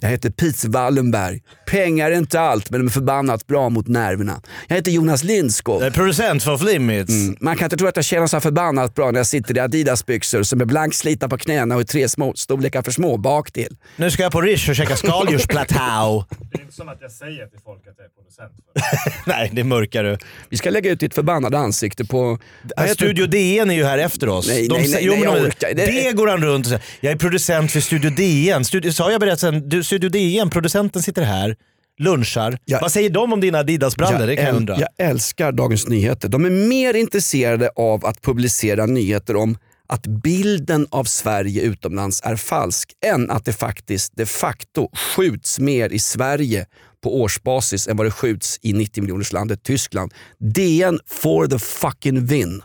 Jag 0.00 0.08
heter 0.08 0.30
Pete 0.30 0.68
Wallenberg. 0.68 1.40
Pengar 1.66 2.10
är 2.10 2.16
inte 2.16 2.40
allt, 2.40 2.70
men 2.70 2.80
de 2.80 2.86
är 2.86 2.90
förbannat 2.90 3.46
bra 3.46 3.68
mot 3.68 3.86
nerverna. 3.88 4.42
Jag 4.68 4.76
heter 4.76 4.90
Jonas 4.90 5.24
Lindskog. 5.24 5.82
Eh, 5.82 5.92
Producent 5.92 6.42
för 6.42 6.52
Off 6.52 6.62
Limits. 6.62 7.10
Mm. 7.10 7.36
Man 7.40 7.56
kan 7.56 7.64
inte 7.66 7.76
tro 7.76 7.86
att 7.88 7.96
jag 7.96 8.04
känner 8.04 8.26
så 8.26 8.40
förbannat 8.40 8.94
bra 8.94 9.10
när 9.10 9.18
jag 9.18 9.26
sitter 9.26 9.56
i 9.56 9.60
Adidas-byxor 9.60 10.42
som 10.42 10.60
är 10.60 10.64
blankslitna 10.64 11.28
på 11.28 11.38
knäna 11.38 11.74
och 11.74 11.80
i 11.80 11.84
tre 11.84 12.08
små 12.08 12.32
storlekar 12.36 12.82
för 12.82 12.90
små 12.90 13.16
bak 13.16 13.50
till. 13.52 13.76
Nu 13.96 14.10
ska 14.10 14.22
jag 14.22 14.32
på 14.32 14.40
Rish 14.40 14.68
och 14.70 14.76
käka 14.76 14.96
skaldjursplatå. 14.96 16.24
Det 16.52 16.58
är 16.58 16.62
inte 16.62 16.74
som 16.74 16.88
att 16.88 16.98
jag 17.00 17.10
säger 17.12 17.46
till 17.46 17.58
folk 17.64 17.78
att 17.88 17.94
jag 17.96 18.04
är 18.04 18.10
producent 18.10 18.52
för 18.56 18.72
det. 18.74 19.14
Nej, 19.38 19.50
det 19.52 19.64
mörkar 19.64 20.04
du. 20.04 20.18
Vi 20.48 20.56
ska 20.56 20.70
lägga 20.70 20.90
ut 20.90 21.00
ditt 21.00 21.14
förbannade 21.14 21.58
ansikte 21.58 22.04
på... 22.04 22.38
heter 22.76 22.94
Studio 22.94 23.26
DN 23.26 23.70
är 23.70 23.74
ju 23.74 23.84
här 23.84 23.98
efter 23.98 24.28
oss. 24.28 24.48
Nej, 24.48 24.68
nej, 24.70 24.88
nej, 24.88 24.98
jo, 25.02 25.12
nej, 25.12 25.22
jag 25.22 25.34
de- 25.34 25.40
orkar- 25.46 25.74
det, 25.74 25.86
det- 25.86 26.12
går 26.12 26.26
han 26.28 26.42
runt 26.44 26.66
och 26.66 26.70
säger. 26.70 26.84
Jag 27.00 27.12
är 27.12 27.16
producent 27.16 27.72
för 27.72 27.80
Studio 27.80 28.10
DN. 28.10 28.64
Studio, 28.64 28.92
sa 28.92 29.10
jag 29.10 29.20
berättelsen? 29.20 29.68
Du, 29.68 29.84
Studio 29.88 30.10
DN, 30.10 30.50
producenten 30.50 31.02
sitter 31.02 31.22
här, 31.22 31.56
lunchar. 31.98 32.58
Ja. 32.64 32.78
Vad 32.82 32.92
säger 32.92 33.10
de 33.10 33.32
om 33.32 33.40
dina 33.40 33.58
Adidas-brallor? 33.58 34.26
Det 34.26 34.36
kan 34.36 34.44
jag 34.44 34.56
undra. 34.56 34.78
jag 34.80 35.08
älskar 35.08 35.52
Dagens 35.52 35.88
Nyheter. 35.88 36.28
De 36.28 36.44
är 36.44 36.50
mer 36.50 36.94
intresserade 36.94 37.70
av 37.76 38.06
att 38.06 38.22
publicera 38.22 38.86
nyheter 38.86 39.36
om 39.36 39.58
att 39.86 40.06
bilden 40.06 40.86
av 40.90 41.04
Sverige 41.04 41.62
utomlands 41.62 42.20
är 42.24 42.36
falsk 42.36 42.92
än 43.06 43.30
att 43.30 43.44
det 43.44 43.52
faktiskt 43.52 44.12
de 44.16 44.26
facto 44.26 44.88
skjuts 44.96 45.58
mer 45.58 45.90
i 45.92 45.98
Sverige 45.98 46.66
på 47.02 47.20
årsbasis 47.20 47.88
än 47.88 47.96
vad 47.96 48.06
det 48.06 48.10
skjuts 48.10 48.58
i 48.62 48.72
90 48.72 49.02
miljoners 49.02 49.32
landet 49.32 49.62
Tyskland. 49.62 50.14
DN 50.38 51.00
for 51.06 51.46
the 51.46 51.58
fucking 51.58 52.26
win. 52.26 52.62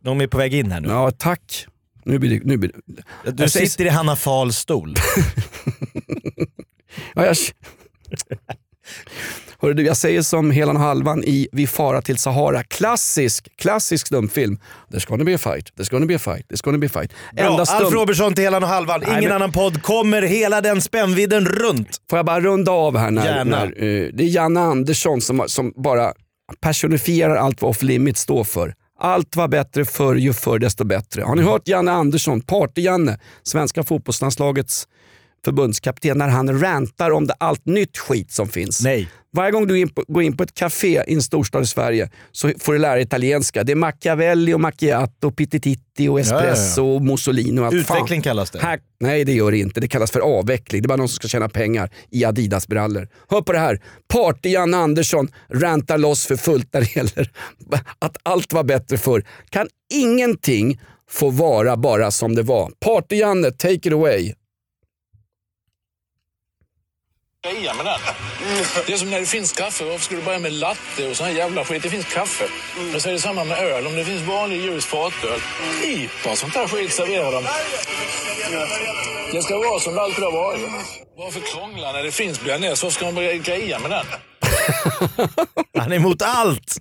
De 0.00 0.20
är 0.20 0.26
på 0.26 0.38
väg 0.38 0.54
in 0.54 0.70
här 0.72 0.80
nu. 0.80 0.88
Ja, 0.88 1.10
tack. 1.10 1.66
Nu 2.04 2.18
blir 2.18 2.30
det, 2.30 2.44
nu 2.44 2.56
blir 2.56 2.72
det. 2.86 3.30
Du 3.30 3.42
Jag 3.42 3.50
sitter 3.50 3.84
i 3.84 3.88
Hanna 3.88 4.16
Fahls 4.16 4.56
stol. 4.56 4.94
Ja, 7.18 7.26
jag... 7.26 7.36
Hörru 9.60 9.74
du, 9.74 9.82
jag 9.82 9.96
säger 9.96 10.22
som 10.22 10.50
Helan 10.50 10.76
och 10.76 10.82
Halvan 10.82 11.24
i 11.24 11.48
Vi 11.52 11.66
fara 11.66 12.02
till 12.02 12.18
Sahara. 12.18 12.62
Klassisk, 12.62 13.56
klassisk 13.56 14.06
stumfilm. 14.06 14.58
There's 14.92 15.08
gonna 15.08 15.24
be 15.24 15.34
a 15.34 15.38
fight, 15.38 15.72
there's 15.76 15.90
gonna 15.90 16.06
be 16.06 16.14
a 16.14 16.18
fight, 16.18 16.46
there's 16.48 16.64
gonna 16.64 16.78
be 16.78 16.86
a 16.86 16.90
fight. 16.92 17.12
Bra, 17.36 17.44
Enda 17.44 17.58
Alf 17.58 17.68
stum... 17.68 17.94
Robertsson 17.94 18.34
till 18.34 18.44
Helan 18.44 18.62
och 18.62 18.68
Halvan. 18.68 19.02
Ingen 19.02 19.24
men- 19.24 19.32
annan 19.32 19.52
podd 19.52 19.82
kommer 19.82 20.22
hela 20.22 20.60
den 20.60 20.82
spännvidden 20.82 21.44
runt. 21.46 21.88
Får 22.10 22.18
jag 22.18 22.26
bara 22.26 22.40
runda 22.40 22.72
av 22.72 22.96
här? 22.96 23.10
När, 23.10 23.24
Gärna. 23.24 23.56
när, 23.56 23.66
eh, 23.66 24.08
det 24.12 24.24
är 24.24 24.28
Janne 24.28 24.60
Andersson 24.60 25.20
som, 25.20 25.44
som 25.46 25.72
bara 25.76 26.12
personifierar 26.60 27.36
allt 27.36 27.62
vad 27.62 27.70
off 27.70 27.82
limit 27.82 28.16
står 28.16 28.44
för. 28.44 28.74
Allt 29.00 29.36
var 29.36 29.48
bättre 29.48 29.84
förr, 29.84 30.14
ju 30.14 30.32
förr 30.32 30.58
desto 30.58 30.84
bättre. 30.84 31.22
Har 31.22 31.34
ni 31.34 31.42
hört 31.42 31.68
Janne 31.68 31.92
Andersson, 31.92 32.40
Party-Janne, 32.40 33.18
svenska 33.42 33.82
fotbollslandslagets 33.82 34.88
förbundskapten, 35.44 36.18
när 36.18 36.28
han 36.28 36.60
rantar 36.60 37.10
om 37.10 37.26
det 37.26 37.34
allt 37.38 37.66
nytt 37.66 37.98
skit 37.98 38.32
som 38.32 38.48
finns? 38.48 38.80
Nej. 38.84 39.08
Varje 39.32 39.50
gång 39.50 39.66
du 39.66 39.78
in 39.78 39.88
på, 39.88 40.04
går 40.08 40.22
in 40.22 40.36
på 40.36 40.42
ett 40.42 40.54
café 40.54 41.04
i 41.06 41.14
en 41.14 41.22
storstad 41.22 41.62
i 41.62 41.66
Sverige 41.66 42.10
så 42.32 42.52
får 42.58 42.72
du 42.72 42.78
lära 42.78 42.94
dig 42.94 43.02
italienska. 43.02 43.64
Det 43.64 43.72
är 43.72 43.76
Machiavelli, 43.76 44.54
och 44.54 44.60
macchiato, 44.60 45.30
pittititti 45.30 46.08
och 46.08 46.20
espresso 46.20 46.84
och 46.84 47.02
Mussolini 47.02 47.60
och 47.60 47.66
allt. 47.66 47.74
Utveckling 47.74 48.18
Fan. 48.18 48.22
kallas 48.22 48.50
det. 48.50 48.58
Här, 48.58 48.80
nej 49.00 49.24
det 49.24 49.32
gör 49.32 49.50
det 49.50 49.58
inte. 49.58 49.80
Det 49.80 49.88
kallas 49.88 50.10
för 50.10 50.20
avveckling. 50.20 50.82
Det 50.82 50.86
är 50.86 50.88
bara 50.88 50.96
någon 50.96 51.08
som 51.08 51.16
ska 51.16 51.28
tjäna 51.28 51.48
pengar 51.48 51.90
i 52.10 52.24
Adidas-brallor. 52.24 53.08
Hör 53.28 53.42
på 53.42 53.52
det 53.52 53.58
här. 53.58 53.80
Party-Janne 54.12 54.76
Andersson 54.76 55.28
rantar 55.48 55.98
loss 55.98 56.26
för 56.26 56.36
fullt 56.36 56.68
när 56.72 56.80
det 56.80 56.96
gäller 56.96 57.30
att 57.98 58.16
allt 58.22 58.52
var 58.52 58.64
bättre 58.64 58.98
förr. 58.98 59.24
Kan 59.50 59.68
ingenting 59.94 60.80
få 61.10 61.30
vara 61.30 61.76
bara 61.76 62.10
som 62.10 62.34
det 62.34 62.42
var. 62.42 62.72
Party-Janne, 62.84 63.50
take 63.50 63.74
it 63.74 63.92
away. 63.92 64.32
Greja 67.46 67.74
med 67.74 67.84
den. 67.86 68.00
Det 68.86 68.92
är 68.92 68.96
som 68.96 69.10
när 69.10 69.20
det 69.20 69.26
finns 69.26 69.52
kaffe. 69.52 69.84
Varför 69.84 70.04
ska 70.04 70.16
du 70.16 70.22
börja 70.22 70.38
med 70.38 70.52
latte 70.52 71.08
och 71.10 71.16
sån 71.16 71.26
här 71.26 71.34
jävla 71.34 71.64
skit? 71.64 71.82
Det 71.82 71.90
finns 71.90 72.06
kaffe. 72.06 72.44
Men 72.92 73.00
så 73.00 73.08
är 73.08 73.12
det 73.12 73.18
samma 73.18 73.44
med 73.44 73.58
öl. 73.58 73.86
Om 73.86 73.96
det 73.96 74.04
finns 74.04 74.22
vanlig 74.22 74.60
ljus 74.60 74.84
fatöl, 74.84 75.40
IPA 75.84 76.36
sånt 76.36 76.54
där 76.54 76.66
skit 76.68 76.92
serverar 76.92 77.32
de. 77.32 77.44
Det 79.32 79.42
ska 79.42 79.58
vara 79.58 79.80
som 79.80 79.94
det 79.94 80.00
alltid 80.00 80.24
har 80.24 80.32
varit. 80.32 80.60
Varför 81.16 81.40
krångla 81.40 81.92
när 81.92 82.02
det 82.02 82.12
finns 82.12 82.44
bearnaise? 82.44 82.84
Varför 82.86 82.94
ska 82.94 83.04
man 83.04 83.14
börja 83.14 83.34
greja 83.34 83.78
med 83.78 83.90
den? 83.90 84.06
Han 85.78 85.92
är 85.92 85.96
emot 85.96 86.22
allt. 86.22 86.76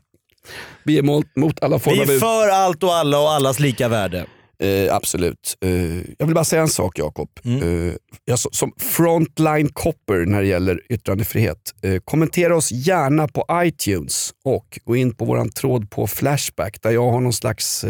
Vi 0.83 0.97
är 0.97 1.03
mot, 1.03 1.35
mot 1.35 1.63
alla 1.63 1.77
Vi 1.77 1.83
former 1.83 2.03
av 2.03 2.09
är 2.09 2.19
för 2.19 2.49
allt 2.49 2.83
och 2.83 2.95
alla 2.95 3.19
och 3.19 3.31
allas 3.31 3.59
lika 3.59 3.87
värde. 3.87 4.25
Eh, 4.63 4.95
absolut. 4.95 5.57
Eh, 5.61 5.97
jag 6.17 6.25
vill 6.25 6.35
bara 6.35 6.45
säga 6.45 6.61
en 6.61 6.67
sak 6.67 6.99
Jakob. 6.99 7.29
Mm. 7.45 7.87
Eh, 7.89 7.93
jag, 8.25 8.39
som 8.39 8.73
frontline 8.77 9.69
copper 9.73 10.25
när 10.25 10.41
det 10.41 10.47
gäller 10.47 10.81
yttrandefrihet. 10.89 11.73
Eh, 11.81 11.99
kommentera 12.05 12.55
oss 12.55 12.71
gärna 12.71 13.27
på 13.27 13.45
iTunes 13.51 14.33
och 14.45 14.79
gå 14.85 14.95
in 14.95 15.15
på 15.15 15.25
våran 15.25 15.49
tråd 15.49 15.89
på 15.89 16.07
Flashback 16.07 16.81
där 16.81 16.91
jag 16.91 17.11
har 17.11 17.21
någon 17.21 17.33
slags... 17.33 17.85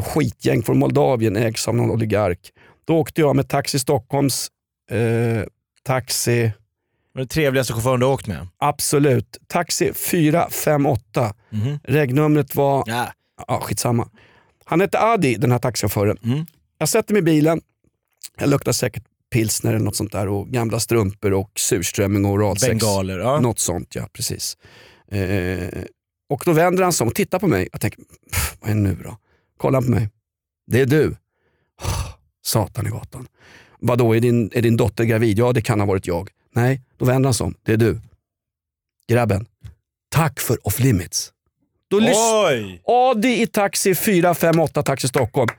Skitgäng 0.03 0.63
från 0.63 0.79
Moldavien 0.79 1.35
ägs 1.35 1.67
av 1.67 1.75
någon 1.75 1.91
oligark. 1.91 2.39
Då 2.85 2.97
åkte 2.97 3.21
jag 3.21 3.35
med 3.35 3.49
Taxi 3.49 3.79
Stockholms 3.79 4.47
eh, 4.91 5.43
taxi, 5.83 6.51
Var 7.13 7.21
det 7.21 7.27
trevligaste 7.27 7.73
chauffören 7.73 7.99
du 7.99 8.05
åkt 8.05 8.27
med? 8.27 8.47
absolut, 8.57 9.37
taxi 9.47 9.93
458. 9.93 11.33
Mhm. 11.49 11.79
Regnumret 11.83 12.55
var, 12.55 12.83
Ja. 12.87 13.07
ja 13.47 13.59
skitsamma. 13.61 14.09
Han 14.65 14.81
hette 14.81 14.99
Adi 14.99 15.35
den 15.35 15.51
här 15.51 15.59
taxichauffören. 15.59 16.17
Mm. 16.23 16.45
Jag 16.77 16.89
sätter 16.89 17.13
mig 17.13 17.19
i 17.19 17.23
bilen, 17.23 17.61
jag 18.39 18.49
luktar 18.49 18.71
säkert 18.71 19.03
pilsner 19.33 19.73
eller 19.73 19.85
något 19.85 19.95
sånt 19.95 20.11
där 20.11 20.27
och 20.27 20.47
gamla 20.47 20.79
strumpor 20.79 21.33
och 21.33 21.51
surströmming 21.55 22.25
och 22.25 22.31
oralsex. 22.31 22.69
Bengaler. 22.69 23.19
Ja. 23.19 23.39
Något 23.39 23.59
sånt 23.59 23.95
ja, 23.95 24.07
precis. 24.13 24.57
Eh, 25.11 25.83
och 26.29 26.41
då 26.45 26.51
vänder 26.53 26.83
han 26.83 26.93
sig 26.93 27.05
om 27.05 27.07
och 27.07 27.15
tittar 27.15 27.39
på 27.39 27.47
mig. 27.47 27.69
Jag 27.71 27.81
tänker, 27.81 27.99
"Pff, 28.31 28.57
vad 28.61 28.69
är 28.69 28.75
det 28.75 28.81
nu 28.81 28.97
då? 29.03 29.17
Kollar 29.57 29.81
han 29.81 29.85
på 29.85 29.91
mig. 29.91 30.09
Det 30.67 30.81
är 30.81 30.85
du. 30.85 31.07
Oh, 31.81 32.07
satan 32.43 32.87
i 32.87 32.89
gatan. 32.89 33.27
Vadå, 33.79 34.15
är 34.15 34.19
din, 34.19 34.51
är 34.53 34.61
din 34.61 34.77
dotter 34.77 35.03
gravid? 35.03 35.39
Ja, 35.39 35.53
det 35.53 35.61
kan 35.61 35.79
ha 35.79 35.87
varit 35.87 36.07
jag. 36.07 36.29
Nej, 36.55 36.81
då 36.97 37.05
vänder 37.05 37.27
han 37.27 37.33
sig 37.33 37.45
om. 37.45 37.55
Det 37.63 37.73
är 37.73 37.77
du. 37.77 38.01
Grabben, 39.09 39.45
tack 40.09 40.39
för 40.39 40.67
off 40.67 40.79
limits. 40.79 41.33
Då 41.89 41.97
Oj! 41.97 42.81
Adi 42.85 43.41
i 43.41 43.47
taxi 43.47 43.95
458 43.95 44.83
Taxi 44.83 45.07
Stockholm. 45.07 45.49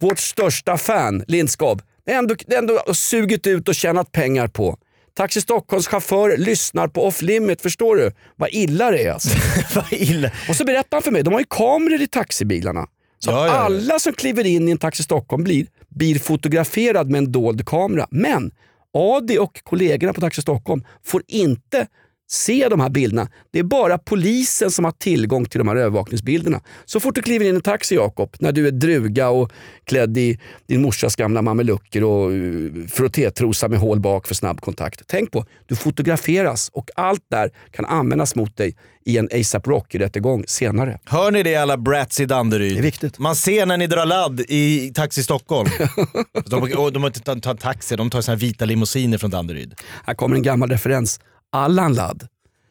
Vårt 0.00 0.18
största 0.18 0.76
fan, 0.76 1.24
Lindskov. 1.28 1.80
Är 2.06 2.14
ändå, 2.14 2.34
ändå 2.48 2.94
sugit 2.94 3.46
ut 3.46 3.68
och 3.68 3.74
tjänat 3.74 4.12
pengar 4.12 4.48
på. 4.48 4.78
Taxi 5.14 5.40
Stockholms 5.40 5.86
chaufför 5.86 6.36
lyssnar 6.36 6.88
på 6.88 7.06
off 7.06 7.22
limit, 7.22 7.62
förstår 7.62 7.96
du? 7.96 8.12
Vad 8.36 8.48
illa 8.52 8.90
det 8.90 9.04
är 9.04 9.12
alltså. 9.12 9.38
Vad 9.74 9.92
illa. 9.92 10.30
Och 10.48 10.56
så 10.56 10.64
berättar 10.64 10.96
han 10.96 11.02
för 11.02 11.10
mig, 11.10 11.22
de 11.22 11.32
har 11.32 11.40
ju 11.40 11.46
kameror 11.50 12.00
i 12.00 12.06
taxibilarna. 12.06 12.86
Så 13.18 13.30
Ja, 13.30 13.46
ja, 13.46 13.52
ja. 13.52 13.52
alla 13.52 13.98
som 13.98 14.12
kliver 14.12 14.46
in 14.46 14.68
i 14.68 14.70
en 14.70 14.78
Taxi 14.78 15.02
Stockholm 15.02 15.44
blir, 15.44 15.66
blir 15.88 16.18
fotograferad 16.18 17.10
med 17.10 17.18
en 17.18 17.32
dold 17.32 17.66
kamera. 17.66 18.06
Men 18.10 18.50
Adi 18.94 19.38
och 19.38 19.60
kollegorna 19.64 20.12
på 20.12 20.20
Taxi 20.20 20.42
Stockholm 20.42 20.84
får 21.04 21.22
inte 21.26 21.86
se 22.28 22.68
de 22.68 22.80
här 22.80 22.88
bilderna. 22.88 23.28
Det 23.52 23.58
är 23.58 23.62
bara 23.62 23.98
polisen 23.98 24.70
som 24.70 24.84
har 24.84 24.92
tillgång 24.92 25.44
till 25.44 25.58
de 25.58 25.68
här 25.68 25.76
övervakningsbilderna. 25.76 26.60
Så 26.84 27.00
fort 27.00 27.14
du 27.14 27.22
kliver 27.22 27.44
in 27.46 27.52
i 27.52 27.56
en 27.56 27.62
taxi 27.62 27.94
Jakob, 27.94 28.36
när 28.38 28.52
du 28.52 28.66
är 28.66 28.70
druga 28.70 29.28
och 29.28 29.52
klädd 29.84 30.18
i 30.18 30.38
din 30.66 30.82
morsas 30.82 31.16
gamla 31.16 31.42
mamelucker 31.42 32.04
och 32.04 32.30
uh, 32.30 32.86
frottétrosa 32.86 33.68
med 33.68 33.78
hål 33.78 34.00
bak 34.00 34.26
för 34.26 34.34
snabb 34.34 34.60
kontakt. 34.60 35.02
Tänk 35.06 35.30
på, 35.30 35.44
du 35.66 35.76
fotograferas 35.76 36.70
och 36.72 36.90
allt 36.96 37.24
där 37.30 37.50
kan 37.70 37.84
användas 37.84 38.34
mot 38.34 38.56
dig 38.56 38.76
i 39.04 39.18
en 39.18 39.28
ASAP 39.32 39.66
Rocky-rättegång 39.66 40.44
senare. 40.46 40.98
Hör 41.04 41.30
ni 41.30 41.42
det 41.42 41.56
alla 41.56 41.76
brats 41.76 42.20
i 42.20 42.26
Danderyd? 42.26 42.74
Det 42.74 42.80
är 42.80 42.82
viktigt. 42.82 43.18
Man 43.18 43.36
ser 43.36 43.66
när 43.66 43.76
ni 43.76 43.86
drar 43.86 44.06
ladd 44.06 44.40
i 44.48 44.92
Taxi 44.94 45.22
Stockholm. 45.22 45.70
de, 46.46 46.62
och 46.62 46.92
de 46.92 47.02
har 47.02 47.34
inte 47.34 47.54
taxi, 47.54 47.96
de 47.96 48.10
tar 48.10 48.20
såna 48.20 48.36
vita 48.36 48.64
limousiner 48.64 49.18
från 49.18 49.30
Danderyd. 49.30 49.74
Här 50.04 50.14
kommer 50.14 50.36
en 50.36 50.42
gammal 50.42 50.70
referens. 50.70 51.20
Allan 51.56 51.94
Ladd. 51.94 52.28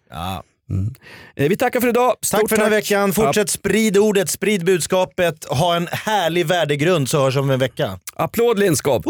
Ja. 0.10 0.44
Eh, 1.36 1.50
Vi 1.50 1.58
tackar 1.58 1.82
för 1.82 1.88
idag. 1.88 2.10
Tack 2.12 2.26
Stort 2.26 2.50
för 2.50 2.56
den 2.58 2.64
här 2.66 2.72
veckan. 2.72 3.14
Fortsätt 3.14 3.50
sprid 3.50 3.98
ordet, 3.98 4.30
sprid 4.30 4.66
budskapet, 4.66 5.46
ha 5.50 5.76
en 5.76 5.88
härlig 5.92 6.46
värdegrund 6.48 7.10
så 7.10 7.24
hörs 7.24 7.38
om 7.38 7.50
en 7.50 7.60
vecka. 7.60 8.00
Applåd 8.16 8.60
Lindskap. 8.60 9.04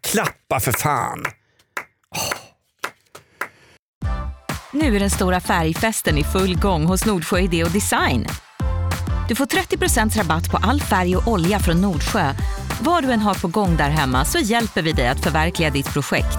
Klappa 0.00 0.60
för 0.60 0.72
fan. 0.72 1.24
Nu 4.72 4.96
är 4.96 5.00
den 5.00 5.10
stora 5.10 5.40
färgfesten 5.40 6.18
i 6.18 6.24
full 6.24 6.56
gång 6.58 6.84
hos 6.86 7.06
Nordsjö 7.06 7.38
Idé 7.38 7.64
och 7.64 7.70
Design. 7.70 8.26
Du 9.28 9.34
får 9.34 9.46
30 9.46 10.18
rabatt 10.20 10.50
på 10.50 10.56
all 10.56 10.80
färg 10.80 11.16
och 11.16 11.28
olja 11.28 11.58
från 11.58 11.80
Nordsjö. 11.80 12.32
Vad 12.80 13.02
du 13.04 13.12
än 13.12 13.20
har 13.20 13.34
på 13.34 13.48
gång 13.48 13.76
där 13.76 13.90
hemma 13.90 14.24
så 14.24 14.38
hjälper 14.38 14.82
vi 14.82 14.92
dig 14.92 15.08
att 15.08 15.20
förverkliga 15.24 15.70
ditt 15.70 15.92
projekt. 15.92 16.38